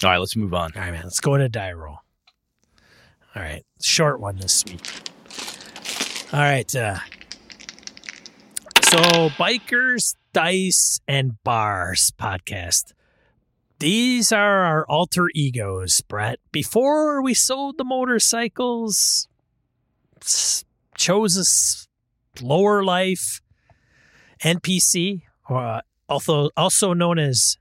All 0.04 0.10
right, 0.10 0.18
let's 0.18 0.36
move 0.36 0.54
on. 0.54 0.72
All 0.74 0.80
right, 0.82 0.92
man. 0.92 1.02
Let's 1.04 1.20
go 1.20 1.34
into 1.34 1.48
die 1.48 1.72
roll. 1.72 1.98
All 3.34 3.42
right, 3.42 3.64
short 3.82 4.20
one 4.20 4.36
this 4.36 4.64
week. 4.66 4.86
All 6.32 6.40
right. 6.40 6.74
Uh, 6.74 6.98
so, 8.88 8.98
bikers, 9.30 10.14
dice, 10.32 11.00
and 11.06 11.42
bars 11.44 12.12
podcast. 12.18 12.92
These 13.80 14.30
are 14.30 14.62
our 14.64 14.84
alter 14.90 15.28
egos, 15.34 16.02
Brett. 16.02 16.38
Before 16.52 17.22
we 17.22 17.32
sold 17.32 17.78
the 17.78 17.84
motorcycles, 17.84 19.26
chose 20.94 21.88
a 22.38 22.44
lower 22.44 22.84
life 22.84 23.40
NPC, 24.44 25.22
or 25.48 25.58
uh, 25.64 25.80
also 26.10 26.50
also 26.58 26.92
known 26.92 27.18
as 27.18 27.56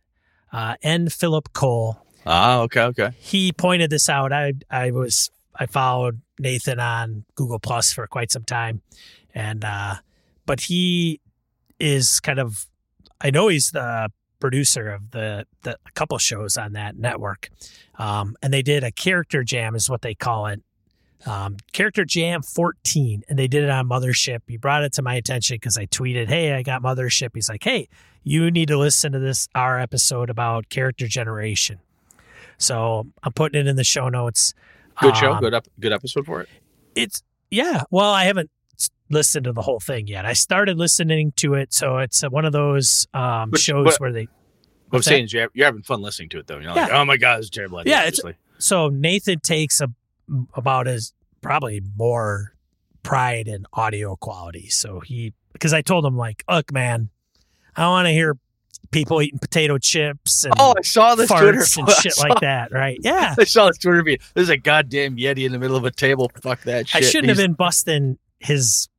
uh, 0.52 0.76
N. 0.84 1.08
Philip 1.08 1.54
Cole 1.54 2.06
Ah, 2.26 2.60
okay, 2.60 2.82
okay. 2.82 3.12
he 3.18 3.54
pointed 3.54 3.90
this 3.90 4.10
out. 4.10 4.34
I 4.34 4.54
I 4.70 4.92
was 4.92 5.32
I 5.56 5.68
followed 5.68 6.20
Nathan 6.38 6.82
on 6.82 7.24
Google 7.36 7.60
Plus 7.60 7.94
for 7.94 8.08
quite 8.08 8.30
some 8.30 8.44
time, 8.44 8.82
and 9.34 9.64
uh, 9.64 9.96
but 10.46 10.60
he 10.60 11.22
is 11.80 12.20
kind 12.20 12.40
of 12.40 12.68
I 13.22 13.30
know 13.32 13.48
he's 13.48 13.72
the 13.72 14.10
producer 14.40 14.90
of 14.90 15.12
the 15.12 15.46
the 15.64 15.78
a 15.86 15.92
couple 15.94 16.18
shows 16.18 16.58
on 16.58 16.74
that 16.74 16.98
network, 16.98 17.50
um, 17.98 18.36
and 18.42 18.54
they 18.54 18.62
did 18.62 18.84
a 18.84 18.92
character 18.92 19.44
jam 19.44 19.76
is 19.76 19.90
what 19.90 20.02
they 20.02 20.16
call 20.16 20.48
it. 20.48 20.62
Um, 21.26 21.58
character 21.74 22.06
jam 22.06 22.42
14 22.42 23.24
and 23.28 23.38
they 23.38 23.50
did 23.50 23.66
it 23.66 23.70
on 23.70 23.90
mothership 23.90 24.40
he 24.48 24.56
brought 24.56 24.84
it 24.84 24.94
to 24.94 25.02
my 25.02 25.16
attention 25.16 25.56
because 25.56 25.78
i 25.78 25.86
tweeted 25.86 26.30
hey 26.30 26.54
i 26.54 26.64
got 26.64 26.82
mothership 26.82 27.32
he's 27.34 27.50
like 27.50 27.62
hey 27.62 27.90
you 28.24 28.50
need 28.50 28.70
to 28.70 28.78
listen 28.78 29.12
to 29.12 29.20
this 29.20 29.50
our 29.54 29.78
episode 29.82 30.30
about 30.30 30.70
character 30.70 31.08
generation 31.08 31.82
so 32.60 33.08
I'm 33.24 33.34
putting 33.34 33.60
it 33.60 33.68
in 33.68 33.78
the 33.78 33.84
show 33.84 34.10
notes. 34.10 34.54
Good 35.02 35.18
show. 35.18 35.34
Um, 35.34 35.40
Good 35.40 35.54
up. 35.54 35.68
Good 35.80 35.94
episode 35.94 36.26
for 36.26 36.42
it. 36.42 36.50
It's 36.94 37.24
yeah. 37.50 37.84
Well, 37.90 38.12
I 38.12 38.26
haven't 38.26 38.52
listened 39.10 39.46
to 39.46 39.54
the 39.54 39.62
whole 39.62 39.80
thing 39.80 40.08
yet. 40.08 40.26
I 40.26 40.34
started 40.34 40.78
listening 40.78 41.34
to 41.38 41.56
it, 41.56 41.74
so 41.74 41.98
it's 41.98 42.22
one 42.24 42.46
of 42.46 42.52
those 42.54 43.08
um, 43.14 43.52
But- 43.52 43.60
shows 43.60 43.98
where 43.98 44.12
they. 44.12 44.28
What 44.90 45.00
I'm 45.00 45.04
saying 45.04 45.26
is 45.26 45.34
you're, 45.34 45.50
you're 45.54 45.66
having 45.68 45.84
fun 45.84 46.02
listening 46.02 46.30
to 46.30 46.40
it, 46.40 46.48
though. 46.48 46.56
You're 46.58 46.64
not 46.74 46.76
like, 46.78 46.92
oh 46.92 47.06
my 47.06 47.18
god, 47.18 47.40
it's 47.40 47.50
terrible 47.52 47.78
idea. 47.78 47.94
Yeah, 47.94 48.00
it's- 48.08 48.20
Obviously. 48.20 48.38
So 48.58 48.90
Nathan 48.90 49.40
takes 49.40 49.80
a, 49.82 49.90
about 50.56 50.88
his 50.88 51.14
probably 51.42 51.82
more 51.96 52.54
pride 53.04 53.48
in 53.48 53.66
audio 53.74 54.16
quality. 54.16 54.68
So 54.70 55.00
he 55.00 55.34
because 55.54 55.74
I 55.74 55.82
told 55.82 56.06
him 56.06 56.18
like, 56.18 56.44
look, 56.50 56.72
man, 56.74 57.10
I 57.76 57.88
want 57.88 58.08
to 58.08 58.12
hear 58.12 58.38
people 58.92 59.22
eating 59.22 59.40
potato 59.40 59.78
chips 59.78 60.44
and 60.44 60.54
Oh, 60.58 60.74
I 60.78 60.82
saw 60.82 61.14
this 61.16 61.30
Twitter 61.30 61.60
and 61.78 61.90
shit 62.02 62.14
saw- 62.14 62.28
like 62.28 62.40
that, 62.42 62.72
right? 62.72 62.98
Yeah. 63.04 63.36
I 63.38 63.44
saw 63.44 63.68
this 63.68 63.78
Twitter 63.78 64.04
feed. 64.04 64.22
There's 64.34 64.50
a 64.50 64.58
goddamn 64.58 65.18
yeti 65.18 65.46
in 65.46 65.52
the 65.52 65.60
middle 65.60 65.78
of 65.78 65.86
a 65.86 65.92
table. 65.92 66.32
Fuck 66.42 66.64
that 66.64 66.88
I 66.94 67.02
shouldn't 67.02 67.30
have 67.30 67.38
been 67.38 67.54
busting 67.54 68.18
his, 68.40 68.90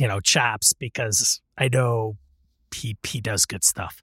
you 0.00 0.08
know, 0.08 0.18
chops 0.20 0.72
because 0.72 1.40
I 1.58 1.68
know 1.68 2.16
he 2.74 2.96
he 3.06 3.20
does 3.20 3.44
good 3.46 3.62
stuff. 3.64 4.00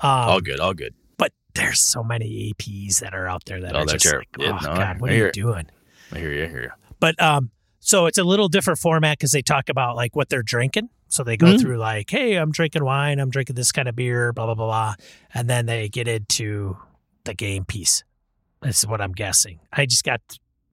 Um, 0.00 0.10
all 0.10 0.40
good, 0.40 0.58
all 0.60 0.74
good. 0.74 0.94
But 1.16 1.32
there's 1.54 1.80
so 1.80 2.02
many 2.02 2.52
APs 2.52 2.98
that 3.00 3.14
are 3.14 3.28
out 3.28 3.44
there 3.46 3.60
that 3.60 3.74
Oh, 3.76 3.80
are 3.80 3.86
that's 3.86 4.02
just 4.02 4.04
your- 4.06 4.18
like, 4.20 4.28
oh 4.40 4.58
no, 4.68 4.74
god, 4.76 5.00
what 5.00 5.10
are 5.10 5.14
you 5.16 5.30
doing? 5.32 5.66
I 6.12 6.18
hear 6.18 6.32
you. 6.32 6.44
I 6.44 6.48
hear 6.48 6.62
you. 6.62 6.70
But 7.00 7.20
um, 7.22 7.50
so 7.80 8.06
it's 8.06 8.18
a 8.18 8.24
little 8.24 8.48
different 8.48 8.78
format 8.80 9.18
because 9.18 9.30
they 9.32 9.42
talk 9.42 9.68
about 9.68 9.96
like 9.96 10.16
what 10.16 10.28
they're 10.28 10.42
drinking. 10.42 10.88
So 11.08 11.22
they 11.22 11.36
go 11.36 11.46
Mhm. 11.52 11.60
through 11.60 11.78
like, 11.78 12.10
hey, 12.10 12.34
I'm 12.34 12.50
drinking 12.50 12.84
wine, 12.84 13.20
I'm 13.20 13.30
drinking 13.30 13.54
this 13.54 13.70
kind 13.70 13.88
of 13.88 13.94
beer, 13.94 14.32
blah 14.32 14.46
blah 14.46 14.54
blah 14.56 14.66
blah, 14.66 14.94
and 15.32 15.48
then 15.48 15.66
they 15.66 15.88
get 15.88 16.08
into 16.08 16.76
the 17.24 17.34
game 17.34 17.64
piece. 17.64 18.02
That's 18.62 18.84
what 18.84 19.00
I'm 19.00 19.12
guessing. 19.12 19.60
I 19.72 19.86
just 19.86 20.02
got 20.04 20.20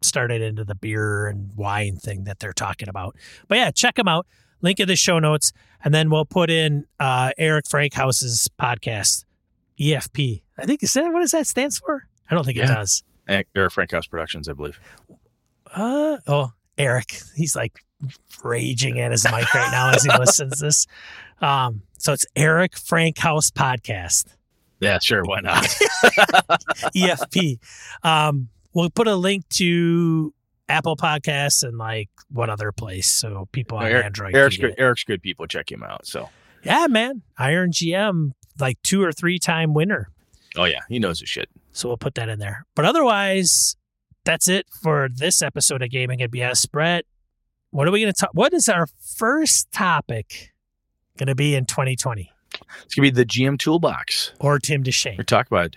started 0.02 0.42
into 0.42 0.64
the 0.66 0.76
beer 0.76 1.28
and 1.28 1.52
wine 1.56 1.96
thing 1.98 2.24
that 2.26 2.40
they're 2.40 2.52
talking 2.54 2.90
about. 2.90 3.16
But 3.48 3.58
yeah, 3.60 3.72
check 3.72 3.96
them 3.96 4.08
out. 4.08 4.26
Link 4.64 4.80
in 4.80 4.88
the 4.88 4.96
show 4.96 5.20
notes, 5.20 5.52
and 5.84 5.94
then 5.94 6.10
we'll 6.10 6.26
put 6.26 6.50
in 6.50 6.86
uh, 7.00 7.32
Eric 7.38 7.66
Frankhouse's 7.68 8.50
podcast, 8.60 9.26
EFP. 9.80 10.42
I 10.58 10.66
think 10.66 10.82
is 10.82 10.94
that 10.94 11.12
what 11.14 11.20
does 11.20 11.32
that 11.32 11.46
stands 11.46 11.78
for? 11.78 12.08
I 12.32 12.34
don't 12.34 12.46
think 12.46 12.58
it 12.58 12.66
does. 12.68 13.04
Eric 13.28 13.72
Frankhouse 13.72 14.08
Productions, 14.08 14.50
I 14.50 14.54
believe. 14.54 14.80
Uh 15.76 16.18
oh, 16.28 16.52
Eric. 16.78 17.20
He's 17.36 17.56
like 17.56 17.84
raging 18.44 19.00
at 19.00 19.12
his 19.12 19.24
mic 19.26 19.54
right 19.54 19.72
now 19.72 19.92
as 19.92 20.04
he 20.04 20.12
listens 20.20 20.60
to 20.60 20.66
this. 20.66 20.88
Um, 21.42 21.82
so 21.98 22.14
it's 22.14 22.26
Eric 22.36 22.78
Frankhouse 22.78 23.50
Podcast, 23.52 24.26
Yeah, 24.80 25.00
sure. 25.00 25.24
Why 25.24 25.40
not? 25.42 25.64
EFP. 26.96 27.60
Um, 28.04 28.50
we'll 28.74 28.90
put 28.90 29.08
a 29.08 29.16
link 29.16 29.48
to 29.50 30.34
Apple 30.74 30.98
Podcasts 30.98 31.64
and 31.64 31.78
like 31.78 32.10
one 32.32 32.50
other 32.50 32.72
place 32.72 33.10
so 33.10 33.48
people 33.52 33.78
on 33.78 33.86
Eric- 33.86 34.06
Android. 34.06 34.36
Eric's 34.36 34.58
good. 34.58 34.72
it. 34.72 34.76
Eric's 34.80 35.04
good 35.04 35.22
people. 35.22 35.46
Check 35.48 35.72
him 35.72 35.84
out. 35.84 36.06
So, 36.06 36.30
Yeah, 36.64 36.88
man. 36.88 37.22
Iron 37.38 37.72
GM, 37.72 38.32
like 38.60 38.82
two 38.84 39.02
or 39.04 39.12
three 39.12 39.38
time 39.40 39.74
winner. 39.74 40.10
oh 40.58 40.66
yeah, 40.66 40.80
he 40.90 41.00
knows 41.00 41.20
his 41.20 41.30
shit. 41.30 41.50
So 41.72 41.88
we'll 41.88 41.98
put 41.98 42.16
that 42.16 42.30
in 42.30 42.40
there. 42.40 42.66
But 42.76 42.86
otherwise, 42.86 43.76
that's 44.26 44.48
it 44.48 44.68
for 44.82 45.10
this 45.14 45.42
episode 45.42 45.82
of 45.82 45.90
Gaming 45.90 46.22
and 46.22 46.32
BS. 46.32 46.70
Brett, 46.72 47.06
what 47.72 47.88
are 47.88 47.92
we 47.92 48.02
going 48.02 48.14
to 48.14 48.20
talk? 48.20 48.30
What 48.34 48.54
is 48.54 48.70
our 48.70 48.88
first 49.18 49.72
topic 49.72 50.54
going 51.18 51.28
to 51.28 51.36
be 51.36 51.56
in 51.56 51.66
2020? 51.66 52.32
It's 52.86 52.94
gonna 52.94 53.08
be 53.08 53.10
the 53.10 53.26
GM 53.26 53.58
Toolbox. 53.58 54.32
Or 54.40 54.60
Tim 54.60 54.84
DeShane? 54.84 55.18
We're 55.18 55.24
talking 55.24 55.56
about 55.58 55.76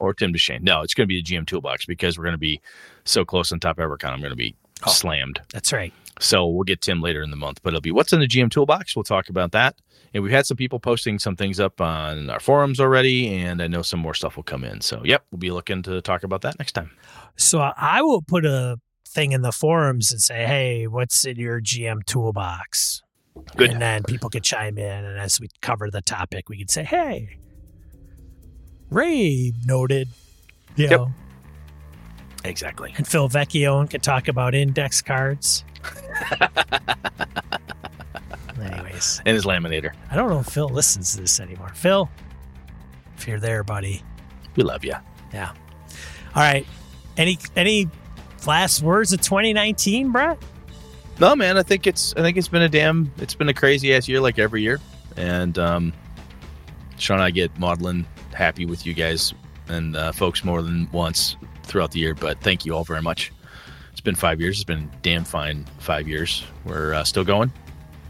or 0.00 0.14
Tim 0.14 0.32
DeShane. 0.32 0.62
No, 0.62 0.82
it's 0.82 0.94
gonna 0.94 1.06
be 1.06 1.16
the 1.20 1.22
GM 1.22 1.46
Toolbox 1.46 1.86
because 1.86 2.18
we're 2.18 2.24
gonna 2.24 2.38
be 2.38 2.60
so 3.04 3.24
close 3.24 3.52
on 3.52 3.60
top 3.60 3.78
of 3.78 3.88
EverCon. 3.90 4.10
I'm 4.12 4.22
gonna 4.22 4.34
be 4.36 4.54
Oh. 4.86 4.90
slammed. 4.92 5.40
That's 5.52 5.72
right. 5.72 5.92
So 6.20 6.46
we'll 6.46 6.62
get 6.64 6.80
Tim 6.80 7.00
later 7.00 7.22
in 7.22 7.30
the 7.30 7.36
month, 7.36 7.60
but 7.62 7.70
it'll 7.70 7.80
be 7.80 7.90
what's 7.90 8.12
in 8.12 8.20
the 8.20 8.26
GM 8.28 8.48
Toolbox. 8.50 8.94
We'll 8.94 9.02
talk 9.04 9.28
about 9.28 9.52
that. 9.52 9.74
And 10.14 10.22
we've 10.22 10.32
had 10.32 10.46
some 10.46 10.56
people 10.56 10.78
posting 10.80 11.18
some 11.18 11.36
things 11.36 11.60
up 11.60 11.80
on 11.80 12.30
our 12.30 12.40
forums 12.40 12.80
already, 12.80 13.28
and 13.34 13.60
I 13.60 13.66
know 13.66 13.82
some 13.82 14.00
more 14.00 14.14
stuff 14.14 14.36
will 14.36 14.42
come 14.44 14.64
in. 14.64 14.80
So, 14.80 15.02
yep, 15.04 15.24
we'll 15.30 15.38
be 15.38 15.50
looking 15.50 15.82
to 15.82 16.00
talk 16.00 16.22
about 16.22 16.40
that 16.42 16.58
next 16.58 16.72
time. 16.72 16.92
So 17.36 17.58
I 17.60 18.00
will 18.02 18.22
put 18.22 18.46
a 18.46 18.78
thing 19.06 19.32
in 19.32 19.42
the 19.42 19.52
forums 19.52 20.10
and 20.12 20.20
say, 20.20 20.46
hey, 20.46 20.86
what's 20.86 21.24
in 21.26 21.36
your 21.36 21.60
GM 21.60 22.04
toolbox? 22.06 23.02
Good. 23.56 23.70
And 23.70 23.82
then 23.82 24.02
people 24.04 24.30
could 24.30 24.44
chime 24.44 24.78
in. 24.78 25.04
And 25.04 25.18
as 25.18 25.40
we 25.40 25.48
cover 25.60 25.90
the 25.90 26.02
topic, 26.02 26.48
we 26.48 26.56
could 26.58 26.70
say, 26.70 26.84
hey, 26.84 27.36
Ray 28.90 29.52
noted, 29.66 30.08
you 30.76 30.84
Yep. 30.88 30.90
know, 30.90 31.12
Exactly. 32.44 32.94
and 32.96 33.06
Phil 33.06 33.28
Vecchione 33.28 33.90
could 33.90 34.02
talk 34.02 34.28
about 34.28 34.54
index 34.54 35.02
cards. 35.02 35.64
Anyways, 38.60 39.20
And 39.24 39.34
his 39.34 39.44
laminator. 39.44 39.92
I 40.10 40.16
don't 40.16 40.30
know 40.30 40.40
if 40.40 40.46
Phil 40.46 40.68
listens 40.68 41.14
to 41.14 41.20
this 41.20 41.38
anymore. 41.40 41.70
Phil, 41.74 42.10
if 43.16 43.28
you're 43.28 43.38
there, 43.40 43.62
buddy. 43.62 44.02
We 44.56 44.64
love 44.64 44.84
you. 44.84 44.94
Yeah. 45.32 45.50
All 46.34 46.42
right. 46.42 46.66
Any 47.16 47.38
any 47.56 47.88
last 48.46 48.82
words 48.82 49.12
of 49.12 49.20
2019, 49.20 50.10
Brett? 50.10 50.38
No, 51.20 51.34
man, 51.36 51.56
I 51.58 51.62
think 51.62 51.86
it's 51.86 52.14
I 52.16 52.20
think 52.22 52.36
it's 52.36 52.48
been 52.48 52.62
a 52.62 52.68
damn 52.68 53.12
it's 53.18 53.34
been 53.34 53.48
a 53.48 53.54
crazy 53.54 53.94
ass 53.94 54.08
year 54.08 54.20
like 54.20 54.38
every 54.38 54.62
year. 54.62 54.80
And 55.16 55.56
um 55.58 55.92
Sean 56.98 57.16
and 57.16 57.24
I 57.24 57.30
get 57.30 57.56
maudlin 57.58 58.04
happy 58.38 58.64
with 58.66 58.86
you 58.86 58.94
guys 58.94 59.34
and 59.66 59.96
uh, 59.96 60.12
folks 60.12 60.44
more 60.44 60.62
than 60.62 60.88
once 60.92 61.36
throughout 61.64 61.90
the 61.90 61.98
year, 61.98 62.14
but 62.14 62.40
thank 62.40 62.64
you 62.64 62.72
all 62.74 62.84
very 62.84 63.02
much. 63.02 63.32
It's 63.90 64.00
been 64.00 64.14
five 64.14 64.40
years. 64.40 64.58
It's 64.58 64.64
been 64.64 64.88
damn 65.02 65.24
fine 65.24 65.66
five 65.80 66.06
years. 66.06 66.44
We're 66.64 66.94
uh, 66.94 67.04
still 67.04 67.24
going. 67.24 67.52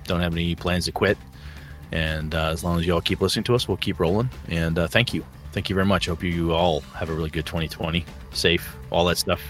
Don't 0.04 0.20
have 0.20 0.34
any 0.34 0.54
plans 0.54 0.84
to 0.84 0.92
quit. 0.92 1.16
And 1.92 2.34
uh, 2.34 2.50
as 2.50 2.62
long 2.62 2.78
as 2.78 2.86
you 2.86 2.92
all 2.92 3.00
keep 3.00 3.22
listening 3.22 3.44
to 3.44 3.54
us, 3.54 3.66
we'll 3.66 3.78
keep 3.78 3.98
rolling. 3.98 4.28
And 4.48 4.78
uh, 4.78 4.86
thank 4.86 5.14
you. 5.14 5.24
Thank 5.52 5.70
you 5.70 5.74
very 5.74 5.86
much. 5.86 6.06
Hope 6.06 6.22
you 6.22 6.52
all 6.52 6.80
have 6.94 7.08
a 7.08 7.14
really 7.14 7.30
good 7.30 7.46
2020. 7.46 8.04
Safe, 8.32 8.76
all 8.90 9.06
that 9.06 9.16
stuff. 9.16 9.40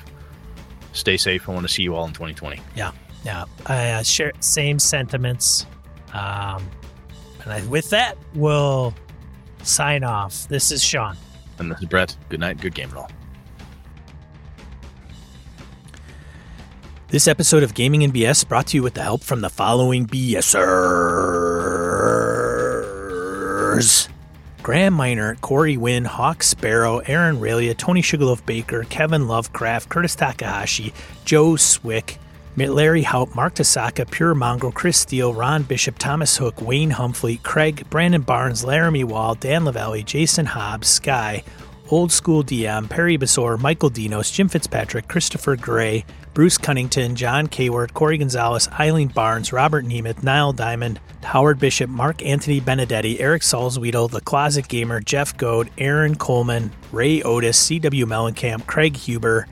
Stay 0.92 1.16
safe. 1.16 1.48
I 1.48 1.52
want 1.52 1.66
to 1.66 1.72
see 1.72 1.82
you 1.82 1.96
all 1.96 2.04
in 2.06 2.12
2020. 2.12 2.60
Yeah, 2.76 2.92
Yeah. 3.24 3.44
I 3.66 3.90
uh, 3.90 4.02
share 4.04 4.32
same 4.38 4.78
sentiments. 4.78 5.66
Um, 6.14 6.64
and 7.42 7.52
I, 7.52 7.66
with 7.66 7.90
that, 7.90 8.16
we'll 8.34 8.94
sign 9.62 10.04
off. 10.04 10.46
This 10.48 10.70
is 10.70 10.82
Sean. 10.82 11.16
And 11.58 11.70
this 11.70 11.80
is 11.80 11.86
Brett. 11.86 12.16
Good 12.28 12.40
night. 12.40 12.60
Good 12.60 12.74
game 12.74 12.90
roll. 12.90 13.08
This 17.08 17.26
episode 17.26 17.62
of 17.62 17.72
Gaming 17.74 18.04
and 18.04 18.12
BS 18.12 18.46
brought 18.46 18.66
to 18.68 18.76
you 18.76 18.82
with 18.82 18.92
the 18.92 19.02
help 19.02 19.22
from 19.22 19.40
the 19.40 19.48
following 19.48 20.06
BSers. 20.06 20.48
Graham 24.62 24.92
Miner, 24.92 25.36
Corey 25.36 25.78
Wynn, 25.78 26.04
Hawk 26.04 26.42
Sparrow, 26.42 26.98
Aaron 26.98 27.40
Ralia, 27.40 27.74
Tony 27.74 28.02
Sugarloaf 28.02 28.44
Baker, 28.44 28.84
Kevin 28.90 29.26
Lovecraft, 29.26 29.88
Curtis 29.88 30.14
Takahashi, 30.14 30.92
Joe 31.24 31.56
Swick, 31.56 32.18
Larry 32.66 33.02
Haupt, 33.02 33.34
Mark 33.34 33.54
Tasaka, 33.54 34.10
Pure 34.10 34.34
Mongrel, 34.34 34.72
Chris 34.72 34.98
Steele, 34.98 35.32
Ron 35.32 35.62
Bishop, 35.62 35.98
Thomas 35.98 36.36
Hook, 36.36 36.60
Wayne 36.60 36.90
Humphrey, 36.90 37.36
Craig, 37.42 37.88
Brandon 37.90 38.22
Barnes, 38.22 38.64
Laramie 38.64 39.04
Wall, 39.04 39.34
Dan 39.34 39.64
Lavalley, 39.64 40.04
Jason 40.04 40.46
Hobbs, 40.46 40.88
Sky, 40.88 41.44
Old 41.90 42.12
School 42.12 42.42
DM, 42.42 42.88
Perry 42.90 43.16
Besor, 43.16 43.58
Michael 43.58 43.90
Dinos, 43.90 44.32
Jim 44.32 44.48
Fitzpatrick, 44.48 45.08
Christopher 45.08 45.56
Gray, 45.56 46.04
Bruce 46.34 46.58
Cunnington, 46.58 47.16
John 47.16 47.46
Kayward, 47.46 47.94
Corey 47.94 48.18
Gonzalez, 48.18 48.68
Eileen 48.78 49.08
Barnes, 49.08 49.52
Robert 49.52 49.84
Nemeth, 49.84 50.22
Niall 50.22 50.52
Diamond, 50.52 51.00
Howard 51.22 51.58
Bishop, 51.58 51.88
Mark 51.88 52.24
Anthony 52.24 52.60
Benedetti, 52.60 53.18
Eric 53.20 53.42
Salzwedel, 53.42 54.10
The 54.10 54.20
Closet 54.20 54.68
Gamer, 54.68 55.00
Jeff 55.00 55.36
Goad, 55.36 55.70
Aaron 55.78 56.14
Coleman, 56.14 56.70
Ray 56.92 57.22
Otis, 57.22 57.58
C.W. 57.58 58.06
Mellencamp, 58.06 58.66
Craig 58.66 58.96
Huber, 58.96 59.46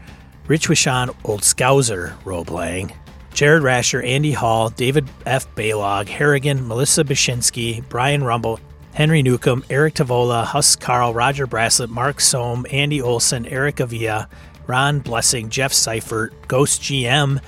Rich 0.49 0.69
Wishon, 0.69 1.15
Old 1.25 1.41
Scouser 1.41 2.15
role-playing, 2.25 2.93
Jared 3.35 3.63
Rasher, 3.63 4.01
Andy 4.01 4.33
Hall, 4.33 4.71
David 4.71 5.09
F. 5.27 5.53
Baylog, 5.55 6.09
Harrigan, 6.09 6.67
Melissa 6.67 7.05
Bashinsky, 7.05 7.87
Brian 7.89 8.25
Rumble, 8.25 8.61
Henry 8.95 9.23
Newcomb, 9.23 9.63
Eric 9.69 9.95
Tavola, 9.95 10.45
Huss 10.45 10.75
Carl, 10.75 11.13
Roger 11.13 11.47
Braslett, 11.47 11.91
Mark 11.91 12.19
Soam, 12.19 12.65
Andy 12.73 13.03
Olson, 13.03 13.45
Eric 13.45 13.81
Avia, 13.81 14.29
Ron 14.67 15.01
Blessing, 15.01 15.51
Jeff 15.51 15.73
Seifert, 15.73 16.49
Ghost 16.49 16.81
GM, 16.81 17.43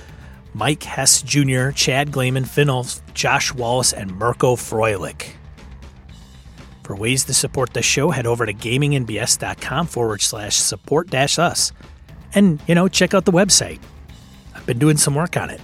Mike 0.53 0.83
Hess 0.83 1.21
Jr., 1.21 1.71
Chad 1.71 2.11
Glayman, 2.11 2.45
Finnolf, 2.45 3.01
Josh 3.13 3.53
Wallace, 3.53 3.93
and 3.93 4.15
Mirko 4.15 4.55
Froelich. 4.55 5.31
For 6.83 6.95
ways 6.95 7.23
to 7.25 7.33
support 7.33 7.73
the 7.73 7.81
show, 7.81 8.09
head 8.09 8.27
over 8.27 8.45
to 8.45 8.53
gamingandbs.com 8.53 9.87
forward 9.87 10.21
slash 10.21 10.55
support 10.55 11.09
dash 11.09 11.39
us. 11.39 11.71
And, 12.33 12.61
you 12.67 12.75
know, 12.75 12.87
check 12.87 13.13
out 13.13 13.25
the 13.25 13.31
website. 13.31 13.79
I've 14.55 14.65
been 14.65 14.79
doing 14.79 14.97
some 14.97 15.15
work 15.15 15.37
on 15.37 15.49
it. 15.49 15.61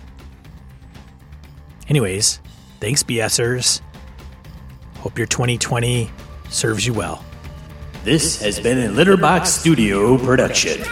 Anyways, 1.87 2.39
thanks, 2.79 3.03
BSers. 3.03 3.81
Hope 4.97 5.17
your 5.17 5.27
2020 5.27 6.09
serves 6.49 6.85
you 6.85 6.93
well. 6.93 7.23
This 8.03 8.41
has 8.41 8.59
been 8.59 8.77
a 8.79 8.93
Litterbox 8.93 9.47
Studio 9.47 10.17
production. 10.17 10.83